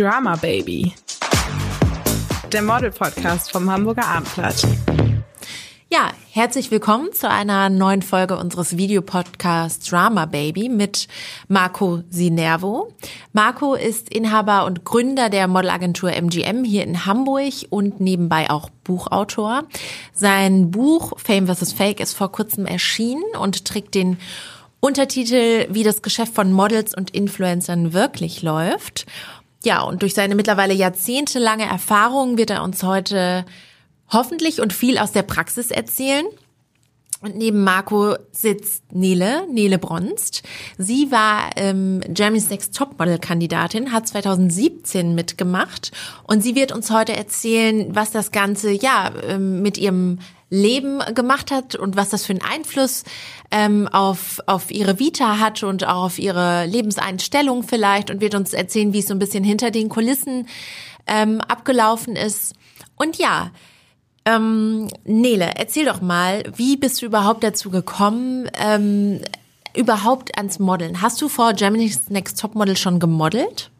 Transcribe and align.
Drama 0.00 0.34
Baby. 0.36 0.94
Der 2.50 2.62
Model-Podcast 2.62 3.52
vom 3.52 3.70
Hamburger 3.70 4.06
Abendblatt. 4.06 4.66
Ja, 5.90 6.12
herzlich 6.30 6.70
willkommen 6.70 7.12
zu 7.12 7.28
einer 7.28 7.68
neuen 7.68 8.00
Folge 8.00 8.38
unseres 8.38 8.78
Videopodcasts 8.78 9.90
Drama 9.90 10.24
Baby 10.24 10.70
mit 10.70 11.06
Marco 11.48 12.02
Sinervo. 12.08 12.94
Marco 13.34 13.74
ist 13.74 14.08
Inhaber 14.08 14.64
und 14.64 14.86
Gründer 14.86 15.28
der 15.28 15.48
Modelagentur 15.48 16.12
MGM 16.12 16.64
hier 16.64 16.84
in 16.84 17.04
Hamburg 17.04 17.52
und 17.68 18.00
nebenbei 18.00 18.48
auch 18.48 18.70
Buchautor. 18.84 19.64
Sein 20.14 20.70
Buch 20.70 21.12
Fame 21.18 21.46
vs. 21.46 21.74
Fake 21.74 22.00
ist 22.00 22.14
vor 22.14 22.32
kurzem 22.32 22.64
erschienen 22.64 23.36
und 23.38 23.66
trägt 23.66 23.94
den 23.94 24.16
Untertitel, 24.82 25.66
wie 25.68 25.82
das 25.82 26.00
Geschäft 26.00 26.34
von 26.34 26.54
Models 26.54 26.94
und 26.94 27.10
Influencern 27.10 27.92
wirklich 27.92 28.40
läuft. 28.40 29.04
Ja, 29.64 29.82
und 29.82 30.02
durch 30.02 30.14
seine 30.14 30.34
mittlerweile 30.34 30.74
jahrzehntelange 30.74 31.64
Erfahrung 31.64 32.38
wird 32.38 32.50
er 32.50 32.62
uns 32.62 32.82
heute 32.82 33.44
hoffentlich 34.08 34.60
und 34.60 34.72
viel 34.72 34.98
aus 34.98 35.12
der 35.12 35.22
Praxis 35.22 35.70
erzählen. 35.70 36.26
Und 37.22 37.36
neben 37.36 37.62
Marco 37.62 38.16
sitzt 38.32 38.94
Nele, 38.94 39.46
Nele 39.52 39.78
Bronst. 39.78 40.42
Sie 40.78 41.10
war 41.10 41.50
ähm, 41.56 42.00
Jeremy's 42.16 42.48
Next 42.48 42.74
Topmodel-Kandidatin, 42.74 43.92
hat 43.92 44.08
2017 44.08 45.14
mitgemacht 45.14 45.92
und 46.26 46.42
sie 46.42 46.54
wird 46.54 46.72
uns 46.72 46.90
heute 46.90 47.14
erzählen, 47.14 47.94
was 47.94 48.10
das 48.10 48.32
Ganze 48.32 48.70
ja 48.70 49.12
ähm, 49.28 49.60
mit 49.60 49.76
ihrem 49.76 50.20
Leben 50.50 51.00
gemacht 51.14 51.52
hat 51.52 51.76
und 51.76 51.96
was 51.96 52.10
das 52.10 52.26
für 52.26 52.32
einen 52.32 52.42
Einfluss 52.42 53.04
ähm, 53.52 53.88
auf, 53.88 54.40
auf 54.46 54.70
ihre 54.70 54.98
Vita 54.98 55.38
hat 55.38 55.62
und 55.62 55.86
auch 55.86 56.04
auf 56.04 56.18
ihre 56.18 56.66
Lebenseinstellung 56.66 57.62
vielleicht 57.62 58.10
und 58.10 58.20
wird 58.20 58.34
uns 58.34 58.52
erzählen, 58.52 58.92
wie 58.92 58.98
es 58.98 59.06
so 59.06 59.14
ein 59.14 59.20
bisschen 59.20 59.44
hinter 59.44 59.70
den 59.70 59.88
Kulissen 59.88 60.48
ähm, 61.06 61.40
abgelaufen 61.40 62.16
ist. 62.16 62.54
Und 62.96 63.16
ja, 63.16 63.52
ähm, 64.24 64.88
Nele, 65.04 65.52
erzähl 65.56 65.86
doch 65.86 66.00
mal, 66.00 66.42
wie 66.56 66.76
bist 66.76 67.00
du 67.00 67.06
überhaupt 67.06 67.42
dazu 67.44 67.70
gekommen, 67.70 68.50
ähm, 68.54 69.20
überhaupt 69.74 70.36
ans 70.36 70.58
Modeln? 70.58 71.00
Hast 71.00 71.22
du 71.22 71.28
vor 71.28 71.52
Germany's 71.52 72.10
Next 72.10 72.40
Topmodel 72.40 72.76
schon 72.76 72.98
gemodelt? 72.98 73.70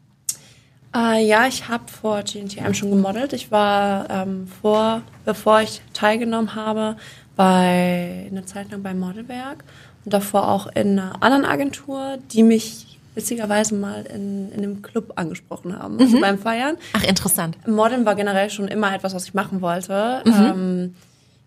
Äh, 0.95 1.25
ja, 1.25 1.47
ich 1.47 1.67
habe 1.69 1.83
vor 1.87 2.21
GNTM 2.23 2.73
schon 2.73 2.91
gemodelt. 2.91 3.33
Ich 3.33 3.51
war 3.51 4.09
ähm, 4.09 4.47
vor, 4.61 5.01
bevor 5.25 5.61
ich 5.61 5.81
teilgenommen 5.93 6.55
habe, 6.55 6.97
bei 7.35 8.27
eine 8.29 8.45
Zeit 8.45 8.71
lang 8.71 8.83
beim 8.83 8.99
Modelwerk 8.99 9.63
und 10.03 10.13
davor 10.13 10.49
auch 10.49 10.67
in 10.67 10.99
einer 10.99 11.23
anderen 11.23 11.45
Agentur, 11.45 12.17
die 12.31 12.43
mich 12.43 12.99
witzigerweise 13.15 13.75
mal 13.75 14.05
in, 14.05 14.51
in 14.51 14.59
einem 14.59 14.81
Club 14.81 15.13
angesprochen 15.15 15.77
haben, 15.77 15.99
also 15.99 16.17
mhm. 16.17 16.21
beim 16.21 16.39
Feiern. 16.39 16.77
Ach, 16.93 17.03
interessant. 17.03 17.57
Modeln 17.67 18.05
war 18.05 18.15
generell 18.15 18.49
schon 18.49 18.67
immer 18.67 18.93
etwas, 18.93 19.13
was 19.13 19.25
ich 19.25 19.33
machen 19.33 19.61
wollte. 19.61 20.21
Mhm. 20.25 20.33
Ähm, 20.33 20.95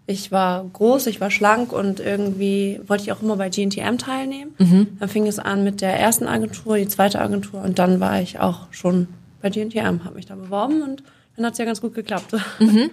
ich 0.07 0.31
war 0.31 0.65
groß, 0.71 1.07
ich 1.07 1.21
war 1.23 1.31
schlank 1.31 1.73
und 1.73 2.01
irgendwie 2.01 2.79
wollte 2.87 3.05
ich 3.05 3.13
auch 3.13 3.23
immer 3.23 3.37
bei 3.37 3.49
GNTM 3.49 3.97
teilnehmen. 3.97 4.55
Mhm. 4.59 4.99
Dann 5.01 5.09
fing 5.09 5.27
es 5.27 5.39
an 5.39 5.65
mit 5.65 5.81
der 5.81 5.99
ersten 5.99 6.27
Agentur, 6.27 6.77
die 6.77 6.89
zweite 6.89 7.21
Agentur 7.21 7.63
und 7.63 7.79
dann 7.79 8.01
war 8.01 8.21
ich 8.21 8.39
auch 8.39 8.67
schon 8.71 9.09
bei 9.45 9.51
GNTM, 9.51 10.05
habe 10.05 10.15
mich 10.15 10.25
da 10.25 10.35
beworben 10.35 10.83
und 10.83 11.03
dann 11.37 11.47
hat's 11.47 11.59
ja 11.59 11.65
ganz 11.65 11.81
gut 11.81 11.95
geklappt. 11.95 12.35
Mhm. 12.59 12.91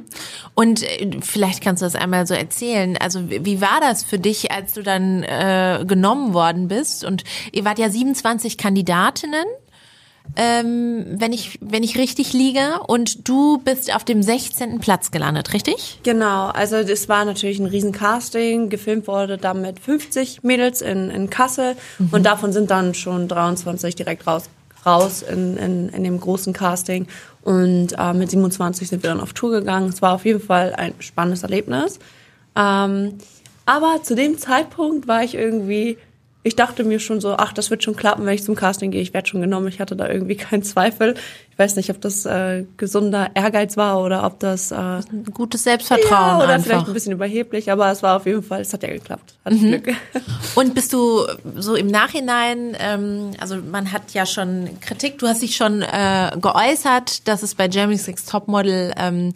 Und 0.55 0.83
äh, 0.83 1.19
vielleicht 1.21 1.63
kannst 1.63 1.81
du 1.81 1.85
das 1.85 1.95
einmal 1.95 2.27
so 2.27 2.33
erzählen. 2.33 2.97
Also 2.97 3.29
wie 3.29 3.61
war 3.61 3.79
das 3.79 4.03
für 4.03 4.19
dich, 4.19 4.51
als 4.51 4.73
du 4.73 4.81
dann 4.81 5.23
äh, 5.23 5.85
genommen 5.87 6.33
worden 6.33 6.67
bist? 6.67 7.05
Und 7.05 7.23
ihr 7.51 7.63
wart 7.63 7.79
ja 7.79 7.89
27 7.89 8.57
Kandidatinnen. 8.57 9.45
Ähm, 10.35 11.05
wenn 11.07 11.33
ich 11.33 11.57
wenn 11.61 11.83
ich 11.83 11.97
richtig 11.97 12.31
liege 12.33 12.79
und 12.87 13.27
du 13.27 13.57
bist 13.57 13.93
auf 13.93 14.03
dem 14.03 14.21
16. 14.21 14.79
Platz 14.79 15.11
gelandet, 15.11 15.53
richtig? 15.53 15.99
Genau, 16.03 16.47
also 16.49 16.75
es 16.75 17.09
war 17.09 17.25
natürlich 17.25 17.59
ein 17.59 17.65
Riesencasting, 17.65 18.69
gefilmt 18.69 19.07
wurde 19.07 19.37
dann 19.37 19.61
mit 19.61 19.79
50 19.79 20.43
Mädels 20.43 20.81
in, 20.81 21.09
in 21.09 21.29
Kassel 21.29 21.75
mhm. 21.97 22.09
und 22.11 22.23
davon 22.23 22.53
sind 22.53 22.69
dann 22.71 22.93
schon 22.93 23.27
23 23.27 23.95
direkt 23.95 24.27
raus 24.27 24.49
raus 24.85 25.21
in, 25.21 25.57
in, 25.57 25.89
in 25.89 26.03
dem 26.03 26.19
großen 26.19 26.53
Casting. 26.53 27.07
Und 27.41 27.95
äh, 27.97 28.13
mit 28.13 28.29
27 28.29 28.87
sind 28.87 29.03
wir 29.03 29.09
dann 29.09 29.19
auf 29.19 29.33
Tour 29.33 29.51
gegangen. 29.51 29.89
Es 29.89 30.01
war 30.01 30.13
auf 30.13 30.25
jeden 30.25 30.41
Fall 30.41 30.73
ein 30.73 30.93
spannendes 30.99 31.43
Erlebnis. 31.43 31.99
Ähm, 32.55 33.15
aber 33.65 34.01
zu 34.03 34.15
dem 34.15 34.37
Zeitpunkt 34.37 35.07
war 35.07 35.23
ich 35.23 35.35
irgendwie 35.35 35.97
ich 36.43 36.55
dachte 36.55 36.83
mir 36.83 36.99
schon 36.99 37.21
so, 37.21 37.35
ach, 37.37 37.53
das 37.53 37.69
wird 37.69 37.83
schon 37.83 37.95
klappen, 37.95 38.25
wenn 38.25 38.33
ich 38.33 38.43
zum 38.43 38.55
Casting 38.55 38.91
gehe, 38.91 39.01
ich 39.01 39.13
werde 39.13 39.27
schon 39.27 39.41
genommen. 39.41 39.67
Ich 39.67 39.79
hatte 39.79 39.95
da 39.95 40.09
irgendwie 40.09 40.35
keinen 40.35 40.63
Zweifel. 40.63 41.15
Ich 41.61 41.63
weiß 41.63 41.75
nicht, 41.75 41.91
ob 41.91 42.01
das 42.01 42.25
äh, 42.25 42.65
gesunder 42.77 43.29
Ehrgeiz 43.35 43.77
war 43.77 44.01
oder 44.01 44.25
ob 44.25 44.39
das 44.39 44.71
äh, 44.71 45.01
gutes 45.31 45.63
Selbstvertrauen 45.63 46.09
ja, 46.09 46.43
oder 46.43 46.53
einfach. 46.53 46.65
vielleicht 46.65 46.87
ein 46.87 46.93
bisschen 46.93 47.11
überheblich, 47.13 47.71
aber 47.71 47.91
es 47.91 48.01
war 48.01 48.17
auf 48.17 48.25
jeden 48.25 48.41
Fall, 48.41 48.61
es 48.61 48.73
hat 48.73 48.81
ja 48.81 48.89
geklappt. 48.89 49.35
Hat 49.45 49.53
mhm. 49.53 49.69
Glück. 49.69 49.95
Und 50.55 50.73
bist 50.73 50.91
du 50.91 51.21
so 51.57 51.75
im 51.75 51.85
Nachhinein, 51.85 52.75
ähm, 52.79 53.33
also 53.39 53.57
man 53.57 53.91
hat 53.91 54.11
ja 54.15 54.25
schon 54.25 54.69
Kritik, 54.81 55.19
du 55.19 55.27
hast 55.27 55.43
dich 55.43 55.55
schon 55.55 55.83
äh, 55.83 56.31
geäußert, 56.41 57.27
dass 57.27 57.43
es 57.43 57.53
bei 57.53 57.67
Jeremy's 57.67 58.07
Next 58.07 58.27
Topmodel 58.27 58.95
ähm, 58.97 59.31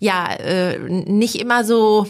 ja 0.00 0.34
äh, 0.34 0.78
nicht 0.78 1.36
immer 1.36 1.64
so 1.64 2.06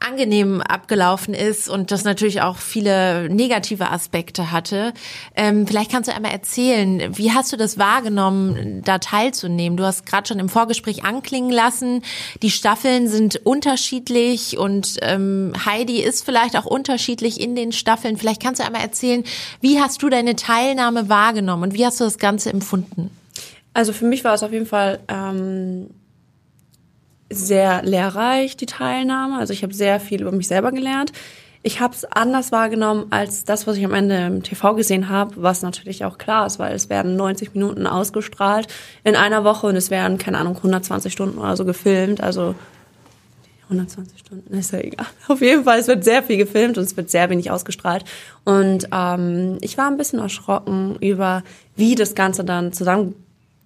angenehm 0.00 0.62
abgelaufen 0.62 1.34
ist 1.34 1.68
und 1.68 1.90
das 1.90 2.04
natürlich 2.04 2.40
auch 2.40 2.56
viele 2.56 3.28
negative 3.28 3.90
Aspekte 3.90 4.50
hatte. 4.50 4.92
Ähm, 5.36 5.66
vielleicht 5.66 5.92
kannst 5.92 6.08
du 6.08 6.14
einmal 6.14 6.32
erzählen, 6.32 7.16
wie 7.16 7.32
hast 7.32 7.52
du 7.52 7.56
das 7.56 7.78
wahrgenommen, 7.78 8.82
da 8.84 8.98
teilzunehmen? 8.98 9.76
Du 9.76 9.84
hast 9.84 10.06
gerade 10.06 10.26
schon 10.26 10.38
im 10.38 10.48
Vorgespräch 10.48 11.04
anklingen 11.04 11.50
lassen, 11.50 12.02
die 12.42 12.50
Staffeln 12.50 13.08
sind 13.08 13.44
unterschiedlich 13.44 14.56
und 14.58 14.96
ähm, 15.02 15.52
Heidi 15.64 16.00
ist 16.00 16.24
vielleicht 16.24 16.56
auch 16.56 16.66
unterschiedlich 16.66 17.40
in 17.40 17.54
den 17.54 17.72
Staffeln. 17.72 18.16
Vielleicht 18.16 18.42
kannst 18.42 18.60
du 18.60 18.66
einmal 18.66 18.82
erzählen, 18.82 19.22
wie 19.60 19.80
hast 19.80 20.02
du 20.02 20.08
deine 20.08 20.34
Teilnahme 20.34 21.08
wahrgenommen 21.08 21.64
und 21.64 21.74
wie 21.74 21.84
hast 21.84 22.00
du 22.00 22.04
das 22.04 22.18
Ganze 22.18 22.50
empfunden? 22.50 23.10
Also 23.74 23.92
für 23.92 24.06
mich 24.06 24.24
war 24.24 24.34
es 24.34 24.42
auf 24.42 24.52
jeden 24.52 24.66
Fall 24.66 25.00
ähm, 25.08 25.90
sehr 27.30 27.82
lehrreich, 27.82 28.56
die 28.56 28.66
Teilnahme. 28.66 29.38
Also 29.38 29.52
ich 29.52 29.62
habe 29.62 29.72
sehr 29.72 30.00
viel 30.00 30.22
über 30.22 30.32
mich 30.32 30.48
selber 30.48 30.72
gelernt. 30.72 31.12
Ich 31.62 31.80
habe 31.80 31.94
es 31.94 32.04
anders 32.04 32.52
wahrgenommen 32.52 33.06
als 33.10 33.44
das, 33.44 33.66
was 33.66 33.76
ich 33.76 33.84
am 33.84 33.92
Ende 33.92 34.16
im 34.26 34.42
TV 34.42 34.74
gesehen 34.74 35.10
habe, 35.10 35.34
was 35.36 35.60
natürlich 35.60 36.04
auch 36.06 36.16
klar 36.16 36.46
ist, 36.46 36.58
weil 36.58 36.74
es 36.74 36.88
werden 36.88 37.16
90 37.16 37.54
Minuten 37.54 37.86
ausgestrahlt 37.86 38.66
in 39.04 39.14
einer 39.14 39.44
Woche 39.44 39.66
und 39.66 39.76
es 39.76 39.90
werden, 39.90 40.16
keine 40.16 40.38
Ahnung, 40.38 40.56
120 40.56 41.12
Stunden 41.12 41.38
oder 41.38 41.56
so 41.58 41.66
gefilmt. 41.66 42.22
Also 42.22 42.54
120 43.64 44.18
Stunden, 44.18 44.54
ist 44.54 44.72
ja 44.72 44.80
egal. 44.80 45.06
Auf 45.28 45.42
jeden 45.42 45.64
Fall, 45.64 45.78
es 45.78 45.86
wird 45.86 46.02
sehr 46.02 46.22
viel 46.22 46.38
gefilmt 46.38 46.78
und 46.78 46.84
es 46.84 46.96
wird 46.96 47.10
sehr 47.10 47.28
wenig 47.28 47.50
ausgestrahlt. 47.50 48.04
Und 48.44 48.88
ähm, 48.90 49.58
ich 49.60 49.76
war 49.76 49.86
ein 49.86 49.98
bisschen 49.98 50.18
erschrocken 50.18 50.96
über, 51.00 51.42
wie 51.76 51.94
das 51.94 52.14
Ganze 52.14 52.42
dann 52.42 52.72
zusammen 52.72 53.14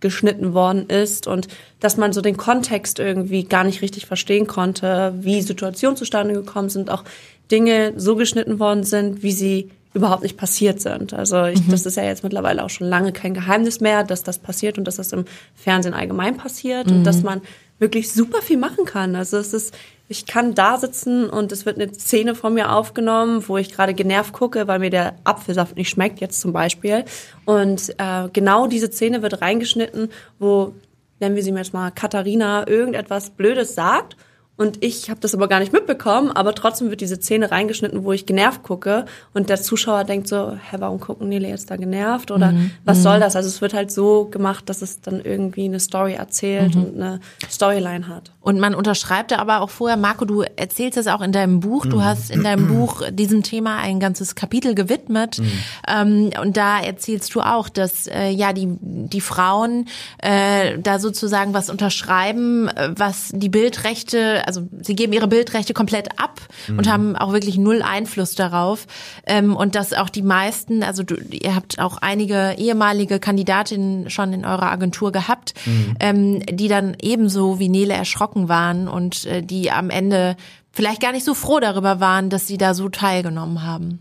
geschnitten 0.04 0.52
worden 0.52 0.86
ist 0.86 1.26
und 1.26 1.48
dass 1.80 1.96
man 1.96 2.12
so 2.12 2.20
den 2.20 2.36
Kontext 2.36 2.98
irgendwie 2.98 3.44
gar 3.44 3.64
nicht 3.64 3.80
richtig 3.80 4.04
verstehen 4.04 4.46
konnte, 4.46 5.14
wie 5.18 5.40
Situationen 5.40 5.96
zustande 5.96 6.34
gekommen 6.34 6.68
sind, 6.68 6.90
auch 6.90 7.04
Dinge 7.50 7.94
so 7.96 8.14
geschnitten 8.14 8.58
worden 8.60 8.84
sind, 8.84 9.22
wie 9.22 9.32
sie 9.32 9.70
überhaupt 9.94 10.22
nicht 10.22 10.36
passiert 10.36 10.82
sind. 10.82 11.14
Also 11.14 11.46
ich, 11.46 11.66
mhm. 11.66 11.70
das 11.70 11.86
ist 11.86 11.96
ja 11.96 12.02
jetzt 12.02 12.22
mittlerweile 12.22 12.62
auch 12.62 12.68
schon 12.68 12.86
lange 12.86 13.12
kein 13.12 13.32
Geheimnis 13.32 13.80
mehr, 13.80 14.04
dass 14.04 14.22
das 14.22 14.38
passiert 14.38 14.76
und 14.76 14.84
dass 14.84 14.96
das 14.96 15.10
im 15.12 15.24
Fernsehen 15.54 15.94
allgemein 15.94 16.36
passiert 16.36 16.90
mhm. 16.90 16.96
und 16.98 17.04
dass 17.04 17.22
man 17.22 17.40
wirklich 17.78 18.12
super 18.12 18.40
viel 18.42 18.58
machen 18.58 18.84
kann. 18.84 19.16
Also 19.16 19.36
es 19.36 19.52
ist 19.52 19.74
ich 20.08 20.26
kann 20.26 20.54
da 20.54 20.76
sitzen 20.76 21.30
und 21.30 21.50
es 21.50 21.64
wird 21.64 21.80
eine 21.80 21.92
Szene 21.92 22.34
von 22.34 22.54
mir 22.54 22.72
aufgenommen, 22.72 23.42
wo 23.48 23.56
ich 23.56 23.72
gerade 23.72 23.94
genervt 23.94 24.34
gucke, 24.34 24.68
weil 24.68 24.78
mir 24.78 24.90
der 24.90 25.16
Apfelsaft 25.24 25.76
nicht 25.76 25.88
schmeckt, 25.88 26.20
jetzt 26.20 26.40
zum 26.40 26.52
Beispiel. 26.52 27.04
Und 27.46 27.94
äh, 27.98 28.28
genau 28.32 28.66
diese 28.66 28.92
Szene 28.92 29.22
wird 29.22 29.40
reingeschnitten, 29.40 30.10
wo, 30.38 30.74
nennen 31.20 31.36
wir 31.36 31.42
sie 31.42 31.52
jetzt 31.52 31.72
mal, 31.72 31.90
Katharina 31.90 32.68
irgendetwas 32.68 33.30
Blödes 33.30 33.74
sagt 33.74 34.16
und 34.56 34.84
ich 34.84 35.10
habe 35.10 35.18
das 35.18 35.34
aber 35.34 35.48
gar 35.48 35.58
nicht 35.58 35.72
mitbekommen, 35.72 36.30
aber 36.30 36.54
trotzdem 36.54 36.88
wird 36.88 37.00
diese 37.00 37.16
Szene 37.16 37.50
reingeschnitten, 37.50 38.04
wo 38.04 38.12
ich 38.12 38.24
genervt 38.24 38.62
gucke 38.62 39.04
und 39.32 39.48
der 39.48 39.60
Zuschauer 39.60 40.04
denkt 40.04 40.28
so, 40.28 40.52
hä, 40.52 40.76
warum 40.78 41.00
gucken 41.00 41.28
Nele 41.28 41.48
jetzt 41.48 41.72
da 41.72 41.76
genervt 41.76 42.30
oder 42.30 42.52
mhm. 42.52 42.70
was 42.84 43.02
soll 43.02 43.16
mhm. 43.16 43.22
das? 43.22 43.34
Also 43.34 43.48
es 43.48 43.60
wird 43.60 43.74
halt 43.74 43.90
so 43.90 44.26
gemacht, 44.26 44.68
dass 44.68 44.80
es 44.80 45.00
dann 45.00 45.20
irgendwie 45.20 45.64
eine 45.64 45.80
Story 45.80 46.14
erzählt 46.14 46.76
mhm. 46.76 46.84
und 46.84 46.94
eine 46.94 47.20
Storyline 47.50 48.06
hat. 48.06 48.30
Und 48.40 48.60
man 48.60 48.76
unterschreibt 48.76 49.32
da 49.32 49.38
aber 49.38 49.60
auch 49.60 49.70
vorher, 49.70 49.96
Marco, 49.96 50.24
du 50.24 50.42
erzählst 50.42 50.98
es 50.98 51.08
auch 51.08 51.20
in 51.20 51.32
deinem 51.32 51.58
Buch, 51.58 51.84
du 51.84 51.96
mhm. 51.96 52.04
hast 52.04 52.30
in 52.30 52.44
deinem 52.44 52.68
Buch 52.78 53.02
diesem 53.10 53.42
Thema 53.42 53.78
ein 53.78 53.98
ganzes 53.98 54.36
Kapitel 54.36 54.76
gewidmet 54.76 55.40
mhm. 55.40 55.50
ähm, 55.88 56.30
und 56.40 56.56
da 56.56 56.80
erzählst 56.80 57.34
du 57.34 57.40
auch, 57.40 57.68
dass 57.68 58.06
äh, 58.06 58.28
ja 58.28 58.52
die, 58.52 58.68
die 58.80 59.20
Frauen 59.20 59.88
äh, 60.18 60.78
da 60.78 61.00
sozusagen 61.00 61.54
was 61.54 61.70
unterschreiben, 61.70 62.68
äh, 62.68 62.90
was 62.94 63.30
die 63.32 63.48
Bildrechte 63.48 64.43
also 64.46 64.68
sie 64.80 64.94
geben 64.94 65.12
ihre 65.12 65.28
Bildrechte 65.28 65.74
komplett 65.74 66.20
ab 66.20 66.40
mhm. 66.68 66.78
und 66.78 66.90
haben 66.90 67.16
auch 67.16 67.32
wirklich 67.32 67.56
null 67.56 67.82
Einfluss 67.82 68.34
darauf. 68.34 68.86
Ähm, 69.26 69.56
und 69.56 69.74
dass 69.74 69.92
auch 69.92 70.08
die 70.08 70.22
meisten, 70.22 70.82
also 70.82 71.02
du, 71.02 71.16
ihr 71.16 71.54
habt 71.54 71.78
auch 71.78 71.98
einige 71.98 72.54
ehemalige 72.58 73.18
Kandidatinnen 73.18 74.10
schon 74.10 74.32
in 74.32 74.44
eurer 74.44 74.70
Agentur 74.70 75.12
gehabt, 75.12 75.54
mhm. 75.66 75.96
ähm, 76.00 76.40
die 76.46 76.68
dann 76.68 76.96
ebenso 77.00 77.58
wie 77.58 77.68
Nele 77.68 77.94
erschrocken 77.94 78.48
waren 78.48 78.88
und 78.88 79.26
äh, 79.26 79.42
die 79.42 79.70
am 79.70 79.90
Ende 79.90 80.36
vielleicht 80.72 81.00
gar 81.00 81.12
nicht 81.12 81.24
so 81.24 81.34
froh 81.34 81.60
darüber 81.60 82.00
waren, 82.00 82.30
dass 82.30 82.46
sie 82.46 82.58
da 82.58 82.74
so 82.74 82.88
teilgenommen 82.88 83.62
haben. 83.62 84.00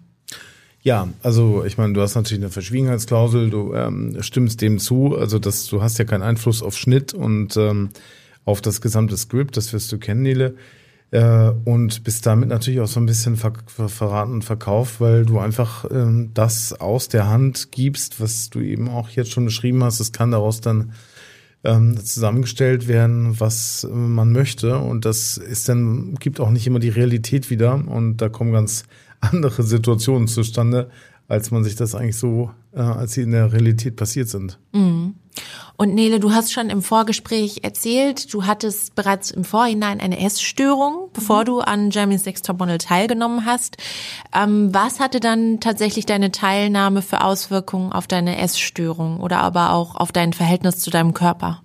Ja, 0.83 1.07
also 1.21 1.63
ich 1.63 1.77
meine, 1.77 1.93
du 1.93 2.01
hast 2.01 2.15
natürlich 2.15 2.43
eine 2.43 2.51
Verschwiegenheitsklausel, 2.51 3.49
du 3.49 3.73
ähm, 3.73 4.17
stimmst 4.19 4.61
dem 4.61 4.79
zu, 4.79 5.15
also 5.17 5.39
dass 5.39 5.67
du 5.67 5.81
hast 5.81 5.97
ja 5.97 6.03
keinen 6.03 6.23
Einfluss 6.23 6.61
auf 6.61 6.77
Schnitt 6.77 7.13
und 7.13 7.55
ähm, 7.55 7.89
auf 8.45 8.61
das 8.61 8.81
gesamte 8.81 9.17
Skript, 9.17 9.57
das 9.57 9.73
wirst 9.73 9.91
du 9.91 9.97
kennen, 9.97 10.21
Nele. 10.21 10.55
Äh, 11.11 11.51
und 11.65 12.03
bist 12.03 12.25
damit 12.25 12.49
natürlich 12.49 12.79
auch 12.79 12.87
so 12.87 12.99
ein 12.99 13.05
bisschen 13.05 13.35
ver 13.37 13.53
ver 13.67 13.87
verraten 13.87 14.33
und 14.33 14.43
verkauft, 14.43 14.99
weil 14.99 15.25
du 15.25 15.37
einfach 15.37 15.85
ähm, 15.91 16.31
das 16.33 16.73
aus 16.73 17.07
der 17.07 17.27
Hand 17.27 17.71
gibst, 17.71 18.19
was 18.19 18.49
du 18.49 18.61
eben 18.61 18.89
auch 18.89 19.09
jetzt 19.09 19.31
schon 19.31 19.45
beschrieben 19.45 19.83
hast. 19.83 19.99
Es 19.99 20.11
kann 20.11 20.31
daraus 20.31 20.59
dann 20.59 20.93
ähm, 21.63 22.03
zusammengestellt 22.03 22.87
werden, 22.87 23.39
was 23.39 23.87
man 23.91 24.31
möchte. 24.31 24.77
Und 24.77 25.05
das 25.05 25.37
ist 25.37 25.69
dann, 25.69 26.15
gibt 26.15 26.39
auch 26.39 26.49
nicht 26.49 26.67
immer 26.67 26.79
die 26.79 26.89
Realität 26.89 27.49
wieder. 27.49 27.75
Und 27.75 28.17
da 28.17 28.29
kommen 28.29 28.51
ganz 28.51 28.83
andere 29.21 29.63
Situationen 29.63 30.27
zustande, 30.27 30.89
als 31.33 31.51
man 31.51 31.63
sich 31.63 31.75
das 31.75 31.95
eigentlich 31.95 32.17
so, 32.17 32.51
äh, 32.73 32.79
als 32.79 33.13
sie 33.13 33.23
in 33.23 33.31
der 33.31 33.51
Realität 33.51 33.95
passiert 33.95 34.29
sind. 34.29 34.59
Mhm. 34.71 35.15
Und 35.75 35.95
Nele, 35.95 36.19
du 36.19 36.31
hast 36.31 36.53
schon 36.53 36.69
im 36.69 36.83
Vorgespräch 36.83 37.61
erzählt, 37.63 38.31
du 38.31 38.45
hattest 38.45 38.93
bereits 38.93 39.31
im 39.31 39.43
Vorhinein 39.43 39.99
eine 39.99 40.23
Essstörung, 40.23 41.09
bevor 41.13 41.41
mhm. 41.41 41.45
du 41.45 41.59
an 41.61 41.89
Germany's 41.89 42.25
Next 42.25 42.45
Topmodel 42.45 42.77
teilgenommen 42.77 43.45
hast. 43.45 43.77
Ähm, 44.33 44.73
was 44.73 44.99
hatte 44.99 45.19
dann 45.19 45.59
tatsächlich 45.59 46.05
deine 46.05 46.31
Teilnahme 46.31 47.01
für 47.01 47.23
Auswirkungen 47.23 47.91
auf 47.91 48.05
deine 48.05 48.37
Essstörung 48.37 49.19
oder 49.19 49.39
aber 49.39 49.71
auch 49.71 49.95
auf 49.95 50.11
dein 50.11 50.33
Verhältnis 50.33 50.77
zu 50.79 50.91
deinem 50.91 51.15
Körper? 51.15 51.63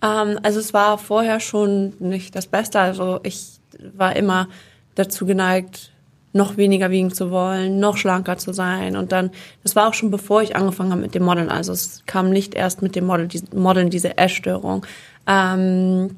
Ähm, 0.00 0.38
also 0.42 0.60
es 0.60 0.72
war 0.72 0.96
vorher 0.96 1.40
schon 1.40 1.94
nicht 1.98 2.36
das 2.36 2.46
Beste. 2.46 2.78
Also 2.78 3.18
ich 3.24 3.60
war 3.94 4.14
immer 4.14 4.48
dazu 4.94 5.26
geneigt, 5.26 5.89
noch 6.32 6.56
weniger 6.56 6.90
wiegen 6.90 7.12
zu 7.12 7.30
wollen, 7.30 7.80
noch 7.80 7.96
schlanker 7.96 8.38
zu 8.38 8.52
sein. 8.52 8.96
Und 8.96 9.12
dann, 9.12 9.30
das 9.62 9.74
war 9.74 9.88
auch 9.88 9.94
schon 9.94 10.10
bevor 10.10 10.42
ich 10.42 10.56
angefangen 10.56 10.92
habe 10.92 11.02
mit 11.02 11.14
dem 11.14 11.24
Modeln. 11.24 11.48
Also 11.48 11.72
es 11.72 12.02
kam 12.06 12.30
nicht 12.30 12.54
erst 12.54 12.82
mit 12.82 12.94
dem 12.94 13.06
Model, 13.06 13.26
die, 13.26 13.42
Modeln 13.54 13.90
diese 13.90 14.16
Essstörung. 14.16 14.86
Ähm, 15.26 16.16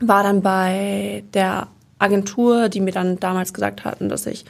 war 0.00 0.22
dann 0.24 0.42
bei 0.42 1.22
der 1.32 1.68
Agentur, 1.98 2.68
die 2.68 2.80
mir 2.80 2.92
dann 2.92 3.20
damals 3.20 3.54
gesagt 3.54 3.84
hatten, 3.84 4.08
dass 4.08 4.26
ich 4.26 4.44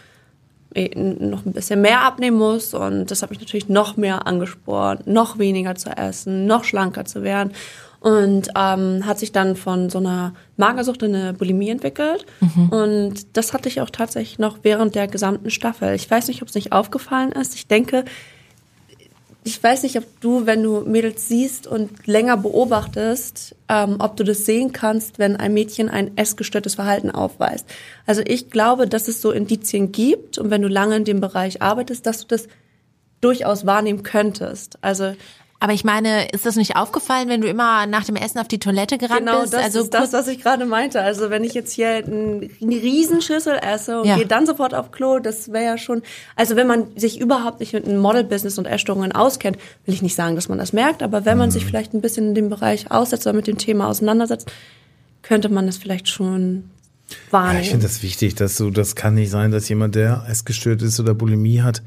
eh 0.74 0.90
noch 0.96 1.44
ein 1.44 1.52
bisschen 1.52 1.82
mehr 1.82 2.00
abnehmen 2.00 2.38
muss 2.38 2.72
und 2.72 3.10
das 3.10 3.22
hat 3.22 3.28
mich 3.28 3.40
natürlich 3.40 3.68
noch 3.68 3.98
mehr 3.98 4.26
angespornt, 4.26 5.06
noch 5.06 5.38
weniger 5.38 5.74
zu 5.74 5.90
essen, 5.90 6.46
noch 6.46 6.64
schlanker 6.64 7.04
zu 7.04 7.22
werden 7.22 7.52
und 8.02 8.48
ähm, 8.56 9.06
hat 9.06 9.18
sich 9.18 9.30
dann 9.30 9.54
von 9.54 9.88
so 9.88 9.98
einer 9.98 10.34
Magersucht 10.56 11.02
in 11.02 11.14
eine 11.14 11.32
Bulimie 11.32 11.70
entwickelt. 11.70 12.26
Mhm. 12.40 12.68
Und 12.68 13.36
das 13.36 13.52
hatte 13.52 13.68
ich 13.68 13.80
auch 13.80 13.90
tatsächlich 13.90 14.38
noch 14.38 14.58
während 14.62 14.94
der 14.96 15.06
gesamten 15.06 15.50
Staffel. 15.50 15.94
Ich 15.94 16.10
weiß 16.10 16.28
nicht, 16.28 16.42
ob 16.42 16.48
es 16.48 16.54
nicht 16.54 16.72
aufgefallen 16.72 17.30
ist. 17.32 17.54
Ich 17.54 17.68
denke, 17.68 18.04
ich 19.44 19.62
weiß 19.62 19.82
nicht, 19.84 19.96
ob 19.98 20.04
du, 20.20 20.46
wenn 20.46 20.62
du 20.62 20.80
Mädels 20.80 21.28
siehst 21.28 21.66
und 21.66 22.06
länger 22.06 22.36
beobachtest, 22.36 23.56
ähm, 23.68 23.96
ob 23.98 24.16
du 24.16 24.24
das 24.24 24.46
sehen 24.46 24.72
kannst, 24.72 25.18
wenn 25.18 25.36
ein 25.36 25.54
Mädchen 25.54 25.88
ein 25.88 26.16
essgestörtes 26.16 26.76
Verhalten 26.76 27.10
aufweist. 27.10 27.66
Also 28.06 28.22
ich 28.24 28.50
glaube, 28.50 28.86
dass 28.88 29.08
es 29.08 29.20
so 29.20 29.32
Indizien 29.32 29.92
gibt 29.92 30.38
und 30.38 30.50
wenn 30.50 30.62
du 30.62 30.68
lange 30.68 30.96
in 30.96 31.04
dem 31.04 31.20
Bereich 31.20 31.62
arbeitest, 31.62 32.06
dass 32.06 32.20
du 32.20 32.26
das 32.28 32.48
durchaus 33.20 33.66
wahrnehmen 33.66 34.02
könntest. 34.02 34.78
Also 34.80 35.14
aber 35.62 35.74
ich 35.74 35.84
meine, 35.84 36.28
ist 36.30 36.44
das 36.44 36.56
nicht 36.56 36.74
aufgefallen, 36.74 37.28
wenn 37.28 37.40
du 37.40 37.46
immer 37.46 37.86
nach 37.86 38.02
dem 38.02 38.16
Essen 38.16 38.40
auf 38.40 38.48
die 38.48 38.58
Toilette 38.58 38.98
gerannt 38.98 39.20
genau, 39.20 39.42
bist? 39.42 39.52
Genau, 39.52 39.62
das 39.62 39.76
also 39.76 39.84
ist 39.84 39.94
das, 39.94 40.12
was 40.12 40.26
ich 40.26 40.42
gerade 40.42 40.66
meinte. 40.66 41.00
Also 41.00 41.30
wenn 41.30 41.44
ich 41.44 41.54
jetzt 41.54 41.72
hier 41.72 42.04
eine 42.04 42.50
Riesenschüssel 42.60 43.60
esse 43.62 44.00
und 44.00 44.08
ja. 44.08 44.16
gehe 44.16 44.26
dann 44.26 44.44
sofort 44.44 44.74
auf 44.74 44.90
Klo, 44.90 45.20
das 45.20 45.52
wäre 45.52 45.64
ja 45.64 45.78
schon, 45.78 46.02
also 46.34 46.56
wenn 46.56 46.66
man 46.66 46.88
sich 46.96 47.20
überhaupt 47.20 47.60
nicht 47.60 47.74
mit 47.74 47.86
einem 47.86 47.98
Model-Business 47.98 48.58
und 48.58 48.66
Essstörungen 48.66 49.12
auskennt, 49.12 49.56
will 49.86 49.94
ich 49.94 50.02
nicht 50.02 50.16
sagen, 50.16 50.34
dass 50.34 50.48
man 50.48 50.58
das 50.58 50.72
merkt, 50.72 51.00
aber 51.00 51.24
wenn 51.24 51.38
man 51.38 51.50
mhm. 51.50 51.52
sich 51.52 51.64
vielleicht 51.64 51.94
ein 51.94 52.00
bisschen 52.00 52.30
in 52.30 52.34
dem 52.34 52.50
Bereich 52.50 52.90
aussetzt 52.90 53.24
oder 53.28 53.36
mit 53.36 53.46
dem 53.46 53.58
Thema 53.58 53.86
auseinandersetzt, 53.86 54.50
könnte 55.22 55.48
man 55.48 55.66
das 55.66 55.76
vielleicht 55.76 56.08
schon 56.08 56.70
wahrnehmen. 57.30 57.58
Ja, 57.58 57.60
ich 57.60 57.70
finde 57.70 57.86
das 57.86 58.02
wichtig, 58.02 58.34
dass 58.34 58.56
du, 58.56 58.70
das 58.70 58.96
kann 58.96 59.14
nicht 59.14 59.30
sein, 59.30 59.52
dass 59.52 59.68
jemand, 59.68 59.94
der 59.94 60.24
essgestört 60.28 60.82
ist 60.82 60.98
oder 60.98 61.14
Bulimie 61.14 61.62
hat, 61.62 61.84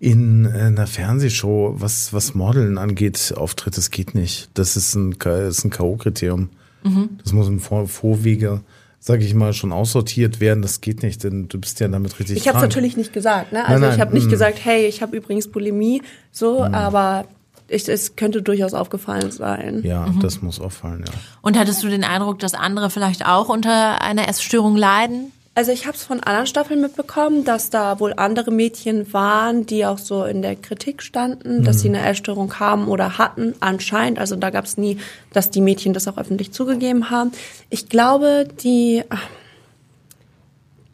in 0.00 0.46
einer 0.46 0.86
Fernsehshow, 0.86 1.74
was, 1.76 2.12
was 2.12 2.34
Modeln 2.34 2.78
angeht, 2.78 3.34
auftritt, 3.36 3.76
das 3.76 3.90
geht 3.90 4.14
nicht. 4.14 4.48
Das 4.54 4.76
ist 4.76 4.94
ein, 4.94 5.16
das 5.18 5.58
ist 5.58 5.64
ein 5.64 5.70
K.O.-Kriterium. 5.70 6.48
Mhm. 6.84 7.18
Das 7.22 7.32
muss 7.32 7.48
im 7.48 7.58
Vor 7.58 7.88
Vorwege, 7.88 8.60
sage 9.00 9.24
ich 9.24 9.34
mal, 9.34 9.52
schon 9.52 9.72
aussortiert 9.72 10.40
werden. 10.40 10.62
Das 10.62 10.80
geht 10.80 11.02
nicht, 11.02 11.24
denn 11.24 11.48
du 11.48 11.58
bist 11.58 11.80
ja 11.80 11.88
damit 11.88 12.18
richtig. 12.18 12.36
Ich 12.36 12.48
habe 12.48 12.60
natürlich 12.60 12.96
nicht 12.96 13.12
gesagt, 13.12 13.52
ne? 13.52 13.60
Also 13.60 13.72
nein, 13.72 13.80
nein, 13.80 13.94
ich 13.94 14.00
habe 14.00 14.14
nicht 14.14 14.28
mm. 14.28 14.30
gesagt, 14.30 14.58
hey, 14.62 14.86
ich 14.86 15.02
habe 15.02 15.16
übrigens 15.16 15.48
Bulimie, 15.48 16.02
so, 16.30 16.60
mm. 16.60 16.74
aber 16.74 17.24
ich, 17.68 17.88
es 17.88 18.16
könnte 18.16 18.42
durchaus 18.42 18.74
aufgefallen 18.74 19.30
sein. 19.30 19.82
Ja, 19.84 20.06
mhm. 20.06 20.20
das 20.20 20.40
muss 20.40 20.58
auffallen, 20.60 21.04
ja. 21.06 21.12
Und 21.42 21.58
hattest 21.58 21.82
du 21.82 21.88
den 21.88 22.02
Eindruck, 22.02 22.38
dass 22.38 22.54
andere 22.54 22.88
vielleicht 22.88 23.26
auch 23.26 23.48
unter 23.48 24.00
einer 24.00 24.26
Essstörung 24.28 24.76
leiden? 24.76 25.32
Also 25.58 25.72
ich 25.72 25.88
habe 25.88 25.96
es 25.96 26.04
von 26.04 26.20
anderen 26.20 26.46
Staffeln 26.46 26.80
mitbekommen, 26.80 27.42
dass 27.42 27.68
da 27.68 27.98
wohl 27.98 28.12
andere 28.16 28.52
Mädchen 28.52 29.12
waren, 29.12 29.66
die 29.66 29.84
auch 29.84 29.98
so 29.98 30.22
in 30.22 30.40
der 30.40 30.54
Kritik 30.54 31.02
standen, 31.02 31.64
dass 31.64 31.78
mhm. 31.78 31.80
sie 31.80 31.88
eine 31.88 32.06
Essstörung 32.06 32.60
haben 32.60 32.86
oder 32.86 33.18
hatten, 33.18 33.54
anscheinend. 33.58 34.20
Also 34.20 34.36
da 34.36 34.50
gab 34.50 34.66
es 34.66 34.76
nie, 34.76 34.98
dass 35.32 35.50
die 35.50 35.60
Mädchen 35.60 35.94
das 35.94 36.06
auch 36.06 36.16
öffentlich 36.16 36.52
zugegeben 36.52 37.10
haben. 37.10 37.32
Ich 37.70 37.88
glaube, 37.88 38.46
die, 38.62 39.02
ach, 39.08 39.26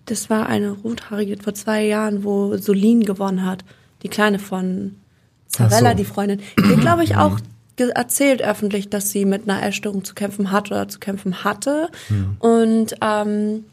das 0.07 0.31
war 0.31 0.47
eine 0.47 0.71
rothaarige 0.71 1.37
vor 1.43 1.53
zwei 1.53 1.85
Jahren, 1.85 2.25
wo 2.25 2.57
Solin 2.57 3.05
gewonnen 3.05 3.45
hat, 3.45 3.67
die 4.03 4.09
kleine 4.09 4.39
von 4.39 4.95
Zarella, 5.47 5.91
so. 5.91 5.97
die 5.99 6.05
Freundin. 6.07 6.41
Die 6.57 6.77
glaube 6.77 7.05
ich 7.05 7.17
auch 7.17 7.39
erzählt 7.77 8.41
öffentlich, 8.41 8.89
dass 8.89 9.11
sie 9.11 9.27
mit 9.27 9.47
einer 9.47 9.63
Essstörung 9.63 10.05
zu 10.05 10.15
kämpfen 10.15 10.53
hat 10.53 10.71
oder 10.71 10.89
zu 10.89 11.01
kämpfen 11.01 11.45
hatte. 11.45 11.91
Mhm. 12.09 12.37
Und 12.39 12.95
ähm, 13.03 13.65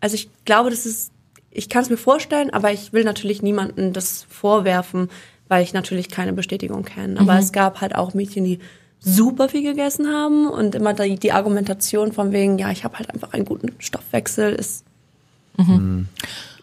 also 0.00 0.14
ich 0.14 0.28
glaube, 0.44 0.70
das 0.70 0.86
ist, 0.86 1.12
ich 1.50 1.68
kann 1.68 1.82
es 1.82 1.90
mir 1.90 1.96
vorstellen, 1.96 2.50
aber 2.50 2.72
ich 2.72 2.92
will 2.92 3.04
natürlich 3.04 3.42
niemanden 3.42 3.92
das 3.92 4.26
vorwerfen, 4.28 5.10
weil 5.48 5.62
ich 5.62 5.72
natürlich 5.72 6.08
keine 6.08 6.32
Bestätigung 6.32 6.84
kenne. 6.84 7.18
Aber 7.18 7.34
mhm. 7.34 7.40
es 7.40 7.52
gab 7.52 7.80
halt 7.80 7.94
auch 7.94 8.14
Mädchen, 8.14 8.44
die 8.44 8.60
super 9.00 9.48
viel 9.48 9.62
gegessen 9.62 10.08
haben 10.08 10.48
und 10.48 10.74
immer 10.74 10.92
die, 10.92 11.18
die 11.18 11.32
Argumentation 11.32 12.12
von 12.12 12.32
wegen, 12.32 12.58
ja, 12.58 12.70
ich 12.70 12.84
habe 12.84 12.98
halt 12.98 13.10
einfach 13.10 13.32
einen 13.32 13.46
guten 13.46 13.74
Stoffwechsel, 13.78 14.52
ist. 14.52 14.84
Mhm. 15.56 16.08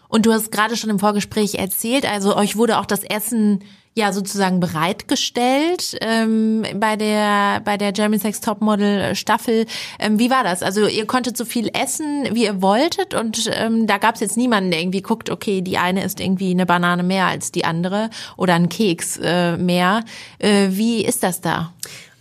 Und 0.08 0.24
du 0.24 0.32
hast 0.32 0.50
gerade 0.50 0.76
schon 0.76 0.90
im 0.90 0.98
Vorgespräch 0.98 1.56
erzählt, 1.56 2.10
also 2.10 2.36
euch 2.36 2.56
wurde 2.56 2.78
auch 2.78 2.86
das 2.86 3.04
Essen 3.04 3.60
ja 3.98 4.12
sozusagen 4.12 4.60
bereitgestellt 4.60 5.98
ähm, 6.00 6.64
bei 6.76 6.96
der 6.96 7.60
bei 7.64 7.76
der 7.76 7.92
German 7.92 8.18
Sex 8.18 8.40
Topmodel 8.40 9.14
Staffel. 9.14 9.66
Ähm, 9.98 10.18
wie 10.18 10.30
war 10.30 10.44
das? 10.44 10.62
Also 10.62 10.86
ihr 10.86 11.06
konntet 11.06 11.36
so 11.36 11.44
viel 11.44 11.70
essen, 11.74 12.28
wie 12.32 12.44
ihr 12.44 12.62
wolltet 12.62 13.14
und 13.14 13.50
ähm, 13.52 13.86
da 13.86 13.98
gab 13.98 14.14
es 14.14 14.20
jetzt 14.20 14.36
niemanden, 14.36 14.70
der 14.70 14.80
irgendwie 14.80 15.02
guckt, 15.02 15.30
okay, 15.30 15.60
die 15.60 15.78
eine 15.78 16.04
ist 16.04 16.20
irgendwie 16.20 16.52
eine 16.52 16.64
Banane 16.64 17.02
mehr 17.02 17.26
als 17.26 17.52
die 17.52 17.64
andere 17.64 18.10
oder 18.36 18.54
ein 18.54 18.68
Keks 18.68 19.18
äh, 19.22 19.56
mehr. 19.56 20.04
Äh, 20.38 20.68
wie 20.70 21.04
ist 21.04 21.22
das 21.22 21.40
da? 21.40 21.72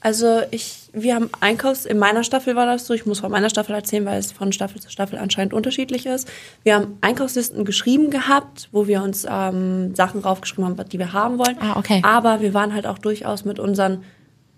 Also 0.01 0.41
ich 0.51 0.86
wir 1.01 1.15
haben 1.15 1.29
Einkaufs, 1.39 1.85
in 1.85 1.97
meiner 1.97 2.23
Staffel 2.23 2.55
war 2.55 2.65
das 2.65 2.85
so, 2.85 2.93
ich 2.93 3.05
muss 3.05 3.19
von 3.19 3.31
meiner 3.31 3.49
Staffel 3.49 3.75
erzählen, 3.75 4.05
weil 4.05 4.19
es 4.19 4.31
von 4.31 4.51
Staffel 4.51 4.81
zu 4.81 4.89
Staffel 4.89 5.17
anscheinend 5.19 5.53
unterschiedlich 5.53 6.05
ist. 6.05 6.29
Wir 6.63 6.75
haben 6.75 6.97
Einkaufslisten 7.01 7.65
geschrieben 7.65 8.09
gehabt, 8.09 8.69
wo 8.71 8.87
wir 8.87 9.01
uns 9.01 9.25
ähm, 9.29 9.95
Sachen 9.95 10.21
raufgeschrieben 10.21 10.65
haben, 10.65 10.89
die 10.89 10.99
wir 10.99 11.13
haben 11.13 11.37
wollen. 11.37 11.57
Ah, 11.59 11.77
okay. 11.77 12.01
Aber 12.03 12.41
wir 12.41 12.53
waren 12.53 12.73
halt 12.73 12.87
auch 12.87 12.97
durchaus 12.97 13.45
mit 13.45 13.59
unseren, 13.59 14.03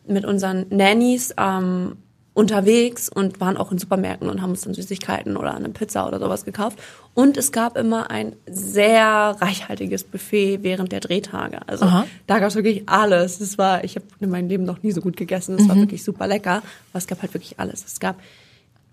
mit 0.07 0.25
unseren 0.25 0.65
Nannies 0.69 1.33
ähm, 1.37 1.97
unterwegs 2.39 3.09
und 3.09 3.41
waren 3.41 3.57
auch 3.57 3.71
in 3.71 3.77
Supermärkten 3.77 4.29
und 4.29 4.41
haben 4.41 4.51
uns 4.51 4.61
dann 4.61 4.73
Süßigkeiten 4.73 5.35
oder 5.35 5.53
eine 5.53 5.69
Pizza 5.69 6.07
oder 6.07 6.19
sowas 6.19 6.45
gekauft. 6.45 6.79
Und 7.13 7.37
es 7.37 7.51
gab 7.51 7.77
immer 7.77 8.09
ein 8.09 8.33
sehr 8.49 9.35
reichhaltiges 9.39 10.05
Buffet 10.05 10.63
während 10.63 10.93
der 10.93 11.01
Drehtage. 11.01 11.59
Also 11.67 11.85
Aha. 11.85 12.05
da 12.27 12.39
gab 12.39 12.47
es 12.47 12.55
wirklich 12.55 12.83
alles. 12.87 13.41
Es 13.41 13.57
war, 13.57 13.83
ich 13.83 13.95
habe 13.95 14.05
in 14.21 14.29
meinem 14.29 14.47
Leben 14.47 14.63
noch 14.63 14.81
nie 14.83 14.93
so 14.93 15.01
gut 15.01 15.17
gegessen. 15.17 15.55
Es 15.55 15.63
mhm. 15.63 15.69
war 15.69 15.75
wirklich 15.75 16.03
super 16.03 16.27
lecker. 16.27 16.63
Aber 16.91 16.97
es 16.97 17.07
gab 17.07 17.21
halt 17.21 17.33
wirklich 17.33 17.59
alles. 17.59 17.83
Es 17.85 17.99
gab 17.99 18.15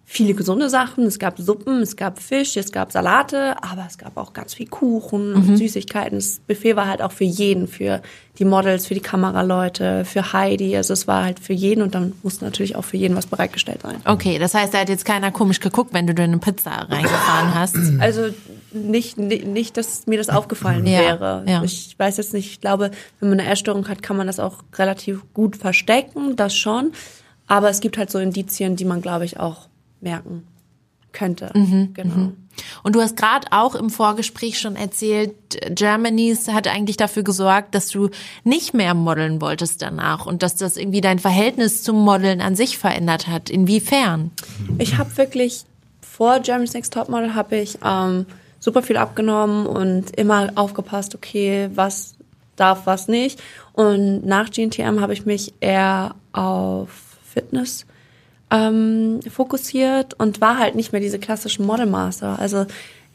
viele 0.08 0.34
gesunde 0.34 0.70
Sachen. 0.70 1.04
Es 1.04 1.18
gab 1.18 1.36
Suppen, 1.36 1.82
es 1.82 1.96
gab 1.96 2.20
Fisch, 2.22 2.56
es 2.56 2.70
gab 2.70 2.92
Salate, 2.92 3.56
aber 3.62 3.84
es 3.88 3.98
gab 3.98 4.16
auch 4.16 4.32
ganz 4.32 4.54
viel 4.54 4.68
Kuchen 4.68 5.34
und 5.34 5.56
Süßigkeiten. 5.56 6.16
Das 6.18 6.40
Buffet 6.46 6.76
war 6.76 6.86
halt 6.86 7.02
auch 7.02 7.10
für 7.10 7.24
jeden, 7.24 7.66
für 7.66 8.00
die 8.38 8.44
Models, 8.44 8.86
für 8.86 8.94
die 8.94 9.00
Kameraleute, 9.00 10.04
für 10.04 10.32
Heidi. 10.32 10.76
Also 10.76 10.92
es 10.92 11.08
war 11.08 11.24
halt 11.24 11.40
für 11.40 11.52
jeden 11.54 11.82
und 11.82 11.94
dann 11.96 12.12
musste 12.22 12.44
natürlich 12.44 12.76
auch 12.76 12.84
für 12.84 12.96
jeden 12.96 13.16
was 13.16 13.26
bereitgestellt 13.26 13.82
sein. 13.82 13.96
Okay, 14.04 14.38
das 14.38 14.54
heißt, 14.54 14.72
da 14.72 14.78
hat 14.78 14.88
jetzt 14.88 15.04
keiner 15.04 15.32
komisch 15.32 15.58
geguckt, 15.58 15.92
wenn 15.92 16.06
du 16.06 16.14
dir 16.14 16.22
eine 16.22 16.38
Pizza 16.38 16.70
reingefahren 16.88 17.54
hast. 17.54 17.76
Also 17.98 18.28
nicht, 18.72 19.18
nicht, 19.18 19.46
nicht, 19.46 19.76
dass 19.76 20.06
mir 20.06 20.18
das 20.18 20.28
aufgefallen 20.28 20.86
Ja, 20.86 21.00
wäre. 21.00 21.44
ja. 21.48 21.62
Ich 21.64 21.98
weiß 21.98 22.18
jetzt 22.18 22.32
nicht, 22.32 22.46
ich 22.52 22.60
glaube, 22.60 22.90
wenn 23.18 23.30
man 23.30 23.40
eine 23.40 23.50
Essstörung 23.50 23.88
hat, 23.88 24.02
kann 24.02 24.16
man 24.16 24.26
das 24.28 24.38
auch 24.38 24.58
relativ 24.76 25.22
gut 25.34 25.56
verstecken, 25.56 26.36
das 26.36 26.54
schon. 26.54 26.92
Aber 27.48 27.70
es 27.70 27.80
gibt 27.80 27.96
halt 27.98 28.10
so 28.10 28.18
Indizien, 28.18 28.76
die 28.76 28.84
man, 28.84 29.00
glaube 29.02 29.24
ich, 29.24 29.40
auch 29.40 29.68
merken 30.06 30.46
könnte. 31.12 31.50
Mhm, 31.54 31.94
genau. 31.94 32.32
Und 32.82 32.94
du 32.94 33.00
hast 33.00 33.16
gerade 33.16 33.48
auch 33.50 33.74
im 33.74 33.90
Vorgespräch 33.90 34.58
schon 34.58 34.76
erzählt, 34.76 35.34
Germany's 35.70 36.48
hat 36.48 36.68
eigentlich 36.68 36.96
dafür 36.96 37.22
gesorgt, 37.22 37.74
dass 37.74 37.88
du 37.88 38.10
nicht 38.44 38.72
mehr 38.72 38.94
modeln 38.94 39.40
wolltest 39.40 39.82
danach 39.82 40.26
und 40.26 40.42
dass 40.42 40.54
das 40.54 40.76
irgendwie 40.76 41.00
dein 41.00 41.18
Verhältnis 41.18 41.82
zum 41.82 41.96
Modeln 41.96 42.40
an 42.40 42.54
sich 42.54 42.78
verändert 42.78 43.26
hat. 43.26 43.50
Inwiefern? 43.50 44.30
Ich 44.78 44.96
habe 44.96 45.14
wirklich 45.16 45.64
vor 46.00 46.40
Germany's 46.40 46.72
Next 46.72 46.94
Topmodel 46.94 47.34
habe 47.34 47.56
ich 47.56 47.78
ähm, 47.84 48.26
super 48.60 48.82
viel 48.82 48.96
abgenommen 48.96 49.66
und 49.66 50.16
immer 50.16 50.52
aufgepasst, 50.54 51.14
okay, 51.14 51.68
was 51.74 52.14
darf, 52.56 52.86
was 52.86 53.08
nicht. 53.08 53.42
Und 53.72 54.24
nach 54.24 54.50
GNTM 54.50 55.00
habe 55.00 55.12
ich 55.12 55.26
mich 55.26 55.52
eher 55.60 56.14
auf 56.32 56.88
Fitness 57.24 57.86
ähm, 58.50 59.20
fokussiert 59.30 60.14
und 60.14 60.40
war 60.40 60.58
halt 60.58 60.74
nicht 60.74 60.92
mehr 60.92 61.00
diese 61.00 61.18
klassischen 61.18 61.66
Modelmaster. 61.66 62.38
Also 62.38 62.66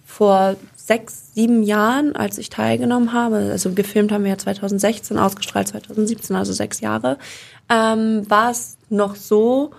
vor 0.06 0.58
sechs, 0.76 1.34
sieben 1.34 1.64
Jahren, 1.64 2.16
als 2.16 2.38
ich 2.38 2.50
teilgenommen 2.50 3.14
habe, 3.14 3.38
also 3.52 3.72
gefilmt 3.72 4.12
haben 4.12 4.24
wir 4.24 4.32
ja 4.32 4.38
2016, 4.38 5.18
ausgestrahlt 5.18 5.70
2017, 5.70 6.36
also 6.36 6.52
sechs 6.52 6.82
Jahre, 6.82 7.18
ähm, 7.70 8.30
war 8.30 8.52
es 8.52 8.78
noch 8.90 9.16
so, 9.16 9.72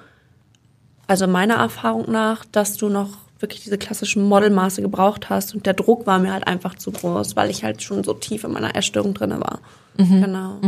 also 1.06 1.26
meiner 1.26 1.56
Erfahrung 1.56 2.10
nach, 2.10 2.46
dass 2.50 2.78
du 2.78 2.88
noch 2.88 3.10
wirklich 3.42 3.62
diese 3.62 3.78
klassischen 3.78 4.22
Modelmaße 4.22 4.80
gebraucht 4.82 5.28
hast 5.28 5.54
und 5.54 5.66
der 5.66 5.74
Druck 5.74 6.06
war 6.06 6.18
mir 6.18 6.32
halt 6.32 6.46
einfach 6.46 6.76
zu 6.76 6.92
groß, 6.92 7.36
weil 7.36 7.50
ich 7.50 7.64
halt 7.64 7.82
schon 7.82 8.04
so 8.04 8.14
tief 8.14 8.44
in 8.44 8.52
meiner 8.52 8.76
Essstörung 8.76 9.14
drinne 9.14 9.40
war. 9.40 9.60
Genau. 9.96 10.58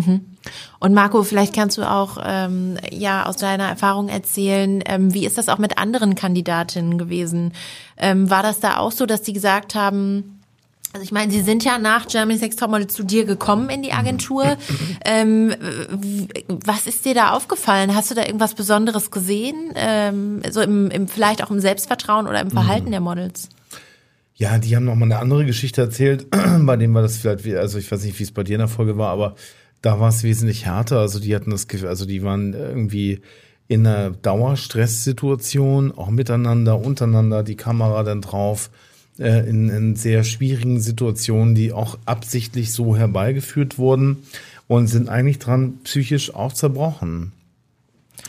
Und 0.81 0.93
Marco, 0.93 1.23
vielleicht 1.23 1.55
kannst 1.55 1.79
du 1.79 1.91
auch 1.91 2.19
ähm, 2.23 2.77
ja 2.91 3.25
aus 3.25 3.37
deiner 3.37 3.69
Erfahrung 3.69 4.09
erzählen, 4.09 4.83
ähm, 4.85 5.15
wie 5.15 5.25
ist 5.25 5.39
das 5.39 5.49
auch 5.49 5.59
mit 5.59 5.79
anderen 5.79 6.15
Kandidatinnen 6.15 6.99
gewesen? 6.99 7.53
Ähm, 7.97 8.29
war 8.29 8.43
das 8.43 8.61
da 8.61 8.77
auch 8.77 8.93
so, 8.93 9.07
dass 9.07 9.23
die 9.23 9.33
gesagt 9.33 9.75
haben, 9.75 10.41
also 10.95 11.03
ich 11.03 11.11
meine, 11.11 11.33
sie 11.33 11.41
sind 11.41 11.65
ja 11.65 11.79
nach 11.79 12.07
Germany's 12.07 12.41
Next 12.41 12.61
Topmodel 12.61 12.87
zu 12.87 13.03
dir 13.03 13.25
gekommen 13.25 13.69
in 13.69 13.83
die 13.83 13.93
Agentur. 13.93 14.57
ähm, 15.05 15.53
was 16.49 16.87
ist 16.87 17.05
dir 17.05 17.15
da 17.15 17.33
aufgefallen? 17.33 17.97
Hast 17.97 18.13
du 18.13 18.15
da 18.15 18.25
irgendwas 18.25 18.55
Besonderes 18.55 19.11
gesehen? 19.11 19.73
Ähm, 19.75 20.43
so 20.49 20.61
im, 20.61 20.93
im 20.93 21.09
vielleicht 21.09 21.43
auch 21.43 21.51
im 21.51 21.59
Selbstvertrauen 21.59 22.29
oder 22.29 22.41
im 22.41 22.53
Verhalten 22.53 22.93
der 22.93 23.01
Models? 23.01 23.49
Ja, 24.37 24.59
die 24.59 24.77
haben 24.77 24.85
noch 24.85 24.95
mal 24.95 25.07
eine 25.07 25.19
andere 25.19 25.45
Geschichte 25.45 25.81
erzählt. 25.81 26.29
bei 26.61 26.77
dem 26.77 26.95
war 26.95 27.03
das 27.03 27.17
vielleicht, 27.17 27.45
also 27.57 27.77
ich 27.79 27.91
weiß 27.91 28.05
nicht, 28.05 28.17
wie 28.21 28.25
es 28.25 28.33
bei 28.33 28.45
dir 28.45 28.55
in 28.55 28.61
der 28.61 28.69
Folge 28.69 28.97
war, 28.97 29.11
aber 29.11 29.35
da 29.83 29.99
war 29.99 30.11
es 30.11 30.23
wesentlich 30.23 30.65
härter. 30.65 31.01
Also 31.01 31.19
die 31.19 31.35
hatten 31.35 31.51
das 31.51 31.67
Gefühl, 31.67 31.89
also 31.89 32.07
die 32.07 32.23
waren 32.23 32.55
irgendwie 32.55 33.21
in 33.67 33.85
einer 33.85 34.11
Dauerstresssituation, 34.11 35.91
auch 35.91 36.11
miteinander, 36.11 36.79
untereinander, 36.79 37.43
die 37.43 37.57
Kamera 37.57 38.05
dann 38.05 38.21
drauf, 38.21 38.71
äh, 39.19 39.49
in, 39.49 39.69
in 39.69 39.97
sehr 39.97 40.25
schwierigen 40.25 40.81
Situationen, 40.81 41.55
die 41.55 41.73
auch 41.73 41.99
absichtlich 42.05 42.73
so 42.73 42.97
herbeigeführt 42.97 43.79
wurden 43.79 44.25
und 44.69 44.89
sind 44.89 45.09
eigentlich 45.09 45.39
dran 45.39 45.79
psychisch 45.85 46.35
auch 46.35 46.53
zerbrochen. 46.53 47.33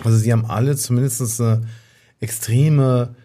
Also 0.03 0.17
sie 0.17 0.31
haben 0.31 0.45
alle 0.45 0.75
zumindest 0.75 1.41
eine 1.41 1.63
extreme 2.19 3.15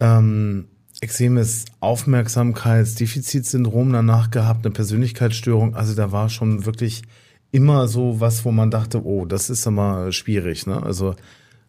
ähm, 0.00 0.66
extremes 1.00 1.64
Aufmerksamkeitsdefizitsyndrom 1.80 3.92
danach 3.92 4.30
gehabt, 4.30 4.64
eine 4.66 4.72
Persönlichkeitsstörung. 4.72 5.76
Also 5.76 5.94
da 5.94 6.12
war 6.12 6.28
schon 6.28 6.66
wirklich 6.66 7.02
immer 7.52 7.88
so 7.88 8.20
was, 8.20 8.44
wo 8.44 8.50
man 8.50 8.70
dachte, 8.70 9.02
oh, 9.04 9.24
das 9.24 9.48
ist 9.48 9.66
aber 9.66 10.12
schwierig. 10.12 10.66
Ne? 10.66 10.82
Also 10.82 11.14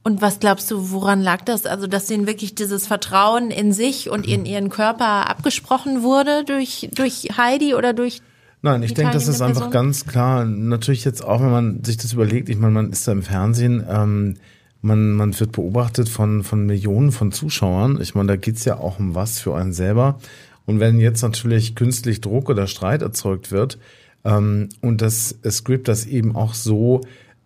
Und 0.03 0.21
was 0.21 0.39
glaubst 0.39 0.71
du, 0.71 0.91
woran 0.91 1.21
lag 1.21 1.41
das? 1.43 1.65
Also, 1.65 1.85
dass 1.85 2.07
denen 2.07 2.25
wirklich 2.25 2.55
dieses 2.55 2.87
Vertrauen 2.87 3.51
in 3.51 3.73
sich 3.73 4.09
und 4.09 4.25
in 4.25 4.45
ihren 4.45 4.69
Körper 4.69 5.29
abgesprochen 5.29 6.03
wurde 6.03 6.45
durch, 6.45 6.89
durch 6.95 7.37
Heidi 7.37 7.75
oder 7.75 7.93
durch 7.93 8.21
Nein, 8.61 8.83
ich 8.83 8.93
denke, 8.93 9.13
das 9.13 9.27
ist 9.27 9.37
teilnehmende 9.37 9.61
einfach 9.63 9.71
Person? 9.71 9.87
ganz 9.87 10.05
klar. 10.05 10.45
Natürlich 10.45 11.05
jetzt 11.05 11.23
auch, 11.23 11.41
wenn 11.41 11.51
man 11.51 11.83
sich 11.83 11.97
das 11.97 12.13
überlegt, 12.13 12.49
ich 12.49 12.57
meine, 12.57 12.73
man 12.73 12.91
ist 12.91 13.07
da 13.07 13.13
im 13.13 13.23
Fernsehen, 13.23 13.85
ähm, 13.89 14.35
man, 14.81 15.13
man 15.13 15.37
wird 15.39 15.53
beobachtet 15.53 16.09
von, 16.09 16.43
von 16.43 16.65
Millionen 16.65 17.11
von 17.11 17.31
Zuschauern. 17.31 17.99
Ich 18.01 18.15
meine, 18.15 18.27
da 18.27 18.35
geht's 18.35 18.65
ja 18.65 18.77
auch 18.77 18.99
um 18.99 19.15
was 19.15 19.39
für 19.39 19.55
einen 19.55 19.73
selber. 19.73 20.19
Und 20.65 20.79
wenn 20.79 20.99
jetzt 20.99 21.21
natürlich 21.21 21.75
künstlich 21.75 22.21
Druck 22.21 22.49
oder 22.49 22.67
Streit 22.67 23.01
erzeugt 23.01 23.51
wird 23.51 23.77
ähm, 24.23 24.69
und 24.81 25.01
das 25.01 25.35
Skript 25.49 25.87
das 25.87 26.05
eben 26.05 26.35
auch 26.35 26.53
so 26.53 27.01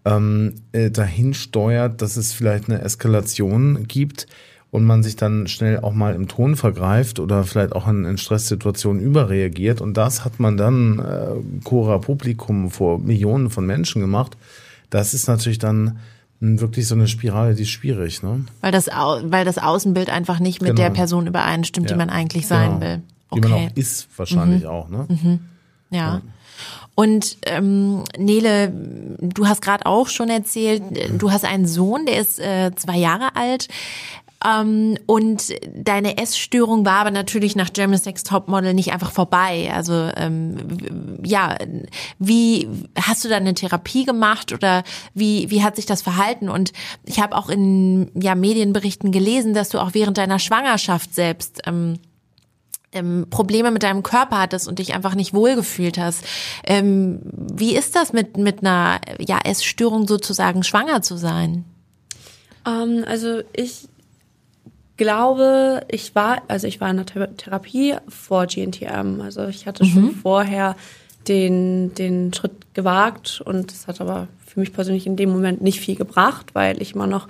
ähm, 0.05 0.55
äh, 0.71 0.91
dahin 0.91 1.33
steuert, 1.33 2.01
dass 2.01 2.17
es 2.17 2.33
vielleicht 2.33 2.69
eine 2.69 2.81
Eskalation 2.81 3.87
gibt 3.87 4.27
und 4.71 4.83
man 4.85 5.03
sich 5.03 5.15
dann 5.15 5.47
schnell 5.47 5.79
auch 5.81 5.93
mal 5.93 6.15
im 6.15 6.27
Ton 6.27 6.55
vergreift 6.55 7.19
oder 7.19 7.43
vielleicht 7.43 7.73
auch 7.73 7.87
in, 7.87 8.05
in 8.05 8.17
Stresssituationen 8.17 9.01
überreagiert. 9.01 9.81
Und 9.81 9.95
das 9.97 10.25
hat 10.25 10.39
man 10.39 10.57
dann 10.57 10.99
äh, 10.99 11.63
Cora 11.63 11.99
Publikum 11.99 12.71
vor 12.71 12.99
Millionen 12.99 13.49
von 13.49 13.65
Menschen 13.65 14.01
gemacht. 14.01 14.35
Das 14.89 15.13
ist 15.13 15.27
natürlich 15.27 15.59
dann 15.59 15.99
mh, 16.39 16.59
wirklich 16.59 16.87
so 16.87 16.95
eine 16.95 17.07
Spirale, 17.07 17.53
die 17.55 17.61
ist 17.63 17.69
schwierig. 17.69 18.23
Ne? 18.23 18.45
Weil 18.61 18.71
das, 18.71 18.89
Au- 18.89 19.21
weil 19.25 19.45
das 19.45 19.57
Außenbild 19.59 20.09
einfach 20.09 20.39
nicht 20.39 20.61
mit 20.61 20.75
Genau. 20.75 20.81
der 20.81 20.89
Person 20.89 21.27
übereinstimmt, 21.27 21.89
die 21.89 21.93
Ja. 21.93 21.97
man 21.97 22.09
eigentlich 22.09 22.47
sein 22.47 22.79
Genau. 22.79 22.81
will. 22.81 23.01
Die 23.35 23.39
man 23.41 23.51
Okay, 23.53 23.61
Mhm. 23.65 23.67
auch 23.71 23.77
ist 23.77 24.07
wahrscheinlich 24.17 24.65
auch. 24.65 24.89
Ne? 24.89 25.39
ja. 25.91 26.21
Und 26.95 27.37
ähm, 27.45 28.03
Nele, 28.17 28.71
du 29.19 29.47
hast 29.47 29.61
gerade 29.61 29.85
auch 29.85 30.07
schon 30.07 30.29
erzählt, 30.29 30.83
du 31.17 31.31
hast 31.31 31.43
einen 31.43 31.65
Sohn, 31.65 32.05
der 32.05 32.19
ist 32.19 32.39
äh, 32.39 32.71
zwei 32.75 32.97
Jahre 32.97 33.35
alt. 33.35 33.67
Ähm, 34.45 34.97
und 35.05 35.53
deine 35.73 36.17
Essstörung 36.17 36.85
war 36.85 36.99
aber 36.99 37.11
natürlich 37.11 37.55
nach 37.55 37.71
Germany's 37.71 38.05
Next 38.05 38.27
Topmodel 38.27 38.73
nicht 38.73 38.91
einfach 38.91 39.11
vorbei. 39.11 39.71
Also 39.73 39.93
ähm, 40.15 41.19
ja, 41.23 41.57
wie 42.19 42.67
hast 42.99 43.23
du 43.23 43.29
da 43.29 43.37
eine 43.37 43.53
Therapie 43.53 44.05
gemacht 44.05 44.51
oder 44.51 44.83
wie 45.13 45.49
wie 45.49 45.63
hat 45.63 45.75
sich 45.75 45.85
das 45.85 46.01
verhalten? 46.01 46.49
Und 46.49 46.73
ich 47.05 47.21
habe 47.21 47.37
auch 47.37 47.49
in 47.49 48.11
ja 48.15 48.35
Medienberichten 48.35 49.11
gelesen, 49.11 49.53
dass 49.53 49.69
du 49.69 49.79
auch 49.79 49.93
während 49.93 50.17
deiner 50.17 50.39
Schwangerschaft 50.39 51.15
selbst 51.15 51.61
ähm, 51.65 51.99
ähm, 52.93 53.27
Probleme 53.29 53.71
mit 53.71 53.83
deinem 53.83 54.03
Körper 54.03 54.39
hattest 54.39 54.67
und 54.67 54.79
dich 54.79 54.93
einfach 54.93 55.15
nicht 55.15 55.33
wohlgefühlt 55.33 55.97
hast. 55.97 56.23
Ähm, 56.65 57.19
wie 57.23 57.75
ist 57.75 57.95
das 57.95 58.13
mit 58.13 58.37
mit 58.37 58.59
einer 58.59 58.99
ja 59.19 59.39
Essstörung 59.43 60.07
sozusagen 60.07 60.63
schwanger 60.63 61.01
zu 61.01 61.17
sein? 61.17 61.65
Ähm, 62.65 63.03
also 63.07 63.41
ich 63.53 63.87
glaube, 64.97 65.85
ich 65.89 66.15
war, 66.15 66.43
also 66.47 66.67
ich 66.67 66.79
war 66.79 66.89
in 66.89 66.97
der 66.97 67.05
Thera- 67.05 67.35
Therapie 67.37 67.95
vor 68.07 68.45
GNTM. 68.45 69.21
Also 69.21 69.47
ich 69.47 69.65
hatte 69.67 69.85
schon 69.85 70.11
vorher 70.11 70.75
den, 71.27 71.93
den 71.95 72.33
Schritt 72.33 72.73
gewagt 72.73 73.41
und 73.43 73.71
es 73.71 73.87
hat 73.87 74.01
aber 74.01 74.27
für 74.45 74.59
mich 74.59 74.73
persönlich 74.73 75.07
in 75.07 75.15
dem 75.15 75.31
Moment 75.31 75.61
nicht 75.61 75.79
viel 75.79 75.95
gebracht, 75.95 76.53
weil 76.53 76.81
ich 76.81 76.93
immer 76.93 77.07
noch 77.07 77.27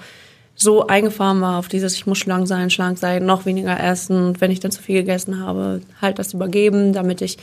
so 0.55 0.88
eingefahren 0.88 1.41
war 1.41 1.60
auf 1.60 1.67
dieses, 1.67 1.95
ich 1.95 2.05
muss 2.05 2.19
schlank 2.19 2.48
sein, 2.48 2.69
schlank 2.69 2.98
sein, 2.98 3.25
noch 3.25 3.45
weniger 3.45 3.79
essen 3.79 4.27
und 4.27 4.41
wenn 4.41 4.51
ich 4.51 4.60
dann 4.60 4.72
zu 4.72 4.81
viel 4.81 4.95
gegessen 4.98 5.39
habe, 5.39 5.81
halt 6.01 6.19
das 6.19 6.33
übergeben, 6.33 6.93
damit 6.93 7.22
ich 7.22 7.38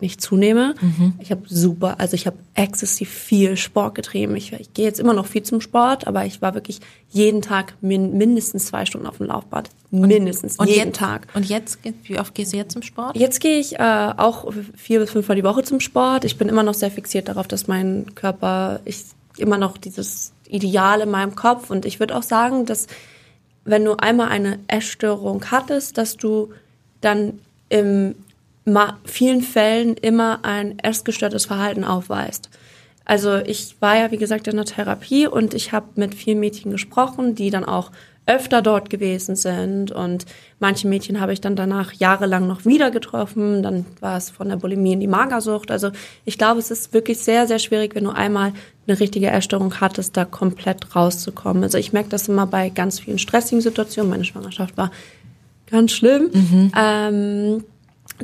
nicht 0.00 0.20
zunehme. 0.20 0.74
Ich 1.20 1.30
habe 1.30 1.42
super, 1.46 1.98
also 1.98 2.14
ich 2.14 2.26
habe 2.26 2.36
exzessiv 2.54 3.08
viel 3.08 3.56
Sport 3.56 3.94
getrieben. 3.94 4.36
Ich, 4.36 4.52
ich 4.52 4.74
gehe 4.74 4.84
jetzt 4.84 5.00
immer 5.00 5.14
noch 5.14 5.24
viel 5.24 5.42
zum 5.42 5.62
Sport, 5.62 6.06
aber 6.06 6.26
ich 6.26 6.42
war 6.42 6.54
wirklich 6.54 6.80
jeden 7.10 7.40
Tag 7.40 7.74
min, 7.80 8.18
mindestens 8.18 8.66
zwei 8.66 8.84
Stunden 8.84 9.06
auf 9.06 9.16
dem 9.16 9.26
Laufbad. 9.26 9.70
mindestens, 9.90 10.58
jeden 10.60 10.88
jetzt, 10.88 10.96
Tag. 10.96 11.28
Und 11.34 11.48
jetzt, 11.48 11.78
wie 12.02 12.18
oft 12.18 12.34
gehst 12.34 12.52
du 12.52 12.58
jetzt 12.58 12.72
zum 12.72 12.82
Sport? 12.82 13.16
Jetzt 13.16 13.40
gehe 13.40 13.58
ich 13.58 13.78
äh, 13.78 14.12
auch 14.16 14.52
vier 14.76 15.00
bis 15.00 15.10
fünfmal 15.10 15.36
die 15.36 15.44
Woche 15.44 15.62
zum 15.62 15.80
Sport. 15.80 16.24
Ich 16.24 16.36
bin 16.36 16.50
immer 16.50 16.62
noch 16.62 16.74
sehr 16.74 16.90
fixiert 16.90 17.28
darauf, 17.28 17.48
dass 17.48 17.66
mein 17.66 18.14
Körper, 18.14 18.80
ich 18.84 19.04
immer 19.38 19.56
noch 19.56 19.78
dieses 19.78 20.33
Ideal 20.48 21.00
in 21.00 21.10
meinem 21.10 21.34
Kopf 21.34 21.70
und 21.70 21.84
ich 21.84 22.00
würde 22.00 22.16
auch 22.16 22.22
sagen, 22.22 22.66
dass 22.66 22.86
wenn 23.64 23.84
du 23.84 23.96
einmal 23.96 24.28
eine 24.28 24.58
Essstörung 24.68 25.44
hattest, 25.50 25.96
dass 25.98 26.16
du 26.16 26.52
dann 27.00 27.40
ma 28.64 28.98
vielen 29.04 29.42
Fällen 29.42 29.94
immer 29.96 30.44
ein 30.44 30.78
essgestörtes 30.78 31.46
Verhalten 31.46 31.84
aufweist. 31.84 32.50
Also 33.04 33.36
ich 33.36 33.76
war 33.80 33.96
ja, 33.96 34.10
wie 34.10 34.16
gesagt, 34.16 34.48
in 34.48 34.56
der 34.56 34.64
Therapie 34.64 35.26
und 35.26 35.54
ich 35.54 35.72
habe 35.72 35.86
mit 35.96 36.14
vielen 36.14 36.40
Mädchen 36.40 36.70
gesprochen, 36.70 37.34
die 37.34 37.50
dann 37.50 37.64
auch 37.64 37.90
öfter 38.26 38.62
dort 38.62 38.88
gewesen 38.88 39.36
sind. 39.36 39.92
Und 39.92 40.24
manche 40.58 40.88
Mädchen 40.88 41.20
habe 41.20 41.32
ich 41.32 41.40
dann 41.40 41.56
danach 41.56 41.92
jahrelang 41.92 42.46
noch 42.46 42.64
wieder 42.64 42.90
getroffen. 42.90 43.62
Dann 43.62 43.84
war 44.00 44.16
es 44.16 44.30
von 44.30 44.48
der 44.48 44.56
Bulimie 44.56 44.94
in 44.94 45.00
die 45.00 45.06
Magersucht. 45.06 45.70
Also 45.70 45.90
ich 46.24 46.38
glaube, 46.38 46.58
es 46.60 46.70
ist 46.70 46.94
wirklich 46.94 47.18
sehr, 47.18 47.46
sehr 47.46 47.58
schwierig, 47.58 47.94
wenn 47.94 48.04
du 48.04 48.10
einmal 48.10 48.52
eine 48.86 48.98
richtige 48.98 49.30
Essstörung 49.30 49.80
hattest, 49.80 50.16
da 50.16 50.24
komplett 50.24 50.96
rauszukommen. 50.96 51.62
Also 51.62 51.78
ich 51.78 51.92
merke 51.92 52.08
das 52.08 52.28
immer 52.28 52.46
bei 52.46 52.70
ganz 52.70 53.00
vielen 53.00 53.18
stressigen 53.18 53.60
Situationen. 53.60 54.10
Meine 54.10 54.24
Schwangerschaft 54.24 54.76
war 54.76 54.90
ganz 55.70 55.92
schlimm. 55.92 56.30
Mhm. 56.32 56.72
Ähm, 56.76 57.64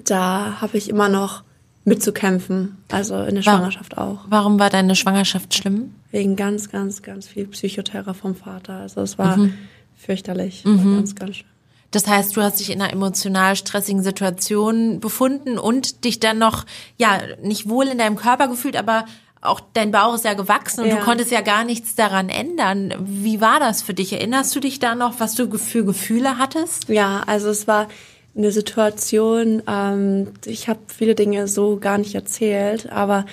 da 0.04 0.61
habe 0.61 0.78
ich 0.78 0.88
immer 0.88 1.09
noch 1.09 1.42
mitzukämpfen. 1.85 2.76
Also 2.90 3.23
in 3.23 3.35
der 3.35 3.42
Schwangerschaft 3.42 3.99
auch. 3.99 4.21
Warum 4.28 4.59
war 4.59 4.71
deine 4.71 4.95
Schwangerschaft 4.97 5.54
schlimm? 5.54 5.95
Wegen 6.11 6.37
ganz, 6.37 6.71
ganz, 6.71 7.02
ganz 7.02 7.26
viel 7.28 7.47
Psychoterror 7.47 8.14
vom 8.14 8.35
Vater. 8.35 8.75
Also 8.75 9.00
es 9.02 9.19
war 9.19 9.37
Mhm. 9.37 9.54
Fürchterlich. 10.00 10.64
War 10.64 10.75
ganz, 10.97 11.14
ganz 11.14 11.37
schlimm. 11.37 11.47
Das 11.92 12.07
heißt, 12.07 12.37
du 12.37 12.42
hast 12.42 12.61
dich 12.61 12.71
in 12.71 12.80
einer 12.80 12.92
emotional 12.92 13.57
stressigen 13.57 14.02
Situation 14.02 15.00
befunden 15.00 15.59
und 15.59 16.04
dich 16.04 16.21
dann 16.21 16.38
noch, 16.38 16.64
ja, 16.99 17.19
nicht 17.42 17.69
wohl 17.69 17.88
in 17.88 17.99
deinem 17.99 18.14
Körper 18.16 18.47
gefühlt, 18.47 18.76
aber 18.76 19.07
auch 19.40 19.61
dein 19.73 19.90
Bauch 19.90 20.14
ist 20.14 20.25
ja 20.25 20.35
gewachsen 20.35 20.83
und 20.85 20.88
Ja. 20.90 20.97
du 20.99 21.02
konntest 21.02 21.30
ja 21.33 21.40
gar 21.40 21.64
nichts 21.64 21.95
daran 21.97 22.28
ändern. 22.28 22.95
Wie 23.00 23.40
war 23.40 23.59
das 23.59 23.83
für 23.83 23.95
dich? 23.95 24.12
Erinnerst 24.12 24.54
du 24.54 24.61
dich 24.61 24.78
da 24.78 24.95
noch, 24.95 25.19
was 25.19 25.35
du 25.35 25.50
für 25.59 25.85
Gefühle 25.85 26.38
hattest? 26.38 26.88
Ja, 26.88 27.23
also 27.26 27.49
es 27.49 27.66
war 27.66 27.88
eine 28.37 28.52
Situation, 28.52 29.62
ähm, 29.66 30.28
ich 30.45 30.69
habe 30.69 30.78
viele 30.87 31.14
Dinge 31.16 31.49
so 31.49 31.78
gar 31.78 31.99
nicht 31.99 32.14
erzählt, 32.14 32.92
aber 32.92 33.25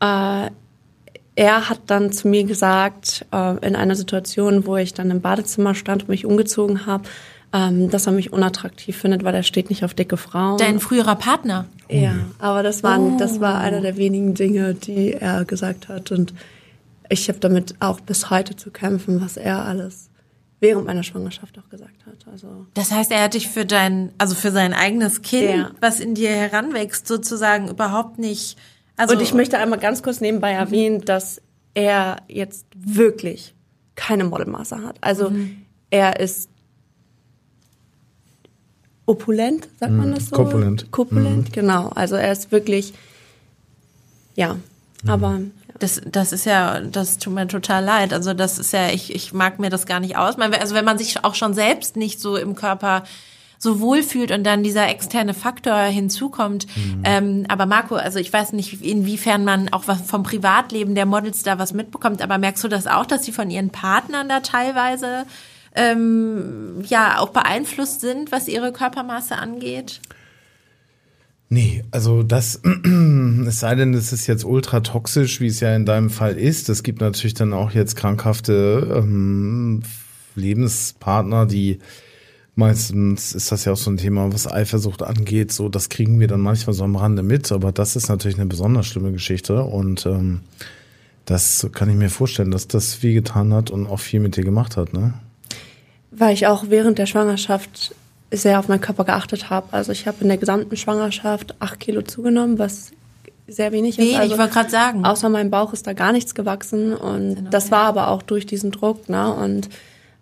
äh, 0.00 0.48
er 1.38 1.68
hat 1.68 1.82
dann 1.86 2.10
zu 2.12 2.26
mir 2.26 2.42
gesagt, 2.42 3.24
äh, 3.32 3.64
in 3.64 3.76
einer 3.76 3.94
Situation, 3.94 4.66
wo 4.66 4.76
ich 4.76 4.92
dann 4.92 5.10
im 5.12 5.20
Badezimmer 5.20 5.76
stand 5.76 6.02
und 6.02 6.08
mich 6.08 6.26
umgezogen 6.26 6.84
habe, 6.84 7.04
ähm, 7.52 7.90
dass 7.90 8.06
er 8.06 8.12
mich 8.12 8.32
unattraktiv 8.32 8.96
findet, 8.96 9.22
weil 9.22 9.36
er 9.36 9.44
steht 9.44 9.70
nicht 9.70 9.84
auf 9.84 9.94
dicke 9.94 10.16
Frauen. 10.16 10.58
Dein 10.58 10.80
früherer 10.80 11.14
Partner? 11.14 11.66
Ja, 11.88 12.16
aber 12.40 12.64
das 12.64 12.82
war, 12.82 12.98
das 13.18 13.40
war 13.40 13.58
einer 13.60 13.80
der 13.80 13.96
wenigen 13.96 14.34
Dinge, 14.34 14.74
die 14.74 15.12
er 15.12 15.44
gesagt 15.44 15.88
hat. 15.88 16.10
Und 16.10 16.34
ich 17.08 17.28
habe 17.28 17.38
damit 17.38 17.76
auch 17.78 18.00
bis 18.00 18.30
heute 18.30 18.56
zu 18.56 18.72
kämpfen, 18.72 19.20
was 19.20 19.36
er 19.36 19.64
alles 19.64 20.10
während 20.60 20.86
meiner 20.86 21.04
Schwangerschaft 21.04 21.56
auch 21.58 21.68
gesagt 21.70 22.04
hat. 22.04 22.26
Also 22.32 22.66
Das 22.74 22.90
heißt, 22.90 23.12
er 23.12 23.22
hat 23.22 23.34
dich 23.34 23.46
für 23.46 23.64
dein, 23.64 24.10
also 24.18 24.34
für 24.34 24.50
sein 24.50 24.74
eigenes 24.74 25.22
Kind, 25.22 25.56
Ja. 25.56 25.70
was 25.80 26.00
in 26.00 26.16
dir 26.16 26.30
heranwächst, 26.30 27.06
sozusagen 27.06 27.68
überhaupt 27.68 28.18
nicht. 28.18 28.58
Also 28.98 29.14
und 29.14 29.22
ich 29.22 29.32
möchte 29.32 29.56
einmal 29.58 29.78
ganz 29.78 30.02
kurz 30.02 30.20
nebenbei 30.20 30.52
erwähnen, 30.52 31.00
dass 31.00 31.40
er 31.72 32.18
jetzt 32.28 32.66
wirklich 32.76 33.54
keine 33.94 34.24
Modelmaße 34.24 34.82
hat. 34.82 34.96
Also 35.00 35.32
er 35.90 36.20
ist 36.20 36.50
opulent, 39.06 39.68
sagt 39.78 39.92
man 39.92 40.14
das 40.14 40.26
so? 40.26 40.36
korpulent. 40.36 40.90
Korpulent, 40.90 41.52
genau. 41.52 41.88
Also 41.94 42.16
er 42.16 42.32
ist 42.32 42.52
wirklich, 42.52 42.92
ja, 44.34 44.56
aber 45.06 45.38
ja. 45.38 45.40
Das, 45.78 46.00
das 46.04 46.32
ist 46.32 46.44
ja, 46.44 46.80
das 46.80 47.18
tut 47.18 47.32
mir 47.32 47.46
total 47.46 47.84
leid. 47.84 48.12
Also 48.12 48.34
das 48.34 48.58
ist 48.58 48.72
ja, 48.72 48.88
ich, 48.88 49.14
ich 49.14 49.32
mag 49.32 49.60
mir 49.60 49.70
das 49.70 49.86
gar 49.86 50.00
nicht 50.00 50.16
ausmalen. 50.16 50.52
Also 50.54 50.74
wenn 50.74 50.84
man 50.84 50.98
sich 50.98 51.24
auch 51.24 51.36
schon 51.36 51.54
selbst 51.54 51.96
nicht 51.96 52.18
so 52.18 52.36
im 52.36 52.56
Körper 52.56 53.04
so 53.58 53.80
wohlfühlt 53.80 54.30
und 54.30 54.44
dann 54.44 54.62
dieser 54.62 54.88
externe 54.88 55.34
Faktor 55.34 55.76
hinzukommt. 55.82 56.66
Ähm, 57.04 57.44
aber 57.48 57.66
Marco, 57.66 57.96
also 57.96 58.18
ich 58.18 58.32
weiß 58.32 58.52
nicht, 58.52 58.82
inwiefern 58.82 59.44
man 59.44 59.68
auch 59.70 59.88
was 59.88 60.02
vom 60.02 60.22
Privatleben 60.22 60.94
der 60.94 61.06
Models 61.06 61.42
da 61.42 61.58
was 61.58 61.74
mitbekommt, 61.74 62.22
aber 62.22 62.38
merkst 62.38 62.62
du 62.62 62.68
das 62.68 62.86
auch, 62.86 63.04
dass 63.04 63.24
sie 63.24 63.32
von 63.32 63.50
ihren 63.50 63.70
Partnern 63.70 64.28
da 64.28 64.40
teilweise 64.40 65.26
ähm, 65.74 66.84
ja 66.86 67.18
auch 67.18 67.30
beeinflusst 67.30 68.00
sind, 68.00 68.30
was 68.30 68.48
ihre 68.48 68.72
Körpermaße 68.72 69.36
angeht? 69.36 70.00
Nee, 71.50 71.82
also 71.90 72.22
das, 72.22 72.60
es 73.46 73.60
sei 73.60 73.74
denn, 73.74 73.94
es 73.94 74.12
ist 74.12 74.26
jetzt 74.26 74.44
ultra 74.44 74.80
toxisch, 74.80 75.40
wie 75.40 75.46
es 75.46 75.60
ja 75.60 75.74
in 75.74 75.86
deinem 75.86 76.10
Fall 76.10 76.36
ist. 76.36 76.68
Es 76.68 76.82
gibt 76.82 77.00
natürlich 77.00 77.34
dann 77.34 77.52
auch 77.54 77.72
jetzt 77.72 77.96
krankhafte 77.96 78.94
ähm, 78.98 79.82
Lebenspartner, 80.34 81.46
die 81.46 81.78
meistens 82.58 83.34
ist 83.34 83.52
das 83.52 83.64
ja 83.64 83.72
auch 83.72 83.76
so 83.76 83.88
ein 83.88 83.98
Thema, 83.98 84.32
was 84.32 84.50
Eifersucht 84.50 85.02
angeht. 85.02 85.52
So, 85.52 85.68
das 85.68 85.88
kriegen 85.88 86.18
wir 86.18 86.26
dann 86.26 86.40
manchmal 86.40 86.74
so 86.74 86.82
am 86.82 86.96
Rande 86.96 87.22
mit, 87.22 87.52
aber 87.52 87.70
das 87.70 87.94
ist 87.94 88.08
natürlich 88.08 88.36
eine 88.36 88.46
besonders 88.46 88.86
schlimme 88.86 89.12
Geschichte 89.12 89.62
und 89.62 90.04
ähm, 90.06 90.40
das 91.24 91.68
kann 91.72 91.88
ich 91.88 91.94
mir 91.94 92.10
vorstellen, 92.10 92.50
dass 92.50 92.66
das 92.66 92.94
viel 92.94 93.14
getan 93.14 93.54
hat 93.54 93.70
und 93.70 93.86
auch 93.86 94.00
viel 94.00 94.18
mit 94.18 94.36
dir 94.36 94.42
gemacht 94.42 94.76
hat, 94.76 94.92
ne? 94.92 95.14
Weil 96.10 96.34
ich 96.34 96.48
auch 96.48 96.64
während 96.68 96.98
der 96.98 97.06
Schwangerschaft 97.06 97.94
sehr 98.32 98.58
auf 98.58 98.66
meinen 98.66 98.80
Körper 98.80 99.04
geachtet 99.04 99.50
habe. 99.50 99.68
Also 99.72 99.92
ich 99.92 100.08
habe 100.08 100.16
in 100.20 100.28
der 100.28 100.38
gesamten 100.38 100.76
Schwangerschaft 100.76 101.54
acht 101.60 101.78
Kilo 101.78 102.02
zugenommen, 102.02 102.58
was 102.58 102.90
sehr 103.46 103.70
wenig 103.70 103.98
Wenig, 103.98 104.12
ist. 104.12 104.18
Also 104.18 104.32
ich 104.32 104.38
wollte 104.38 104.52
gerade 104.52 104.70
sagen. 104.70 105.04
Außer 105.04 105.28
meinem 105.28 105.50
Bauch 105.50 105.72
ist 105.72 105.86
da 105.86 105.92
gar 105.92 106.12
nichts 106.12 106.34
gewachsen 106.34 106.92
und 106.92 107.50
das 107.50 107.70
war 107.70 107.84
aber 107.84 108.08
auch 108.08 108.22
durch 108.22 108.46
diesen 108.46 108.72
Druck. 108.72 109.08
Ne? 109.08 109.32
Und 109.32 109.68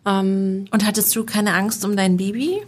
ähm, 0.07 0.67
Und 0.71 0.87
hattest 0.87 1.15
du 1.17 1.25
keine 1.25 1.55
Angst 1.55 1.85
um 1.85 1.97
dein 1.97 2.17
Baby? 2.17 2.63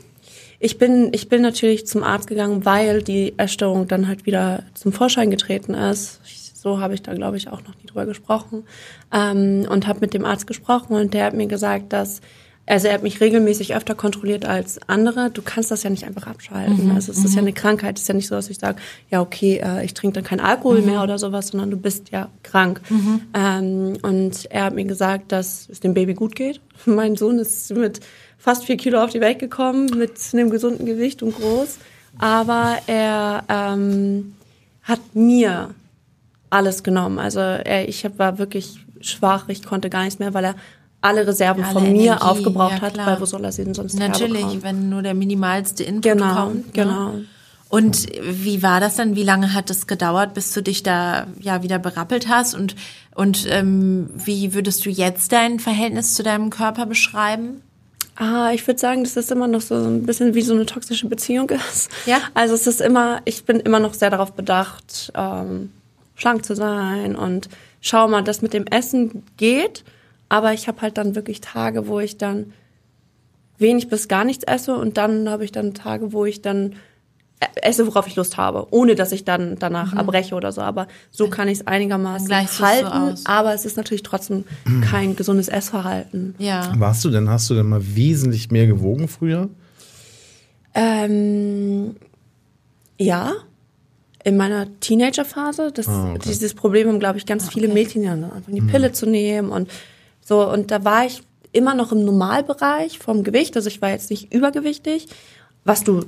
ich 0.60 0.78
bin 0.78 1.10
ich 1.12 1.28
bin 1.28 1.42
natürlich 1.42 1.86
zum 1.86 2.02
Arzt 2.02 2.26
gegangen, 2.26 2.64
weil 2.64 3.02
die 3.02 3.34
Essstörung 3.38 3.86
dann 3.86 4.08
halt 4.08 4.26
wieder 4.26 4.64
zum 4.74 4.92
Vorschein 4.92 5.30
getreten 5.30 5.74
ist. 5.74 6.20
Ich, 6.26 6.52
so 6.54 6.80
habe 6.80 6.94
ich 6.94 7.02
da 7.02 7.14
glaube 7.14 7.36
ich 7.36 7.48
auch 7.48 7.62
noch 7.62 7.76
nie 7.76 7.86
drüber 7.86 8.06
gesprochen 8.06 8.64
ähm, 9.12 9.66
und 9.70 9.86
habe 9.86 10.00
mit 10.00 10.14
dem 10.14 10.24
Arzt 10.24 10.46
gesprochen 10.46 10.94
und 10.94 11.14
der 11.14 11.26
hat 11.26 11.34
mir 11.34 11.46
gesagt, 11.46 11.92
dass 11.92 12.20
also 12.68 12.86
er 12.88 12.94
hat 12.94 13.02
mich 13.02 13.20
regelmäßig 13.20 13.74
öfter 13.74 13.94
kontrolliert 13.94 14.44
als 14.44 14.78
andere. 14.88 15.30
Du 15.30 15.42
kannst 15.42 15.70
das 15.70 15.82
ja 15.82 15.90
nicht 15.90 16.04
einfach 16.04 16.26
abschalten. 16.26 16.90
also 16.94 17.10
es 17.12 17.24
ist 17.24 17.34
ja 17.34 17.40
eine 17.40 17.52
Krankheit. 17.52 17.96
Es 17.96 18.02
ist 18.02 18.08
ja 18.08 18.14
nicht 18.14 18.28
so, 18.28 18.34
dass 18.34 18.50
ich 18.50 18.58
sage, 18.58 18.78
ja 19.10 19.20
okay, 19.20 19.56
äh, 19.64 19.84
ich 19.84 19.94
trinke 19.94 20.14
dann 20.14 20.24
keinen 20.24 20.40
Alkohol 20.40 20.82
mehr 20.82 21.02
oder 21.02 21.18
sowas, 21.18 21.48
sondern 21.48 21.70
du 21.70 21.76
bist 21.76 22.10
ja 22.10 22.28
krank. 22.42 22.80
Ähm, 23.34 23.96
und 24.02 24.46
er 24.50 24.64
hat 24.64 24.74
mir 24.74 24.84
gesagt, 24.84 25.32
dass 25.32 25.68
es 25.70 25.80
dem 25.80 25.94
Baby 25.94 26.14
gut 26.14 26.34
geht. 26.36 26.60
Mein 26.86 27.16
Sohn 27.16 27.38
ist 27.38 27.74
mit 27.74 28.00
fast 28.38 28.64
vier 28.64 28.76
Kilo 28.76 29.02
auf 29.02 29.10
die 29.10 29.20
Welt 29.20 29.38
gekommen, 29.38 29.86
mit 29.96 30.12
einem 30.32 30.50
gesunden 30.50 30.86
Gewicht 30.86 31.22
und 31.22 31.34
groß. 31.34 31.78
Aber 32.18 32.76
er 32.86 33.44
ähm, 33.48 34.34
hat 34.82 35.00
mir 35.14 35.70
alles 36.50 36.82
genommen. 36.82 37.18
Also 37.18 37.40
er, 37.40 37.88
ich 37.88 38.04
hab- 38.04 38.18
war 38.18 38.38
wirklich 38.38 38.84
schwach, 39.00 39.48
ich 39.48 39.62
konnte 39.62 39.90
gar 39.90 40.02
nichts 40.04 40.18
mehr, 40.18 40.34
weil 40.34 40.44
er 40.44 40.54
alle 41.00 41.26
Reserven 41.26 41.62
Alle 41.62 41.72
von 41.72 41.82
mir 41.84 42.12
Energie, 42.12 42.22
aufgebraucht 42.22 42.72
ja, 42.72 42.80
hat, 42.82 42.98
weil 42.98 43.20
wo 43.20 43.24
soll 43.24 43.44
er 43.44 43.52
sie 43.52 43.64
denn 43.64 43.74
sonst 43.74 43.98
Natürlich, 43.98 44.62
wenn 44.62 44.88
nur 44.88 45.02
der 45.02 45.14
minimalste 45.14 45.84
Input 45.84 46.02
Genau, 46.02 46.34
kommt. 46.34 46.66
Ne? 46.66 46.72
genau. 46.72 47.12
Und 47.68 48.06
wie 48.22 48.62
war 48.62 48.80
das 48.80 48.96
dann? 48.96 49.14
Wie 49.14 49.22
lange 49.22 49.52
hat 49.52 49.68
es 49.70 49.86
gedauert, 49.86 50.32
bis 50.34 50.52
du 50.52 50.62
dich 50.62 50.82
da 50.82 51.26
ja 51.38 51.62
wieder 51.62 51.78
berappelt 51.78 52.26
hast? 52.28 52.54
Und, 52.54 52.74
und 53.14 53.46
ähm, 53.50 54.08
wie 54.14 54.54
würdest 54.54 54.86
du 54.86 54.90
jetzt 54.90 55.32
dein 55.32 55.60
Verhältnis 55.60 56.14
zu 56.14 56.22
deinem 56.22 56.48
Körper 56.48 56.86
beschreiben? 56.86 57.62
Ah, 58.16 58.50
ich 58.52 58.66
würde 58.66 58.80
sagen, 58.80 59.04
dass 59.04 59.14
das 59.14 59.30
immer 59.30 59.46
noch 59.46 59.60
so 59.60 59.76
ein 59.76 60.04
bisschen 60.04 60.34
wie 60.34 60.42
so 60.42 60.54
eine 60.54 60.66
toxische 60.66 61.06
Beziehung 61.06 61.50
ist. 61.50 61.90
Ja? 62.06 62.18
Also 62.34 62.54
es 62.54 62.66
ist 62.66 62.80
immer, 62.80 63.20
ich 63.26 63.44
bin 63.44 63.60
immer 63.60 63.78
noch 63.78 63.94
sehr 63.94 64.10
darauf 64.10 64.32
bedacht, 64.32 65.12
ähm, 65.14 65.70
schlank 66.16 66.44
zu 66.44 66.56
sein 66.56 67.14
und 67.14 67.48
schau 67.80 68.08
mal, 68.08 68.24
das 68.24 68.42
mit 68.42 68.54
dem 68.54 68.66
Essen 68.66 69.22
geht, 69.36 69.84
aber 70.28 70.52
ich 70.52 70.68
habe 70.68 70.80
halt 70.82 70.98
dann 70.98 71.14
wirklich 71.14 71.40
Tage, 71.40 71.86
wo 71.88 72.00
ich 72.00 72.16
dann 72.18 72.52
wenig 73.58 73.88
bis 73.88 74.08
gar 74.08 74.24
nichts 74.24 74.44
esse 74.44 74.74
und 74.76 74.96
dann 74.96 75.28
habe 75.28 75.44
ich 75.44 75.52
dann 75.52 75.74
Tage, 75.74 76.12
wo 76.12 76.24
ich 76.24 76.42
dann 76.42 76.74
äh, 77.40 77.46
esse, 77.62 77.86
worauf 77.86 78.06
ich 78.06 78.14
Lust 78.16 78.36
habe, 78.36 78.66
ohne 78.70 78.94
dass 78.94 79.10
ich 79.12 79.24
dann 79.24 79.56
danach 79.58 79.94
erbreche 79.94 80.34
oder 80.34 80.52
so. 80.52 80.60
Aber 80.60 80.86
so 81.10 81.28
kann 81.28 81.48
ich 81.48 81.60
es 81.60 81.66
einigermaßen 81.66 82.28
Mhm. 82.28 82.46
So 82.48 82.64
halten. 82.64 82.86
aus. 82.86 83.26
aber 83.26 83.54
es 83.54 83.64
ist 83.64 83.76
natürlich 83.76 84.02
trotzdem 84.02 84.44
kein 84.88 85.16
gesundes 85.16 85.48
Essverhalten. 85.48 86.34
Ja. 86.38 86.72
Warst 86.78 87.04
du 87.04 87.10
denn, 87.10 87.28
hast 87.30 87.48
du 87.50 87.54
denn 87.54 87.66
mal 87.66 87.82
wesentlich 87.96 88.50
mehr 88.50 88.66
gewogen 88.66 89.08
früher? 89.08 89.48
Ähm, 90.74 91.96
ja, 92.98 93.32
in 94.24 94.36
meiner 94.36 94.66
Teenagerphase. 94.80 95.72
Das, 95.72 95.88
Ah, 95.88 96.10
okay. 96.10 96.20
Dieses 96.26 96.54
Problem 96.54 96.88
haben, 96.88 96.98
glaube 97.00 97.18
ich, 97.18 97.26
ganz 97.26 97.48
viele 97.48 97.68
Mädchen 97.68 98.02
ja 98.02 98.12
anfangen, 98.12 98.54
die 98.54 98.60
Pille 98.62 98.92
zu 98.92 99.06
nehmen 99.06 99.50
und 99.50 99.68
so. 100.28 100.46
Und 100.46 100.70
da 100.70 100.84
war 100.84 101.06
ich 101.06 101.22
immer 101.52 101.74
noch 101.74 101.90
im 101.90 102.04
Normalbereich 102.04 102.98
vom 102.98 103.24
Gewicht. 103.24 103.56
Also 103.56 103.68
ich 103.68 103.80
war 103.80 103.88
jetzt 103.88 104.10
nicht 104.10 104.32
übergewichtig, 104.32 105.08
was 105.64 105.84
du 105.84 106.04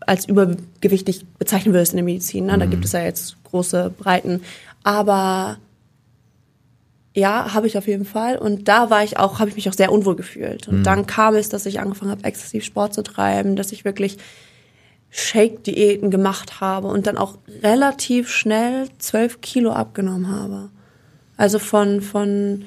als 0.00 0.26
übergewichtig 0.26 1.26
bezeichnen 1.38 1.74
würdest 1.74 1.92
in 1.92 1.96
der 1.96 2.04
Medizin. 2.04 2.46
Ne? 2.46 2.56
Da 2.56 2.66
gibt 2.66 2.84
es 2.84 2.92
ja 2.92 3.02
jetzt 3.02 3.36
große 3.44 3.92
Breiten. 3.98 4.42
Aber 4.84 5.58
ja, 7.14 7.52
habe 7.52 7.66
ich 7.66 7.76
auf 7.76 7.88
jeden 7.88 8.04
Fall. 8.04 8.38
Und 8.38 8.68
da 8.68 8.90
war 8.90 9.02
ich 9.02 9.18
auch, 9.18 9.40
habe 9.40 9.50
ich 9.50 9.56
mich 9.56 9.68
auch 9.68 9.74
sehr 9.74 9.90
unwohl 9.90 10.14
gefühlt. 10.14 10.68
Und 10.68 10.84
dann 10.84 11.06
kam 11.06 11.34
es, 11.34 11.48
dass 11.48 11.66
ich 11.66 11.80
angefangen 11.80 12.12
habe, 12.12 12.22
exzessiv 12.22 12.64
Sport 12.64 12.94
zu 12.94 13.02
treiben, 13.02 13.56
dass 13.56 13.72
ich 13.72 13.84
wirklich 13.84 14.18
Shake-Diäten 15.10 16.12
gemacht 16.12 16.60
habe 16.60 16.86
und 16.86 17.08
dann 17.08 17.18
auch 17.18 17.38
relativ 17.62 18.30
schnell 18.30 18.88
zwölf 18.98 19.40
Kilo 19.40 19.72
abgenommen 19.72 20.30
habe. 20.30 20.70
Also 21.36 21.58
von, 21.58 22.02
von, 22.02 22.64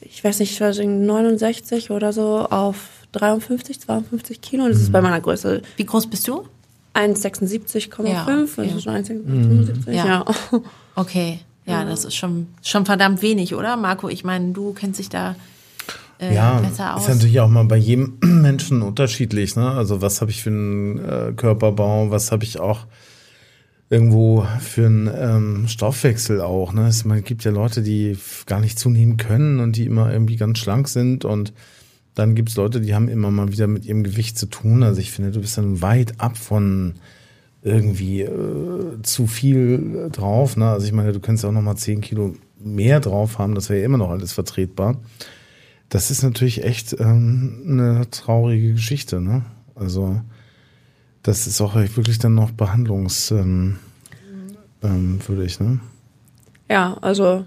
ich 0.00 0.22
weiß 0.22 0.38
nicht, 0.40 0.52
ich 0.52 0.60
weiß 0.60 0.78
nicht, 0.78 0.88
69 0.88 1.90
oder 1.90 2.12
so 2.12 2.46
auf 2.50 2.88
53, 3.12 3.80
52 3.80 4.40
Kilo. 4.40 4.64
Und 4.64 4.70
das 4.70 4.80
ist 4.80 4.92
bei 4.92 5.00
meiner 5.00 5.20
Größe 5.20 5.62
Wie 5.76 5.84
groß 5.84 6.08
bist 6.08 6.26
du? 6.28 6.44
1,76,5. 6.94 8.08
Ja, 8.08 8.24
das 8.26 8.56
ja. 8.56 8.76
ist 8.76 8.88
1,75. 8.88 9.90
Ja. 9.92 10.06
Ja. 10.06 10.24
Okay. 10.94 11.40
Ja, 11.66 11.84
das 11.84 12.06
ist 12.06 12.14
schon, 12.14 12.48
schon 12.62 12.86
verdammt 12.86 13.20
wenig, 13.20 13.54
oder? 13.54 13.76
Marco, 13.76 14.08
ich 14.08 14.24
meine, 14.24 14.52
du 14.52 14.72
kennst 14.72 14.98
dich 14.98 15.10
da 15.10 15.36
äh, 16.18 16.34
ja, 16.34 16.60
besser 16.60 16.96
aus. 16.96 17.02
ist 17.02 17.08
natürlich 17.08 17.40
auch 17.40 17.48
mal 17.48 17.64
bei 17.64 17.76
jedem 17.76 18.16
Menschen 18.22 18.82
unterschiedlich. 18.82 19.54
Ne? 19.54 19.70
Also 19.70 20.00
was 20.00 20.20
habe 20.20 20.30
ich 20.30 20.42
für 20.42 20.50
einen 20.50 20.98
äh, 20.98 21.32
Körperbau, 21.36 22.10
was 22.10 22.32
habe 22.32 22.44
ich 22.44 22.58
auch 22.58 22.86
irgendwo 23.90 24.46
für 24.60 24.86
einen 24.86 25.10
ähm, 25.14 25.68
Stoffwechsel 25.68 26.40
auch. 26.40 26.72
Ne? 26.72 26.88
Es 26.88 27.04
man 27.04 27.24
gibt 27.24 27.44
ja 27.44 27.50
Leute, 27.50 27.82
die 27.82 28.18
gar 28.46 28.60
nicht 28.60 28.78
zunehmen 28.78 29.16
können 29.16 29.60
und 29.60 29.76
die 29.76 29.86
immer 29.86 30.12
irgendwie 30.12 30.36
ganz 30.36 30.58
schlank 30.58 30.88
sind 30.88 31.24
und 31.24 31.52
dann 32.14 32.34
gibt's 32.34 32.56
Leute, 32.56 32.80
die 32.80 32.94
haben 32.94 33.08
immer 33.08 33.30
mal 33.30 33.52
wieder 33.52 33.68
mit 33.68 33.84
ihrem 33.84 34.02
Gewicht 34.02 34.36
zu 34.36 34.46
tun. 34.46 34.82
Also 34.82 35.00
ich 35.00 35.12
finde, 35.12 35.30
du 35.30 35.40
bist 35.40 35.56
dann 35.56 35.80
weit 35.82 36.20
ab 36.20 36.36
von 36.36 36.94
irgendwie 37.62 38.22
äh, 38.22 39.02
zu 39.02 39.26
viel 39.26 40.08
drauf. 40.10 40.56
Ne? 40.56 40.68
Also 40.68 40.86
ich 40.86 40.92
meine, 40.92 41.12
du 41.12 41.20
könntest 41.20 41.44
auch 41.44 41.52
noch 41.52 41.62
mal 41.62 41.76
10 41.76 42.00
Kilo 42.00 42.34
mehr 42.58 43.00
drauf 43.00 43.38
haben, 43.38 43.54
das 43.54 43.68
wäre 43.68 43.80
ja 43.80 43.86
immer 43.86 43.98
noch 43.98 44.10
alles 44.10 44.32
vertretbar. 44.32 45.00
Das 45.88 46.10
ist 46.10 46.22
natürlich 46.22 46.64
echt 46.64 46.96
ähm, 46.98 47.62
eine 47.66 48.10
traurige 48.10 48.72
Geschichte. 48.72 49.20
Ne? 49.20 49.44
Also 49.74 50.20
das 51.28 51.46
ist 51.46 51.60
auch 51.60 51.74
wirklich 51.74 52.18
dann 52.18 52.34
noch 52.34 52.52
behandlungswürdig. 52.52 53.30
Ähm, 53.42 53.78
ähm, 54.82 55.18
ne? 55.60 55.80
Ja, 56.70 56.96
also 57.02 57.44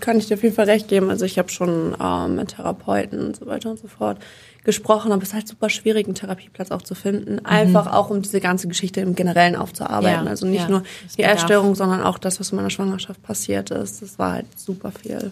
kann 0.00 0.18
ich 0.18 0.26
dir 0.26 0.34
auf 0.34 0.42
jeden 0.42 0.54
Fall 0.54 0.64
recht 0.64 0.88
geben. 0.88 1.10
Also 1.10 1.26
ich 1.26 1.38
habe 1.38 1.50
schon 1.50 1.94
ähm, 2.00 2.36
mit 2.36 2.56
Therapeuten 2.56 3.26
und 3.26 3.36
so 3.36 3.46
weiter 3.46 3.70
und 3.70 3.78
so 3.78 3.88
fort 3.88 4.18
gesprochen, 4.64 5.12
aber 5.12 5.22
es 5.22 5.28
ist 5.28 5.34
halt 5.34 5.48
super 5.48 5.68
schwierig, 5.68 6.06
einen 6.06 6.14
Therapieplatz 6.14 6.70
auch 6.70 6.80
zu 6.80 6.94
finden. 6.94 7.44
Einfach 7.44 7.92
auch, 7.92 8.08
um 8.08 8.22
diese 8.22 8.40
ganze 8.40 8.68
Geschichte 8.68 9.00
im 9.02 9.14
Generellen 9.14 9.56
aufzuarbeiten. 9.56 10.20
Mhm. 10.20 10.26
Ja, 10.26 10.30
also 10.30 10.46
nicht 10.46 10.62
ja. 10.62 10.68
nur 10.68 10.82
die 11.18 11.22
Essstörung, 11.22 11.74
sondern 11.74 12.02
auch 12.02 12.16
das, 12.16 12.40
was 12.40 12.50
in 12.52 12.56
meiner 12.56 12.70
Schwangerschaft 12.70 13.22
passiert 13.22 13.70
ist. 13.70 14.00
Das 14.00 14.18
war 14.18 14.32
halt 14.32 14.46
super 14.58 14.92
viel. 14.92 15.30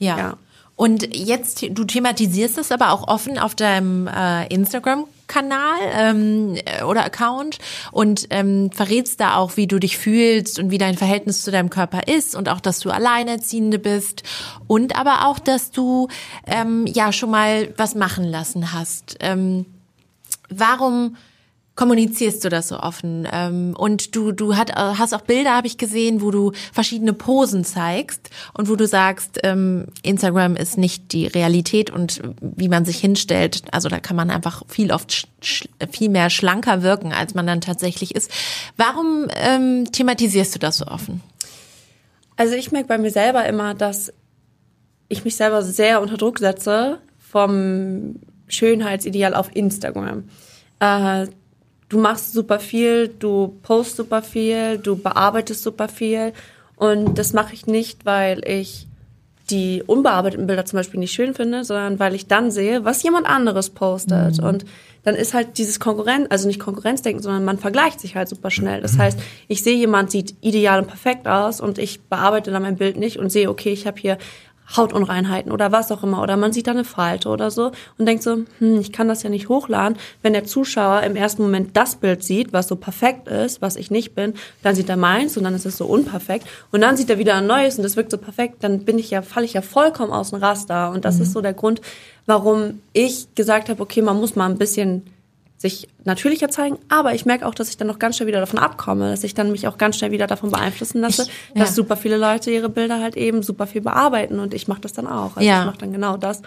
Ja. 0.00 0.18
Ja. 0.18 0.36
Und 0.74 1.14
jetzt, 1.16 1.62
du 1.70 1.84
thematisierst 1.84 2.58
es 2.58 2.72
aber 2.72 2.92
auch 2.92 3.06
offen 3.06 3.38
auf 3.38 3.54
deinem 3.54 4.08
äh, 4.08 4.46
Instagram-Kanal 5.28 5.78
ähm, 5.92 6.56
äh, 6.64 6.82
oder 6.82 7.04
Account 7.04 7.58
und 7.92 8.26
ähm, 8.30 8.70
verrätst 8.72 9.20
da 9.20 9.36
auch, 9.36 9.56
wie 9.56 9.66
du 9.66 9.78
dich 9.78 9.98
fühlst 9.98 10.58
und 10.58 10.70
wie 10.70 10.78
dein 10.78 10.96
Verhältnis 10.96 11.42
zu 11.42 11.50
deinem 11.50 11.70
Körper 11.70 12.08
ist 12.08 12.34
und 12.34 12.48
auch, 12.48 12.60
dass 12.60 12.80
du 12.80 12.90
Alleinerziehende 12.90 13.78
bist 13.78 14.22
und 14.66 14.96
aber 14.98 15.26
auch, 15.26 15.38
dass 15.38 15.70
du 15.70 16.08
ähm, 16.46 16.86
ja 16.86 17.12
schon 17.12 17.30
mal 17.30 17.72
was 17.76 17.94
machen 17.94 18.24
lassen 18.24 18.72
hast. 18.72 19.16
Ähm, 19.20 19.66
warum 20.48 21.16
kommunizierst 21.78 22.44
du 22.44 22.48
das 22.48 22.68
so 22.68 22.80
offen? 22.80 23.26
Ähm, 23.32 23.74
und 23.78 24.16
du, 24.16 24.32
du 24.32 24.56
hat, 24.56 24.74
hast 24.74 25.14
auch 25.14 25.20
Bilder, 25.20 25.54
habe 25.54 25.68
ich 25.68 25.78
gesehen, 25.78 26.20
wo 26.20 26.32
du 26.32 26.50
verschiedene 26.72 27.12
Posen 27.12 27.64
zeigst 27.64 28.30
und 28.52 28.68
wo 28.68 28.74
du 28.74 28.88
sagst, 28.88 29.38
ähm, 29.44 29.86
Instagram 30.02 30.56
ist 30.56 30.76
nicht 30.76 31.12
die 31.12 31.28
Realität 31.28 31.90
und 31.90 32.20
wie 32.40 32.68
man 32.68 32.84
sich 32.84 32.98
hinstellt. 32.98 33.62
Also 33.70 33.88
da 33.88 34.00
kann 34.00 34.16
man 34.16 34.30
einfach 34.30 34.64
viel 34.66 34.90
oft 34.90 35.28
viel 35.40 36.08
mehr 36.08 36.30
schlanker 36.30 36.82
wirken, 36.82 37.12
als 37.12 37.34
man 37.34 37.46
dann 37.46 37.60
tatsächlich 37.60 38.16
ist. 38.16 38.28
Warum 38.76 39.28
ähm, 39.36 39.86
thematisierst 39.92 40.56
du 40.56 40.58
das 40.58 40.78
so 40.78 40.86
offen? 40.86 41.22
Also 42.36 42.54
ich 42.54 42.72
merke 42.72 42.88
bei 42.88 42.98
mir 42.98 43.12
selber 43.12 43.46
immer, 43.46 43.74
dass 43.74 44.12
ich 45.08 45.24
mich 45.24 45.36
selber 45.36 45.62
sehr 45.62 46.02
unter 46.02 46.16
Druck 46.16 46.40
setze 46.40 46.98
vom 47.20 48.16
Schönheitsideal 48.48 49.34
auf 49.34 49.54
Instagram. 49.54 50.24
Äh, 50.80 51.28
du 51.88 51.98
machst 51.98 52.32
super 52.32 52.60
viel, 52.60 53.08
du 53.08 53.58
postst 53.62 53.96
super 53.96 54.22
viel, 54.22 54.78
du 54.78 54.96
bearbeitest 54.96 55.62
super 55.62 55.88
viel 55.88 56.32
und 56.76 57.18
das 57.18 57.32
mache 57.32 57.54
ich 57.54 57.66
nicht, 57.66 58.04
weil 58.06 58.46
ich 58.46 58.86
die 59.50 59.82
unbearbeiteten 59.86 60.46
Bilder 60.46 60.64
zum 60.64 60.78
Beispiel 60.78 61.00
nicht 61.00 61.12
schön 61.12 61.34
finde, 61.34 61.64
sondern 61.64 61.98
weil 61.98 62.14
ich 62.14 62.26
dann 62.26 62.50
sehe, 62.50 62.84
was 62.84 63.02
jemand 63.02 63.26
anderes 63.26 63.70
postet. 63.70 64.40
Und 64.40 64.66
dann 65.04 65.14
ist 65.14 65.32
halt 65.32 65.56
dieses 65.56 65.80
Konkurrenz, 65.80 66.26
also 66.30 66.46
nicht 66.46 66.60
Konkurrenzdenken, 66.60 67.22
sondern 67.22 67.44
man 67.44 67.58
vergleicht 67.58 68.00
sich 68.00 68.14
halt 68.14 68.28
super 68.28 68.50
schnell. 68.50 68.82
Das 68.82 68.98
heißt, 68.98 69.18
ich 69.48 69.62
sehe, 69.62 69.76
jemand 69.76 70.10
sieht 70.10 70.34
ideal 70.42 70.80
und 70.80 70.86
perfekt 70.86 71.26
aus 71.26 71.60
und 71.60 71.78
ich 71.78 72.02
bearbeite 72.02 72.50
dann 72.50 72.62
mein 72.62 72.76
Bild 72.76 72.98
nicht 72.98 73.18
und 73.18 73.30
sehe, 73.30 73.48
okay, 73.48 73.70
ich 73.70 73.86
habe 73.86 73.98
hier 73.98 74.18
Hautunreinheiten 74.76 75.50
oder 75.50 75.72
was 75.72 75.90
auch 75.90 76.02
immer. 76.02 76.22
Oder 76.22 76.36
man 76.36 76.52
sieht 76.52 76.66
da 76.66 76.72
eine 76.72 76.84
Falte 76.84 77.28
oder 77.28 77.50
so 77.50 77.72
und 77.96 78.06
denkt 78.06 78.22
so, 78.22 78.44
hm, 78.58 78.80
ich 78.80 78.92
kann 78.92 79.08
das 79.08 79.22
ja 79.22 79.30
nicht 79.30 79.48
hochladen. 79.48 79.98
Wenn 80.22 80.32
der 80.32 80.44
Zuschauer 80.44 81.02
im 81.02 81.16
ersten 81.16 81.42
Moment 81.42 81.76
das 81.76 81.96
Bild 81.96 82.22
sieht, 82.22 82.52
was 82.52 82.68
so 82.68 82.76
perfekt 82.76 83.28
ist, 83.28 83.62
was 83.62 83.76
ich 83.76 83.90
nicht 83.90 84.14
bin, 84.14 84.34
dann 84.62 84.74
sieht 84.74 84.88
er 84.88 84.96
meins 84.96 85.36
und 85.36 85.44
dann 85.44 85.54
ist 85.54 85.66
es 85.66 85.76
so 85.76 85.86
unperfekt. 85.86 86.46
Und 86.70 86.82
dann 86.82 86.96
sieht 86.96 87.10
er 87.10 87.18
wieder 87.18 87.36
ein 87.36 87.46
neues 87.46 87.76
und 87.76 87.82
das 87.82 87.96
wirkt 87.96 88.10
so 88.10 88.18
perfekt, 88.18 88.56
dann 88.60 88.84
bin 88.84 88.98
ich 88.98 89.10
ja, 89.10 89.22
falle 89.22 89.46
ich 89.46 89.54
ja 89.54 89.62
vollkommen 89.62 90.12
aus 90.12 90.30
dem 90.30 90.40
Raster. 90.40 90.90
Und 90.90 91.04
das 91.04 91.20
ist 91.20 91.32
so 91.32 91.40
der 91.40 91.54
Grund, 91.54 91.80
warum 92.26 92.80
ich 92.92 93.34
gesagt 93.34 93.68
habe, 93.68 93.82
okay, 93.82 94.02
man 94.02 94.18
muss 94.18 94.36
mal 94.36 94.48
ein 94.48 94.58
bisschen 94.58 95.02
sich 95.58 95.88
natürlicher 96.04 96.48
zeigen, 96.48 96.78
aber 96.88 97.14
ich 97.14 97.26
merke 97.26 97.44
auch, 97.44 97.54
dass 97.54 97.68
ich 97.68 97.76
dann 97.76 97.88
noch 97.88 97.98
ganz 97.98 98.16
schnell 98.16 98.28
wieder 98.28 98.40
davon 98.40 98.58
abkomme, 98.60 99.10
dass 99.10 99.24
ich 99.24 99.34
dann 99.34 99.50
mich 99.50 99.66
auch 99.66 99.76
ganz 99.76 99.96
schnell 99.98 100.12
wieder 100.12 100.26
davon 100.28 100.50
beeinflussen 100.52 101.00
lasse, 101.00 101.22
Ich- 101.22 101.60
dass 101.60 101.70
ja. 101.70 101.74
super 101.74 101.96
viele 101.96 102.16
Leute 102.16 102.50
ihre 102.52 102.68
Bilder 102.68 103.00
halt 103.00 103.16
eben 103.16 103.42
super 103.42 103.66
viel 103.66 103.80
bearbeiten 103.80 104.38
und 104.38 104.54
ich 104.54 104.68
mache 104.68 104.80
das 104.80 104.92
dann 104.92 105.06
auch. 105.08 105.36
Also 105.36 105.40
Ja. 105.48 105.60
ich 105.60 105.66
mache 105.66 105.78
dann 105.78 105.92
genau 105.92 106.16
das, 106.16 106.42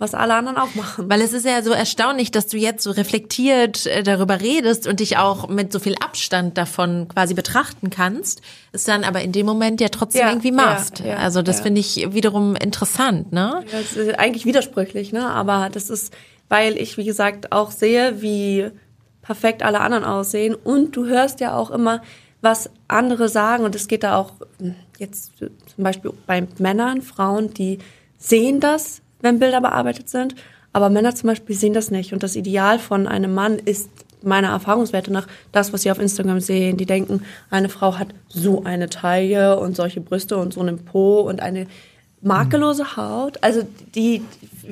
was 0.00 0.14
alle 0.14 0.34
anderen 0.34 0.56
auch 0.58 0.74
machen. 0.76 1.08
Weil 1.08 1.20
es 1.22 1.32
ist 1.32 1.44
ja 1.44 1.60
so 1.62 1.70
erstaunlich, 1.70 2.30
dass 2.32 2.46
du 2.48 2.56
jetzt 2.56 2.82
so 2.84 2.90
reflektiert 2.92 3.86
äh, 3.86 4.02
darüber 4.02 4.40
redest 4.40 4.86
und 4.88 4.98
dich 5.00 5.16
auch 5.18 5.48
mit 5.48 5.72
so 5.72 5.78
viel 5.78 5.94
Abstand 6.04 6.56
davon 6.58 7.06
quasi 7.08 7.34
betrachten 7.34 7.90
kannst, 7.90 8.40
es 8.72 8.84
dann 8.84 9.02
aber 9.04 9.22
in 9.22 9.30
dem 9.32 9.46
Moment 9.46 9.80
ja 9.80 9.88
trotzdem 9.88 10.22
Ja, 10.22 10.28
irgendwie 10.30 10.48
ja, 10.48 10.54
machst. 10.54 11.00
ja, 11.00 11.16
also 11.16 11.42
das 11.42 11.58
ja. 11.58 11.62
finde 11.64 11.80
ich 11.80 12.08
wiederum 12.12 12.54
interessant, 12.56 13.32
ne? 13.32 13.64
Das 13.70 13.92
ist 13.92 14.18
eigentlich 14.18 14.46
widersprüchlich, 14.46 15.12
ne? 15.12 15.28
Aber 15.30 15.68
das 15.72 15.90
ist, 15.90 16.12
weil 16.48 16.76
ich, 16.76 16.96
wie 16.96 17.04
gesagt, 17.04 17.52
auch 17.52 17.70
sehe, 17.70 18.22
wie 18.22 18.70
perfekt 19.22 19.62
alle 19.62 19.80
anderen 19.80 20.04
aussehen. 20.04 20.54
Und 20.54 20.96
du 20.96 21.06
hörst 21.06 21.40
ja 21.40 21.56
auch 21.56 21.70
immer, 21.70 22.02
was 22.40 22.70
andere 22.88 23.28
sagen. 23.28 23.64
Und 23.64 23.74
es 23.74 23.88
geht 23.88 24.02
da 24.02 24.16
auch 24.16 24.32
hm, 24.58 24.74
jetzt 24.98 25.32
zum 25.38 25.84
Beispiel 25.84 26.12
bei 26.26 26.46
Männern, 26.58 27.02
Frauen, 27.02 27.52
die 27.52 27.78
sehen 28.16 28.60
das, 28.60 29.02
wenn 29.20 29.38
Bilder 29.38 29.60
bearbeitet 29.60 30.08
sind. 30.08 30.34
Aber 30.72 30.90
Männer 30.90 31.14
zum 31.14 31.28
Beispiel 31.28 31.56
sehen 31.56 31.72
das 31.72 31.90
nicht. 31.90 32.12
Und 32.12 32.22
das 32.22 32.36
Ideal 32.36 32.78
von 32.78 33.06
einem 33.06 33.34
Mann 33.34 33.58
ist 33.58 33.90
meiner 34.22 34.48
Erfahrungswerte 34.48 35.12
nach 35.12 35.26
das, 35.52 35.72
was 35.72 35.82
sie 35.82 35.90
auf 35.90 35.98
Instagram 35.98 36.40
sehen. 36.40 36.76
Die 36.76 36.86
denken, 36.86 37.22
eine 37.50 37.68
Frau 37.68 37.98
hat 37.98 38.08
so 38.28 38.64
eine 38.64 38.88
Taille 38.88 39.58
und 39.58 39.76
solche 39.76 40.00
Brüste 40.00 40.36
und 40.36 40.54
so 40.54 40.60
einen 40.60 40.84
Po 40.84 41.20
und 41.20 41.40
eine 41.40 41.66
makellose 42.20 42.96
Haut. 42.96 43.42
Also 43.42 43.62
die, 43.94 44.22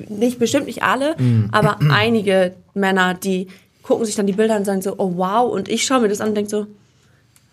nicht 0.08 0.38
bestimmt 0.38 0.66
nicht 0.66 0.82
alle, 0.82 1.16
aber 1.52 1.78
einige 1.90 2.54
Männer, 2.74 3.14
die 3.14 3.48
gucken 3.82 4.04
sich 4.04 4.16
dann 4.16 4.26
die 4.26 4.32
Bilder 4.32 4.54
an 4.54 4.60
und 4.60 4.64
sagen 4.64 4.82
so, 4.82 4.94
oh 4.98 5.12
wow. 5.16 5.52
Und 5.52 5.68
ich 5.68 5.84
schaue 5.84 6.00
mir 6.00 6.08
das 6.08 6.20
an 6.20 6.30
und 6.30 6.34
denke 6.34 6.50
so, 6.50 6.66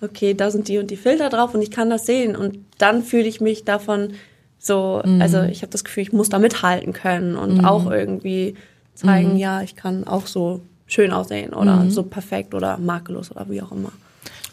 okay, 0.02 0.34
da 0.34 0.52
sind 0.52 0.68
die 0.68 0.80
und 0.80 0.92
die 0.92 0.98
Filter 0.98 1.30
drauf 1.30 1.54
und 1.54 1.62
ich 1.62 1.72
kann 1.72 1.90
das 1.90 2.06
sehen. 2.06 2.36
Und 2.36 2.60
dann 2.78 3.04
fühle 3.04 3.28
ich 3.28 3.40
mich 3.40 3.64
davon 3.64 4.14
so, 4.58 5.02
also 5.20 5.42
ich 5.42 5.62
habe 5.62 5.72
das 5.72 5.84
Gefühl, 5.84 6.04
ich 6.04 6.14
muss 6.14 6.30
da 6.30 6.40
mithalten 6.40 6.94
können 6.94 7.36
und 7.36 7.66
auch 7.66 7.92
irgendwie 7.92 8.56
zeigen, 8.96 9.38
ja, 9.38 9.62
ich 9.62 9.76
kann 9.76 10.06
auch 10.08 10.26
so 10.26 10.62
schön 10.88 11.12
aussehen 11.12 11.54
oder 11.54 11.90
so 11.90 12.04
perfekt 12.04 12.54
oder 12.54 12.78
makellos 12.78 13.32
oder 13.32 13.50
wie 13.50 13.62
auch 13.62 13.72
immer. 13.72 13.92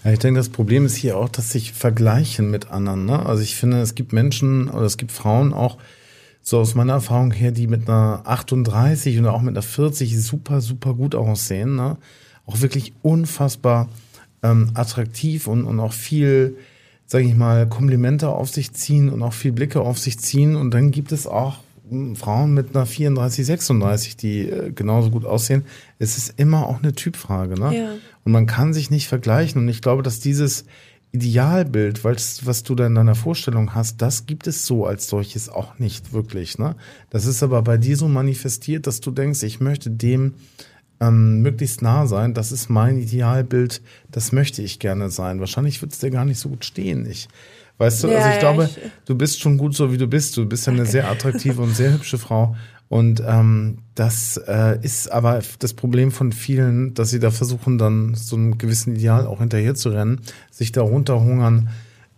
Ja, 0.05 0.13
ich 0.13 0.19
denke, 0.19 0.39
das 0.41 0.49
Problem 0.49 0.87
ist 0.87 0.97
hier 0.97 1.19
auch, 1.19 1.29
dass 1.29 1.51
sich 1.51 1.73
vergleichen 1.73 2.51
mit 2.51 2.71
anderen. 2.71 3.05
Ne? 3.05 3.25
Also 3.25 3.43
ich 3.43 3.57
finde, 3.57 3.81
es 3.81 3.95
gibt 3.95 4.13
Menschen 4.13 4.69
oder 4.69 4.87
es 4.87 4.97
gibt 4.97 5.13
Frauen 5.13 5.53
auch, 5.53 5.77
so 6.43 6.59
aus 6.59 6.75
meiner 6.75 6.95
Erfahrung 6.95 7.33
her, 7.33 7.53
die 7.53 7.67
mit 7.67 7.89
einer 7.89 8.23
38 8.25 9.19
oder 9.19 9.35
auch 9.35 9.43
mit 9.43 9.55
einer 9.55 9.63
40 9.63 10.21
super, 10.23 10.61
super 10.61 10.95
gut 10.95 11.15
aussehen. 11.15 11.77
Ne? 11.77 11.99
Auch 12.47 12.61
wirklich 12.63 12.95
unfassbar 13.03 13.89
ähm, 14.43 14.71
attraktiv 14.75 15.47
und, 15.47 15.65
und 15.65 15.81
auch 15.81 15.93
viel, 15.93 16.57
sage 17.07 17.25
ich 17.25 17.35
mal, 17.35 17.69
Komplimente 17.69 18.31
auf 18.31 18.49
sich 18.49 18.73
ziehen 18.73 19.11
und 19.11 19.23
auch 19.23 19.35
viel 19.35 19.53
Blicke 19.53 19.83
auf 19.83 19.99
sich 19.99 20.19
ziehen. 20.19 20.57
Und 20.57 20.73
dann 20.73 20.91
gibt 20.91 21.13
es 21.13 21.27
auch 21.27 21.59
Frauen 22.17 22.55
mit 22.55 22.75
einer 22.75 22.87
34, 22.87 23.45
36, 23.47 24.17
die 24.17 24.49
äh, 24.49 24.73
genauso 24.73 25.11
gut 25.11 25.25
aussehen. 25.25 25.65
Es 25.99 26.17
ist 26.17 26.35
immer 26.39 26.67
auch 26.67 26.83
eine 26.83 26.93
Typfrage. 26.93 27.55
Ne? 27.61 27.77
Ja. 27.77 27.91
Und 28.25 28.33
man 28.33 28.47
kann 28.47 28.73
sich 28.73 28.91
nicht 28.91 29.09
vergleichen. 29.09 29.63
Und 29.63 29.69
ich 29.69 29.83
glaube, 29.83 30.03
dass 30.03 30.21
dieses 30.21 30.65
Idealbild, 31.13 32.05
weil's- 32.05 32.47
was 32.47 32.63
du 32.63 32.75
da 32.75 32.87
in 32.87 32.95
deiner 32.95 33.15
Vorstellung 33.17 33.75
hast, 33.75 34.01
das 34.01 34.27
gibt 34.27 34.47
es 34.47 34.65
so 34.67 34.87
als 34.87 35.09
solches 35.09 35.49
auch 35.49 35.79
nicht 35.79 36.13
wirklich. 36.13 36.59
Ne? 36.59 36.77
Das 37.11 37.27
ist 37.27 37.43
aber 37.43 37.63
bei 37.63 37.77
dir 37.79 37.97
so 37.97 38.07
manifestiert, 38.09 38.87
dass 38.87 39.01
du 39.01 39.11
denkst, 39.11 39.43
ich 39.43 39.61
möchte 39.61 39.91
dem 39.91 40.35
ähm, 41.01 41.41
möglichst 41.41 41.83
nah 41.83 42.07
sein. 42.07 42.35
Das 42.35 42.53
ist 42.53 42.69
mein 42.69 42.99
Idealbild. 42.99 43.83
Das 44.11 44.33
möchte 44.33 44.63
ich 44.63 44.79
gerne 44.79 45.11
sein. 45.11 45.41
Wahrscheinlich 45.41 45.81
wird 45.83 45.93
es 45.93 45.99
dir 45.99 46.11
gar 46.11 46.25
nicht 46.25 46.39
so 46.39 46.51
gut 46.51 46.65
stehen. 46.65 47.07
Ich 47.11 47.27
Weißt 47.81 48.05
du, 48.05 48.09
Ja, 48.09 48.19
also 48.19 48.29
ich 48.29 48.35
ja, 48.35 48.41
glaube, 48.41 48.65
ich- 48.65 48.79
du 49.07 49.15
bist 49.15 49.41
schon 49.41 49.57
gut 49.57 49.75
so, 49.75 49.91
wie 49.91 49.97
du 49.97 50.07
bist. 50.07 50.37
Du 50.37 50.45
bist 50.45 50.67
ja 50.67 50.73
eine 50.75 50.85
sehr 50.85 51.09
attraktive 51.11 51.63
und 51.63 51.75
sehr 51.75 51.93
hübsche 51.95 52.19
Frau. 52.19 52.55
Und 52.91 53.23
ähm, 53.27 53.79
das 53.95 54.37
äh, 54.37 54.79
ist 54.83 55.11
aber 55.11 55.41
das 55.61 55.73
Problem 55.73 56.11
von 56.13 56.33
vielen, 56.33 56.93
dass 56.93 57.09
sie 57.11 57.21
da 57.21 57.31
versuchen, 57.31 57.79
dann 57.79 58.15
so 58.17 58.37
einem 58.37 58.59
gewissen 58.59 58.97
Ideal 58.97 59.27
auch 59.27 59.39
hinterher 59.39 59.75
zu 59.77 59.89
rennen, 59.91 60.21
sich 60.51 60.73
da 60.73 60.83
runterhungern, 60.83 61.71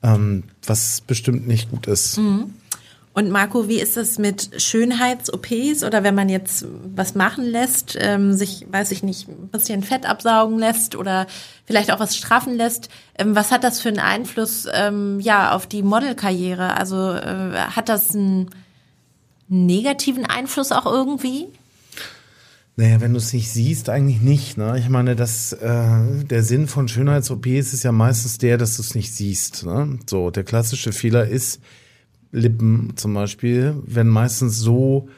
ähm, 0.03 0.43
was 0.67 1.01
bestimmt 1.03 1.47
nicht 1.47 1.71
gut 1.71 1.87
ist. 1.87 2.19
Und 3.15 3.31
Marco, 3.31 3.69
wie 3.69 3.79
ist 3.79 3.99
es 3.99 4.19
mit 4.19 4.51
Schönheits-OPs 4.57 5.85
oder 5.85 6.03
wenn 6.03 6.15
man 6.15 6.31
jetzt 6.31 6.65
was 6.95 7.15
machen 7.15 7.45
lässt, 7.45 7.97
ähm, 8.01 8.33
sich, 8.33 8.67
weiß 8.71 8.91
ich 8.91 9.03
nicht, 9.03 9.29
ein 9.29 9.49
bisschen 9.49 9.83
Fett 9.83 10.07
absaugen 10.07 10.59
lässt 10.59 10.97
oder 10.97 11.27
vielleicht 11.67 11.93
auch 11.93 12.01
was 12.01 12.17
straffen 12.17 12.57
lässt? 12.57 12.89
Ähm, 13.19 13.35
was 13.35 13.51
hat 13.51 13.65
das 13.65 13.81
für 13.81 13.91
einen 13.91 13.99
Einfluss 13.99 14.67
ähm, 14.73 15.21
ja 15.21 15.55
auf 15.55 15.67
die 15.67 15.83
Modelkarriere? 15.83 16.75
Also 16.77 17.13
äh, 17.13 17.53
hat 17.55 17.91
das 17.91 18.15
einen 18.15 18.49
negativen 19.49 20.25
Einfluss 20.25 20.73
auch 20.73 20.87
irgendwie? 20.87 21.49
Naja, 22.77 23.03
wenn 23.03 23.13
du 23.13 23.19
es 23.19 23.35
nicht 23.35 23.51
siehst, 23.51 23.91
eigentlich 23.91 24.23
nicht. 24.23 24.57
Ne? 24.57 24.79
Ich 24.79 24.89
meine, 24.89 25.15
das, 25.15 25.53
äh, 25.53 26.25
der 26.25 26.43
Sinn 26.43 26.67
von 26.67 26.89
Schönheits-OPs 26.89 27.75
ist 27.75 27.83
ja 27.83 27.93
meistens 27.93 28.39
der, 28.39 28.57
dass 28.57 28.77
du 28.77 28.83
es 28.83 28.95
nicht 28.95 29.15
siehst. 29.15 29.67
Ne? 29.67 29.99
So, 30.09 30.31
der 30.31 30.45
klassische 30.45 30.93
Fehler 30.93 31.29
ist, 31.29 31.61
Lippen 32.33 32.95
zum 32.97 33.15
Beispiel 33.15 33.75
werden 33.87 34.11
meistens 34.11 34.59
so 34.59 35.09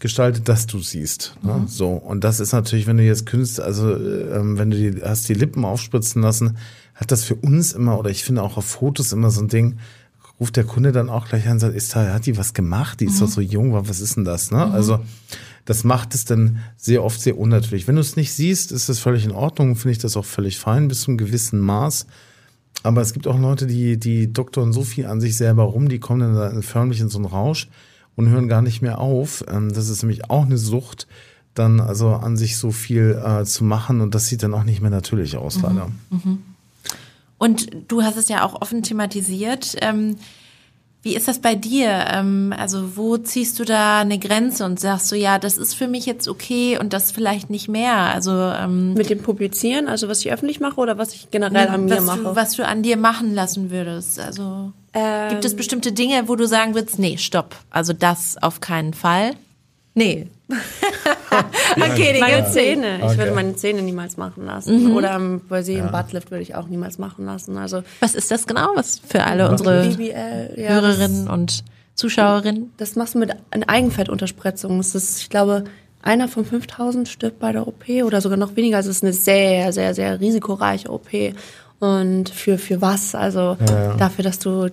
gestaltet, 0.00 0.48
dass 0.48 0.66
du 0.66 0.80
siehst. 0.80 1.36
Ne? 1.42 1.64
So 1.66 1.90
und 1.92 2.24
das 2.24 2.40
ist 2.40 2.52
natürlich, 2.52 2.86
wenn 2.86 2.98
du 2.98 3.04
jetzt 3.04 3.26
künst, 3.26 3.60
also 3.60 3.96
ähm, 3.96 4.58
wenn 4.58 4.70
du 4.70 4.76
die, 4.76 5.02
hast 5.02 5.28
die 5.28 5.34
Lippen 5.34 5.64
aufspritzen 5.64 6.20
lassen, 6.20 6.58
hat 6.94 7.10
das 7.10 7.24
für 7.24 7.36
uns 7.36 7.72
immer 7.72 7.98
oder 7.98 8.10
ich 8.10 8.24
finde 8.24 8.42
auch 8.42 8.56
auf 8.56 8.66
Fotos 8.66 9.12
immer 9.12 9.30
so 9.30 9.40
ein 9.40 9.48
Ding. 9.48 9.78
Ruft 10.40 10.56
der 10.56 10.64
Kunde 10.64 10.90
dann 10.90 11.08
auch 11.08 11.28
gleich 11.28 11.46
an 11.46 11.52
und 11.52 11.58
sagt, 11.60 11.76
ist 11.76 11.94
da, 11.94 12.12
hat 12.12 12.26
die 12.26 12.36
was 12.36 12.54
gemacht? 12.54 13.00
Die 13.00 13.06
ist 13.06 13.22
doch 13.22 13.28
so 13.28 13.40
jung, 13.40 13.72
was 13.72 14.00
ist 14.00 14.16
denn 14.16 14.24
das? 14.24 14.50
Ne? 14.50 14.64
Also 14.72 14.98
das 15.64 15.84
macht 15.84 16.14
es 16.14 16.24
dann 16.24 16.58
sehr 16.76 17.04
oft 17.04 17.20
sehr 17.20 17.38
unnatürlich. 17.38 17.86
Wenn 17.86 17.94
du 17.94 18.00
es 18.00 18.16
nicht 18.16 18.32
siehst, 18.32 18.72
ist 18.72 18.88
das 18.88 18.98
völlig 18.98 19.24
in 19.24 19.30
Ordnung, 19.30 19.76
finde 19.76 19.92
ich 19.92 19.98
das 19.98 20.16
auch 20.16 20.24
völlig 20.24 20.58
fein 20.58 20.88
bis 20.88 21.02
zu 21.02 21.12
einem 21.12 21.18
gewissen 21.18 21.60
Maß. 21.60 22.06
Aber 22.84 23.00
es 23.00 23.14
gibt 23.14 23.26
auch 23.26 23.38
Leute, 23.38 23.66
die, 23.66 23.98
die 23.98 24.32
doktoren 24.32 24.72
so 24.74 24.82
viel 24.82 25.06
an 25.06 25.20
sich 25.20 25.36
selber 25.38 25.64
rum, 25.64 25.88
die 25.88 25.98
kommen 25.98 26.34
dann 26.34 26.62
förmlich 26.62 27.00
in 27.00 27.08
so 27.08 27.18
einen 27.18 27.24
Rausch 27.24 27.68
und 28.14 28.28
hören 28.28 28.46
gar 28.46 28.60
nicht 28.62 28.82
mehr 28.82 28.98
auf. 29.00 29.42
Ähm, 29.48 29.72
Das 29.72 29.88
ist 29.88 30.02
nämlich 30.02 30.30
auch 30.30 30.44
eine 30.44 30.58
Sucht, 30.58 31.06
dann 31.54 31.80
also 31.80 32.10
an 32.10 32.36
sich 32.36 32.58
so 32.58 32.70
viel 32.70 33.20
äh, 33.24 33.44
zu 33.44 33.64
machen 33.64 34.00
und 34.02 34.14
das 34.14 34.26
sieht 34.26 34.42
dann 34.42 34.52
auch 34.54 34.64
nicht 34.64 34.82
mehr 34.82 34.90
natürlich 34.90 35.36
aus, 35.36 35.60
leider. 35.62 35.90
Und 37.38 37.70
du 37.88 38.02
hast 38.02 38.16
es 38.16 38.28
ja 38.28 38.44
auch 38.44 38.60
offen 38.60 38.82
thematisiert. 38.82 39.76
Ähm, 39.80 40.16
wie 41.04 41.14
ist 41.14 41.28
das 41.28 41.38
bei 41.38 41.54
dir? 41.54 42.06
Ähm, 42.10 42.54
also 42.56 42.96
wo 42.96 43.18
ziehst 43.18 43.58
du 43.60 43.64
da 43.64 44.00
eine 44.00 44.18
Grenze 44.18 44.64
und 44.64 44.80
sagst 44.80 45.12
du, 45.12 45.16
ja, 45.16 45.38
das 45.38 45.58
ist 45.58 45.74
für 45.74 45.86
mich 45.86 46.06
jetzt 46.06 46.28
okay 46.28 46.78
und 46.78 46.94
das 46.94 47.12
vielleicht 47.12 47.50
nicht 47.50 47.68
mehr? 47.68 47.94
Also 47.94 48.32
ähm, 48.32 48.94
Mit 48.94 49.10
dem 49.10 49.22
Publizieren, 49.22 49.86
also 49.86 50.08
was 50.08 50.20
ich 50.20 50.32
öffentlich 50.32 50.60
mache 50.60 50.80
oder 50.80 50.96
was 50.96 51.12
ich 51.12 51.30
generell 51.30 51.68
an 51.68 51.84
mir 51.84 51.98
was, 51.98 52.04
mache? 52.04 52.22
du, 52.22 52.36
was 52.36 52.52
du 52.52 52.66
an 52.66 52.82
dir 52.82 52.96
machen 52.96 53.34
lassen 53.34 53.70
würdest. 53.70 54.18
Also 54.18 54.72
Ähm, 54.94 55.28
gibt 55.28 55.44
es 55.44 55.54
bestimmte 55.54 55.92
Dinge, 55.92 56.26
wo 56.26 56.36
du 56.36 56.46
sagen 56.46 56.74
würdest, 56.74 56.98
nee, 56.98 57.18
stopp, 57.18 57.54
also 57.68 57.92
das 57.92 58.42
auf 58.42 58.60
keinen 58.60 58.94
Fall? 58.94 59.32
Nee. 59.92 60.28
okay, 61.76 62.12
die 62.14 62.20
meine. 62.20 62.50
Zähne. 62.50 62.98
Ich 62.98 63.04
Okay. 63.04 63.18
würde 63.18 63.32
meine 63.32 63.56
Zähne 63.56 63.82
niemals 63.82 64.16
machen 64.16 64.44
lassen. 64.46 64.92
Oder 64.94 65.14
ähm, 65.16 65.40
bei 65.48 65.62
sie 65.62 65.74
im 65.74 65.90
Buttlift 65.90 66.30
würde 66.30 66.42
ich 66.42 66.54
auch 66.54 66.68
niemals 66.68 66.98
machen 66.98 67.26
lassen. 67.26 67.56
Also 67.58 67.82
Was 68.00 68.14
ist 68.14 68.30
das 68.30 68.46
genau? 68.46 68.68
Was 68.74 68.98
für 69.06 69.24
alle 69.24 69.48
unsere 69.50 69.88
BBL, 69.88 70.54
ja, 70.56 70.68
Hörerinnen 70.70 71.28
und 71.28 71.64
Zuschauerinnen? 71.94 72.72
Das 72.76 72.96
machst 72.96 73.14
du 73.14 73.18
mit 73.18 73.30
einer 73.50 73.68
Eigenfettunterspritzung. 73.68 74.78
Das 74.78 74.94
ist, 74.94 75.20
ich 75.20 75.30
glaube, 75.30 75.64
einer 76.02 76.28
von 76.28 76.44
5000 76.44 77.08
stirbt 77.08 77.38
bei 77.40 77.52
der 77.52 77.66
OP 77.66 77.88
oder 78.04 78.20
sogar 78.20 78.36
noch 78.38 78.56
weniger. 78.56 78.76
Also 78.78 78.90
es 78.90 78.96
ist 78.96 79.04
eine 79.04 79.12
sehr, 79.12 79.72
sehr, 79.72 79.94
sehr 79.94 80.20
risikoreiche 80.20 80.90
OP. 80.90 81.08
Und 81.80 82.28
für, 82.30 82.56
für 82.58 82.80
was? 82.80 83.14
Also 83.14 83.56
dafür, 83.98 84.24
dass 84.24 84.38
du, 84.38 84.68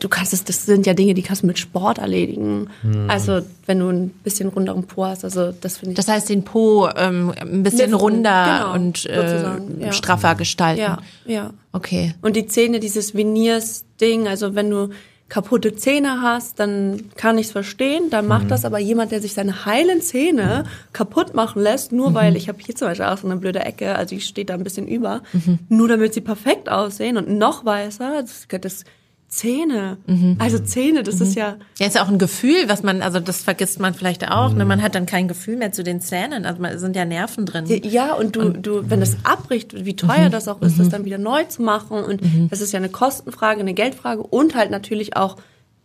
du 0.00 0.08
kannst 0.08 0.32
es, 0.32 0.44
das 0.44 0.66
sind 0.66 0.86
ja 0.86 0.94
Dinge, 0.94 1.14
die 1.14 1.22
kannst 1.22 1.42
du 1.42 1.46
mit 1.46 1.58
Sport 1.58 1.98
erledigen. 1.98 2.68
Also 3.08 3.40
wenn 3.66 3.78
du 3.78 3.88
ein 3.88 4.10
bisschen 4.10 4.48
runderen 4.48 4.84
Po 4.84 5.04
hast, 5.04 5.24
also 5.24 5.52
das 5.52 5.78
finde 5.78 5.92
ich. 5.92 5.96
Das 5.96 6.08
heißt, 6.08 6.28
den 6.28 6.44
Po 6.44 6.88
ähm, 6.96 7.32
ein 7.40 7.62
bisschen 7.62 7.90
Liften, 7.90 7.94
runder 7.94 8.58
genau, 8.58 8.74
und 8.74 9.06
äh, 9.06 9.58
ja. 9.80 9.92
straffer 9.92 10.34
gestalten. 10.34 10.80
ja, 10.80 10.98
ja. 11.24 11.50
Okay. 11.72 12.14
Und 12.22 12.36
die 12.36 12.46
Zähne, 12.46 12.80
dieses 12.80 13.14
Veneers-Ding, 13.14 14.26
also 14.26 14.54
wenn 14.54 14.70
du 14.70 14.88
kaputte 15.28 15.74
Zähne 15.74 16.22
hast, 16.22 16.60
dann 16.60 17.10
kann 17.16 17.36
ich 17.38 17.46
es 17.46 17.52
verstehen. 17.52 18.10
Dann 18.10 18.26
macht 18.28 18.50
das 18.50 18.64
aber 18.64 18.78
jemand, 18.78 19.10
der 19.10 19.20
sich 19.20 19.34
seine 19.34 19.66
heilen 19.66 20.00
Zähne 20.00 20.64
kaputt 20.92 21.34
machen 21.34 21.62
lässt, 21.62 21.92
nur 21.92 22.14
weil 22.14 22.36
ich 22.36 22.48
habe 22.48 22.58
hier 22.64 22.76
zum 22.76 22.88
Beispiel 22.88 23.06
auch 23.06 23.18
so 23.18 23.26
eine 23.26 23.36
blöde 23.36 23.60
Ecke, 23.60 23.96
also 23.96 24.14
die 24.14 24.20
steht 24.20 24.50
da 24.50 24.54
ein 24.54 24.62
bisschen 24.62 24.86
über, 24.86 25.22
nur 25.68 25.88
damit 25.88 26.14
sie 26.14 26.20
perfekt 26.20 26.68
aussehen 26.68 27.16
und 27.16 27.28
noch 27.28 27.64
weißer. 27.64 28.22
Das, 28.22 28.46
das 28.60 28.84
Zähne, 29.28 29.98
also 30.38 30.58
Zähne, 30.60 31.02
das 31.02 31.20
ist 31.20 31.34
ja 31.34 31.56
Ja, 31.78 31.86
ist 31.86 31.96
ja 31.96 32.04
auch 32.04 32.08
ein 32.08 32.18
Gefühl, 32.18 32.68
was 32.68 32.82
man, 32.82 33.02
also 33.02 33.18
das 33.18 33.42
vergisst 33.42 33.80
man 33.80 33.92
vielleicht 33.92 34.30
auch, 34.30 34.52
ne? 34.54 34.64
Man 34.64 34.82
hat 34.82 34.94
dann 34.94 35.04
kein 35.04 35.26
Gefühl 35.26 35.56
mehr 35.56 35.72
zu 35.72 35.82
den 35.82 36.00
Zähnen, 36.00 36.46
also 36.46 36.62
es 36.62 36.80
sind 36.80 36.94
ja 36.94 37.04
Nerven 37.04 37.44
drin. 37.44 37.64
Ja, 37.84 38.14
und 38.14 38.36
du, 38.36 38.50
du, 38.50 38.88
wenn 38.88 39.00
das 39.00 39.16
abbricht, 39.24 39.84
wie 39.84 39.96
teuer 39.96 40.30
das 40.30 40.46
auch 40.48 40.62
ist, 40.62 40.78
das 40.78 40.88
dann 40.90 41.04
wieder 41.04 41.18
neu 41.18 41.44
zu 41.44 41.62
machen. 41.62 41.98
Und 42.04 42.20
das 42.50 42.60
ist 42.60 42.72
ja 42.72 42.78
eine 42.78 42.88
Kostenfrage, 42.88 43.60
eine 43.60 43.74
Geldfrage 43.74 44.22
und 44.22 44.54
halt 44.54 44.70
natürlich 44.70 45.16
auch, 45.16 45.36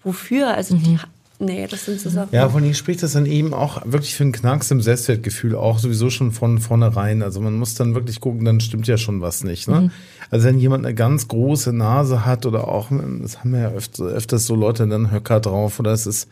wofür? 0.03 0.53
Also, 0.53 0.75
die, 0.75 0.97
nee, 1.41 1.67
das 1.67 1.85
sind 1.85 1.99
so 1.99 2.09
Sachen. 2.09 2.33
Ja, 2.33 2.47
von 2.49 2.63
ihm 2.63 2.73
spricht 2.73 3.03
das 3.03 3.13
dann 3.13 3.25
eben 3.25 3.53
auch 3.53 3.81
wirklich 3.85 4.15
für 4.15 4.23
einen 4.23 4.31
Knacks 4.31 4.71
im 4.71 4.81
Selbstwertgefühl 4.81 5.55
auch 5.55 5.79
sowieso 5.79 6.09
schon 6.09 6.31
von 6.31 6.59
vornherein. 6.59 7.21
Also 7.23 7.41
man 7.41 7.55
muss 7.55 7.75
dann 7.75 7.95
wirklich 7.95 8.21
gucken, 8.21 8.45
dann 8.45 8.59
stimmt 8.59 8.87
ja 8.87 8.97
schon 8.97 9.21
was 9.21 9.43
nicht. 9.43 9.67
Ne? 9.67 9.91
Also 10.29 10.47
wenn 10.47 10.59
jemand 10.59 10.85
eine 10.85 10.95
ganz 10.95 11.27
große 11.27 11.73
Nase 11.73 12.25
hat 12.25 12.45
oder 12.45 12.67
auch, 12.67 12.89
das 13.21 13.39
haben 13.39 13.51
wir 13.51 13.59
ja 13.59 13.71
öfter, 13.71 14.05
öfters 14.05 14.45
so 14.45 14.55
Leute 14.55 14.87
dann 14.87 15.11
Höcker 15.11 15.39
drauf 15.39 15.79
oder 15.79 15.91
es 15.91 16.05
ist 16.07 16.29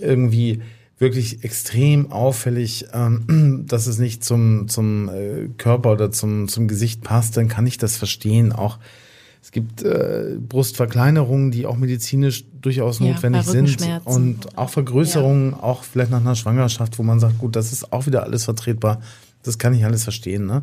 irgendwie 0.00 0.62
wirklich 0.98 1.44
extrem 1.44 2.12
auffällig, 2.12 2.86
ähm, 2.92 3.64
dass 3.68 3.86
es 3.86 3.98
nicht 3.98 4.22
zum, 4.24 4.68
zum 4.68 5.08
äh, 5.08 5.48
Körper 5.56 5.92
oder 5.92 6.10
zum, 6.10 6.48
zum 6.48 6.68
Gesicht 6.68 7.02
passt, 7.02 7.36
dann 7.36 7.48
kann 7.48 7.66
ich 7.66 7.78
das 7.78 7.96
verstehen. 7.96 8.52
Auch 8.52 8.78
es 9.42 9.52
gibt 9.52 9.82
äh, 9.82 10.36
Brustverkleinerungen, 10.38 11.50
die 11.50 11.66
auch 11.66 11.76
medizinisch 11.76 12.44
durchaus 12.60 12.98
Ja, 12.98 13.06
notwendig 13.06 13.44
sind 13.44 13.78
und 14.04 14.58
auch 14.58 14.68
Vergrößerungen, 14.70 15.54
auch 15.54 15.82
vielleicht 15.82 16.10
nach 16.10 16.20
einer 16.20 16.36
Schwangerschaft, 16.36 16.98
wo 16.98 17.02
man 17.02 17.20
sagt, 17.20 17.38
gut, 17.38 17.56
das 17.56 17.72
ist 17.72 17.92
auch 17.92 18.06
wieder 18.06 18.22
alles 18.22 18.44
vertretbar. 18.44 19.00
Das 19.42 19.58
kann 19.58 19.72
ich 19.72 19.84
alles 19.84 20.04
verstehen. 20.04 20.44
Ne? 20.46 20.62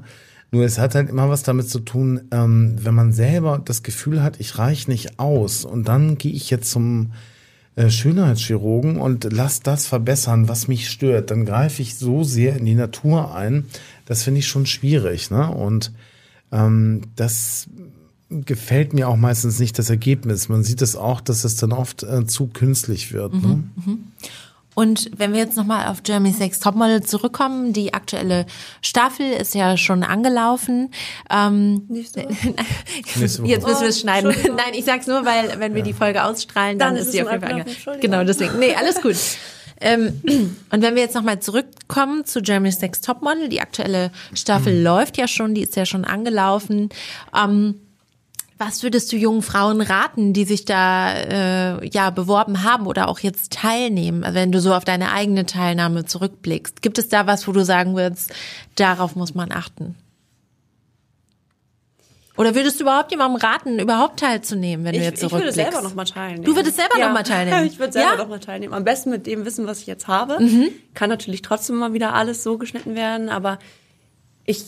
Nur 0.51 0.63
es 0.63 0.77
hat 0.77 0.93
halt 0.93 1.09
immer 1.09 1.29
was 1.29 1.41
damit 1.41 1.69
zu 1.69 1.79
tun, 1.79 2.21
ähm, 2.31 2.75
wenn 2.79 2.93
man 2.93 3.13
selber 3.13 3.59
das 3.63 3.81
Gefühl 3.81 4.21
hat, 4.21 4.39
ich 4.39 4.59
reich 4.59 4.87
nicht 4.87 5.19
aus 5.19 5.65
und 5.65 5.87
dann 5.87 6.19
gehe 6.19 6.31
ich 6.31 6.51
jetzt 6.51 6.69
zum 6.69 7.11
äh, 7.75 7.89
Schönheitschirurgen 7.89 8.97
und 8.97 9.27
lass 9.31 9.61
das 9.61 9.87
verbessern, 9.87 10.47
was 10.47 10.67
mich 10.67 10.89
stört, 10.89 11.31
dann 11.31 11.45
greife 11.45 11.81
ich 11.81 11.95
so 11.95 12.23
sehr 12.23 12.55
in 12.55 12.65
die 12.65 12.75
Natur 12.75 13.35
ein. 13.35 13.65
Das 14.05 14.23
finde 14.23 14.39
ich 14.39 14.47
schon 14.47 14.67
schwierig. 14.67 15.31
Ne? 15.31 15.49
Und 15.49 15.91
ähm, 16.51 17.01
das 17.15 17.67
gefällt 18.29 18.93
mir 18.93 19.07
auch 19.07 19.15
meistens 19.15 19.59
nicht 19.59 19.77
das 19.79 19.89
Ergebnis. 19.89 20.49
Man 20.49 20.63
sieht 20.63 20.81
es 20.81 20.95
auch, 20.95 21.21
dass 21.21 21.43
es 21.43 21.55
dann 21.55 21.71
oft 21.71 22.03
äh, 22.03 22.25
zu 22.25 22.47
künstlich 22.47 23.13
wird. 23.13 23.33
Ne? 23.33 23.63
Und 24.75 25.09
wenn 25.17 25.33
wir 25.33 25.39
jetzt 25.39 25.57
nochmal 25.57 25.87
auf 25.87 26.03
Germany's 26.03 26.37
Next 26.37 26.61
Topmodel 26.61 27.01
zurückkommen, 27.01 27.73
die 27.73 27.95
aktuelle 27.95 28.45
Staffel 28.83 29.31
ist 29.31 29.55
ja 29.55 29.75
schon 29.75 30.03
angelaufen. 30.03 30.91
Ähm, 31.31 31.83
Nächste 31.87 32.27
Nächste 33.15 33.41
Woche. 33.43 33.49
jetzt 33.49 33.65
müssen 33.65 33.81
wir 33.81 33.87
es 33.89 33.97
Oh, 33.97 34.01
schneiden. 34.01 34.25
Entschuldigung. 34.29 34.57
Nein, 34.57 34.73
ich 34.75 34.85
sag's 34.85 35.07
nur, 35.07 35.25
weil 35.25 35.59
wenn 35.59 35.73
wir 35.73 35.81
die 35.81 35.93
Folge 35.93 36.23
ausstrahlen, 36.23 36.77
dann, 36.77 36.89
Dann 36.93 36.97
ist 37.01 37.07
ist 37.07 37.11
sie 37.13 37.23
auf 37.23 37.31
jeden 37.31 37.41
Fall 37.41 37.49
schon 37.51 37.59
ange- 37.61 37.69
abgelaufen, 37.71 38.01
Genau, 38.01 38.23
deswegen. 38.23 38.59
Nee, 38.59 38.75
alles 38.75 39.01
gut. 39.01 39.15
Ähm, 39.81 40.21
und 40.69 40.81
wenn 40.83 40.93
wir 40.95 41.01
jetzt 41.01 41.15
nochmal 41.15 41.39
zurückkommen 41.39 42.25
zu 42.25 42.41
Germany's 42.41 42.79
Next 42.81 43.03
Topmodel, 43.05 43.49
die 43.49 43.61
aktuelle 43.61 44.11
Staffel 44.35 44.79
läuft 44.79 45.17
ja 45.17 45.27
schon, 45.27 45.55
die 45.55 45.61
ist 45.63 45.75
ja 45.75 45.85
schon 45.87 46.05
angelaufen. 46.05 46.89
Ähm, 47.35 47.75
was 48.59 48.81
würdest 48.83 49.11
du 49.11 49.17
jungen 49.17 49.41
Frauen 49.43 49.81
raten, 49.81 50.33
die 50.33 50.45
sich 50.45 50.65
da 50.65 51.13
äh, 51.13 51.87
ja 51.87 52.09
beworben 52.09 52.63
haben 52.63 52.87
oder 52.87 53.07
auch 53.07 53.19
jetzt 53.19 53.53
teilnehmen, 53.53 54.25
wenn 54.31 54.51
du 54.51 54.59
so 54.59 54.73
auf 54.73 54.83
deine 54.85 55.11
eigene 55.11 55.45
Teilnahme 55.45 56.05
zurückblickst? 56.05 56.81
Gibt 56.81 56.97
es 56.97 57.07
da 57.09 57.27
was, 57.27 57.47
wo 57.47 57.51
du 57.51 57.63
sagen 57.63 57.95
würdest, 57.95 58.33
darauf 58.75 59.15
muss 59.15 59.35
man 59.35 59.51
achten? 59.51 59.95
Oder 62.35 62.53
würdest 62.53 62.79
du 62.79 62.83
überhaupt 62.83 63.09
jemandem 63.09 63.41
raten, 63.41 63.79
überhaupt 63.79 64.19
teilzunehmen, 64.19 64.85
wenn 64.85 64.93
du 64.93 64.99
Ich, 64.99 65.05
jetzt 65.05 65.23
ich 65.23 65.31
würde 65.31 65.45
zurückblickst? 65.49 65.71
selber 65.71 65.81
noch 65.87 65.95
mal 65.95 66.05
teilnehmen. 66.05 66.43
Du 66.43 66.55
würdest 66.55 66.75
selber 66.77 66.99
noch 66.99 67.11
mal 67.11 67.23
teilnehmen? 67.23 67.65
Ich 67.71 67.79
würde 67.79 67.93
selber 67.93 68.09
Ja? 68.09 68.13
Mhm. 68.13 68.19
noch 68.21 68.27
mal 68.29 68.39
teilnehmen. 68.39 68.73
Am 68.75 68.83
besten 68.83 69.09
mit 69.09 69.25
dem 69.25 69.43
Wissen, 69.43 69.65
was 69.65 69.79
ich 69.81 69.87
jetzt 69.87 70.07
habe. 70.07 70.37
Kann 70.93 71.09
natürlich 71.09 71.41
trotzdem 71.41 71.77
mal 71.77 71.93
wieder 71.93 72.13
alles 72.13 72.43
so 72.43 72.59
geschnitten 72.59 72.93
werden, 72.93 73.29
aber 73.29 73.57
ich 74.45 74.67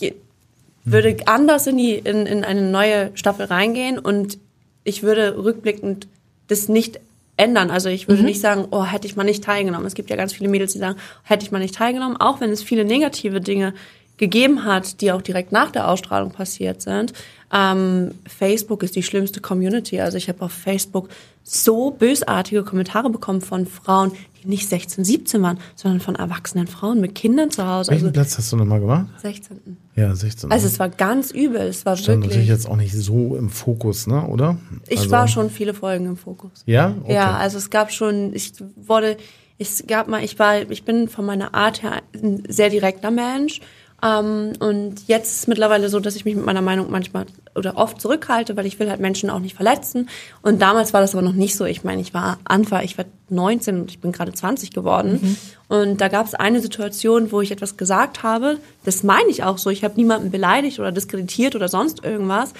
würde 0.91 1.17
anders 1.25 1.67
in 1.67 1.77
die 1.77 1.95
in, 1.95 2.25
in 2.25 2.43
eine 2.43 2.61
neue 2.61 3.11
Staffel 3.15 3.45
reingehen 3.45 3.99
und 3.99 4.37
ich 4.83 5.03
würde 5.03 5.37
rückblickend 5.43 6.07
das 6.47 6.67
nicht 6.67 6.99
ändern. 7.37 7.71
Also 7.71 7.89
ich 7.89 8.07
würde 8.07 8.23
nicht 8.23 8.41
sagen, 8.41 8.67
oh, 8.71 8.83
hätte 8.83 9.07
ich 9.07 9.15
mal 9.15 9.23
nicht 9.23 9.43
teilgenommen. 9.43 9.85
Es 9.87 9.95
gibt 9.95 10.09
ja 10.09 10.15
ganz 10.15 10.33
viele 10.33 10.49
Mädels, 10.49 10.73
die 10.73 10.79
sagen, 10.79 10.99
hätte 11.23 11.45
ich 11.45 11.51
mal 11.51 11.59
nicht 11.59 11.75
teilgenommen, 11.75 12.17
auch 12.17 12.41
wenn 12.41 12.51
es 12.51 12.61
viele 12.61 12.83
negative 12.83 13.39
Dinge 13.39 13.73
gegeben 14.19 14.65
hat, 14.65 15.01
die 15.01 15.11
auch 15.11 15.23
direkt 15.23 15.51
nach 15.51 15.71
der 15.71 15.87
Ausstrahlung 15.87 16.31
passiert 16.31 16.81
sind. 16.81 17.13
Ähm, 17.51 18.11
Facebook 18.27 18.83
ist 18.83 18.95
die 18.95 19.01
schlimmste 19.01 19.41
Community. 19.41 19.99
Also 19.99 20.17
ich 20.17 20.29
habe 20.29 20.43
auf 20.43 20.51
Facebook 20.51 21.09
so 21.43 21.89
bösartige 21.89 22.63
Kommentare 22.63 23.09
bekommen 23.09 23.41
von 23.41 23.65
Frauen, 23.65 24.11
die 24.43 24.47
nicht 24.47 24.69
16, 24.69 25.03
17 25.03 25.41
waren, 25.41 25.57
sondern 25.75 25.99
von 25.99 26.15
erwachsenen 26.15 26.67
Frauen 26.67 27.01
mit 27.01 27.15
Kindern 27.15 27.49
zu 27.49 27.65
Hause. 27.65 27.91
Welchen 27.91 28.05
Also 28.05 28.13
Platz 28.13 28.37
hast 28.37 28.51
du 28.51 28.57
nochmal 28.57 28.81
gemacht? 28.81 29.07
16. 29.21 29.77
Ja, 29.95 30.13
16. 30.13 30.51
Also 30.51 30.67
es 30.67 30.77
war 30.79 30.89
ganz 30.89 31.31
übel. 31.31 31.61
Es 31.61 31.85
war 31.85 31.97
stand 31.97 32.19
natürlich 32.19 32.47
wirklich. 32.47 32.49
jetzt 32.49 32.69
auch 32.69 32.75
nicht 32.75 32.93
so 32.93 33.35
im 33.35 33.49
Fokus, 33.49 34.05
ne, 34.05 34.27
oder? 34.27 34.57
Ich 34.87 34.99
also, 34.99 35.11
war 35.11 35.27
schon 35.27 35.49
viele 35.49 35.73
Folgen 35.73 36.05
im 36.05 36.17
Fokus. 36.17 36.63
Ja? 36.65 36.93
Okay. 37.03 37.15
Ja, 37.15 37.37
also 37.37 37.57
es 37.57 37.69
gab 37.69 37.91
schon, 37.91 38.33
ich 38.33 38.53
wurde, 38.75 39.17
es 39.57 39.85
gab 39.87 40.07
mal, 40.07 40.23
ich 40.23 40.37
war, 40.37 40.69
ich 40.69 40.83
bin 40.83 41.07
von 41.07 41.25
meiner 41.25 41.55
Art 41.55 41.81
her 41.81 42.01
ein 42.13 42.43
sehr 42.47 42.69
direkter 42.69 43.11
Mensch. 43.11 43.61
Ähm, 44.03 44.53
und 44.59 45.07
jetzt 45.07 45.31
ist 45.31 45.39
es 45.39 45.47
mittlerweile 45.47 45.89
so, 45.89 45.99
dass 45.99 46.15
ich 46.15 46.25
mich 46.25 46.35
mit 46.35 46.45
meiner 46.45 46.61
Meinung 46.61 46.89
manchmal 46.89 47.25
oder 47.55 47.77
oft 47.77 47.99
zurückhalte, 47.99 48.55
weil 48.55 48.65
ich 48.65 48.79
will 48.79 48.89
halt 48.89 48.99
Menschen 48.99 49.29
auch 49.29 49.39
nicht 49.39 49.55
verletzen. 49.55 50.09
Und 50.41 50.61
damals 50.61 50.93
war 50.93 51.01
das 51.01 51.13
aber 51.13 51.21
noch 51.21 51.33
nicht 51.33 51.55
so. 51.55 51.65
Ich 51.65 51.83
meine, 51.83 52.01
ich 52.01 52.13
war 52.13 52.39
Anfang, 52.45 52.83
ich 52.83 52.97
war 52.97 53.05
19 53.29 53.81
und 53.81 53.91
ich 53.91 53.99
bin 53.99 54.11
gerade 54.11 54.33
20 54.33 54.71
geworden. 54.71 55.37
Und 55.67 56.01
da 56.01 56.07
gab 56.07 56.25
es 56.25 56.33
eine 56.33 56.61
Situation, 56.61 57.31
wo 57.31 57.41
ich 57.41 57.51
etwas 57.51 57.77
gesagt 57.77 58.23
habe. 58.23 58.57
Das 58.85 59.03
meine 59.03 59.29
ich 59.29 59.43
auch 59.43 59.57
so. 59.57 59.69
Ich 59.69 59.83
habe 59.83 59.95
niemanden 59.95 60.31
beleidigt 60.31 60.79
oder 60.79 60.91
diskreditiert 60.91 61.55
oder 61.55 61.67
sonst 61.67 62.03
irgendwas. 62.03 62.53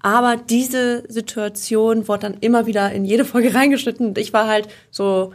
Aber 0.00 0.36
diese 0.36 1.04
Situation 1.08 2.08
wurde 2.08 2.20
dann 2.20 2.36
immer 2.40 2.66
wieder 2.66 2.92
in 2.92 3.04
jede 3.04 3.24
Folge 3.24 3.54
reingeschnitten. 3.54 4.08
Und 4.08 4.18
ich 4.18 4.32
war 4.32 4.46
halt 4.46 4.68
so 4.90 5.32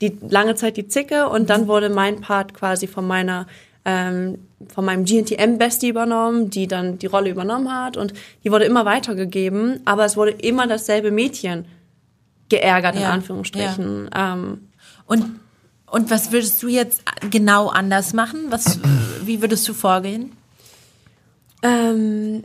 die 0.00 0.18
lange 0.28 0.54
Zeit 0.54 0.76
die 0.76 0.88
Zicke 0.88 1.28
und 1.28 1.50
dann 1.50 1.68
wurde 1.68 1.88
mein 1.88 2.20
Part 2.20 2.52
quasi 2.54 2.86
von 2.86 3.06
meiner 3.06 3.46
ähm, 3.84 4.38
von 4.72 4.84
meinem 4.84 5.04
GNTM 5.04 5.58
Bestie 5.58 5.88
übernommen, 5.88 6.50
die 6.50 6.66
dann 6.66 6.98
die 6.98 7.06
Rolle 7.06 7.30
übernommen 7.30 7.70
hat 7.72 7.96
und 7.96 8.14
die 8.42 8.50
wurde 8.50 8.64
immer 8.64 8.84
weitergegeben, 8.84 9.80
aber 9.84 10.04
es 10.04 10.16
wurde 10.16 10.30
immer 10.32 10.66
dasselbe 10.66 11.10
Mädchen 11.10 11.66
geärgert 12.48 12.96
in 12.96 13.02
Ja, 13.02 13.10
Anführungsstrichen. 13.10 14.10
Ähm, 14.14 14.68
Und, 15.06 15.38
und 15.86 16.10
was 16.10 16.32
würdest 16.32 16.62
du 16.62 16.68
jetzt 16.68 17.02
genau 17.30 17.68
anders 17.68 18.14
machen? 18.14 18.46
Was, 18.48 18.78
wie 19.24 19.42
würdest 19.42 19.68
du 19.68 19.74
vorgehen? 19.74 20.32
Ähm, 21.62 22.44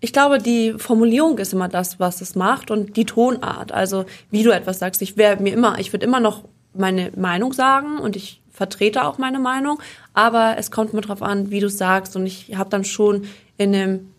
ich 0.00 0.12
glaube, 0.12 0.38
die 0.38 0.74
Formulierung 0.78 1.38
ist 1.38 1.52
immer 1.52 1.68
das, 1.68 2.00
was 2.00 2.20
es 2.20 2.34
macht 2.34 2.70
und 2.70 2.96
die 2.96 3.04
Tonart. 3.04 3.72
Also 3.72 4.04
wie 4.30 4.42
du 4.42 4.50
etwas 4.50 4.78
sagst. 4.78 5.02
Ich 5.02 5.16
werde 5.16 5.42
mir 5.42 5.52
immer, 5.52 5.78
ich 5.78 5.92
würde 5.92 6.06
immer 6.06 6.20
noch 6.20 6.44
meine 6.74 7.10
Meinung 7.16 7.52
sagen 7.52 7.98
und 7.98 8.16
ich 8.16 8.40
vertrete 8.54 9.04
auch 9.04 9.18
meine 9.18 9.40
Meinung, 9.40 9.82
aber 10.14 10.54
es 10.56 10.70
kommt 10.70 10.94
mir 10.94 11.00
drauf 11.02 11.22
an, 11.22 11.50
wie 11.50 11.60
du 11.60 11.68
sagst 11.68 12.16
und 12.16 12.24
ich 12.24 12.56
habe 12.56 12.70
dann 12.70 12.84
schon 12.84 13.26
in 13.58 13.74
einem 13.74 14.14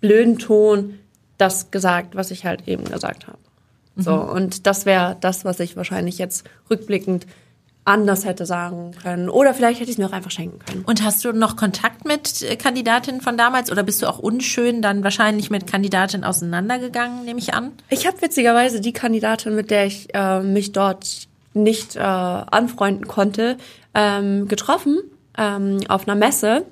blöden 0.00 0.38
Ton 0.38 0.98
das 1.36 1.70
gesagt, 1.70 2.14
was 2.14 2.30
ich 2.30 2.46
halt 2.46 2.66
eben 2.66 2.84
gesagt 2.84 3.26
habe. 3.26 3.38
So 3.96 4.14
und 4.14 4.66
das 4.68 4.86
wäre 4.86 5.16
das, 5.20 5.44
was 5.44 5.58
ich 5.58 5.76
wahrscheinlich 5.76 6.18
jetzt 6.18 6.48
rückblickend 6.70 7.26
anders 7.84 8.24
hätte 8.24 8.46
sagen 8.46 8.92
können 9.02 9.28
oder 9.28 9.54
vielleicht 9.54 9.80
hätte 9.80 9.90
ich 9.90 9.96
es 9.96 9.98
mir 9.98 10.06
auch 10.06 10.12
einfach 10.12 10.30
schenken 10.30 10.58
können. 10.58 10.84
Und 10.84 11.02
hast 11.02 11.24
du 11.24 11.32
noch 11.32 11.56
Kontakt 11.56 12.04
mit 12.04 12.42
äh, 12.42 12.54
Kandidatinnen 12.54 13.22
von 13.22 13.36
damals 13.36 13.72
oder 13.72 13.82
bist 13.82 14.02
du 14.02 14.06
auch 14.06 14.18
unschön 14.18 14.82
dann 14.82 15.02
wahrscheinlich 15.02 15.50
mit 15.50 15.66
Kandidatinnen 15.66 16.24
auseinandergegangen, 16.24 17.24
nehme 17.24 17.40
ich 17.40 17.54
an? 17.54 17.72
Ich 17.88 18.06
habe 18.06 18.20
witzigerweise 18.20 18.80
die 18.80 18.92
Kandidatin, 18.92 19.54
mit 19.54 19.70
der 19.70 19.86
ich 19.86 20.14
äh, 20.14 20.40
mich 20.40 20.72
dort 20.72 21.27
nicht 21.62 21.96
äh, 21.96 22.00
anfreunden 22.00 23.06
konnte, 23.06 23.56
ähm, 23.94 24.48
getroffen 24.48 24.98
ähm, 25.36 25.80
auf 25.88 26.06
einer 26.06 26.16
Messe. 26.16 26.64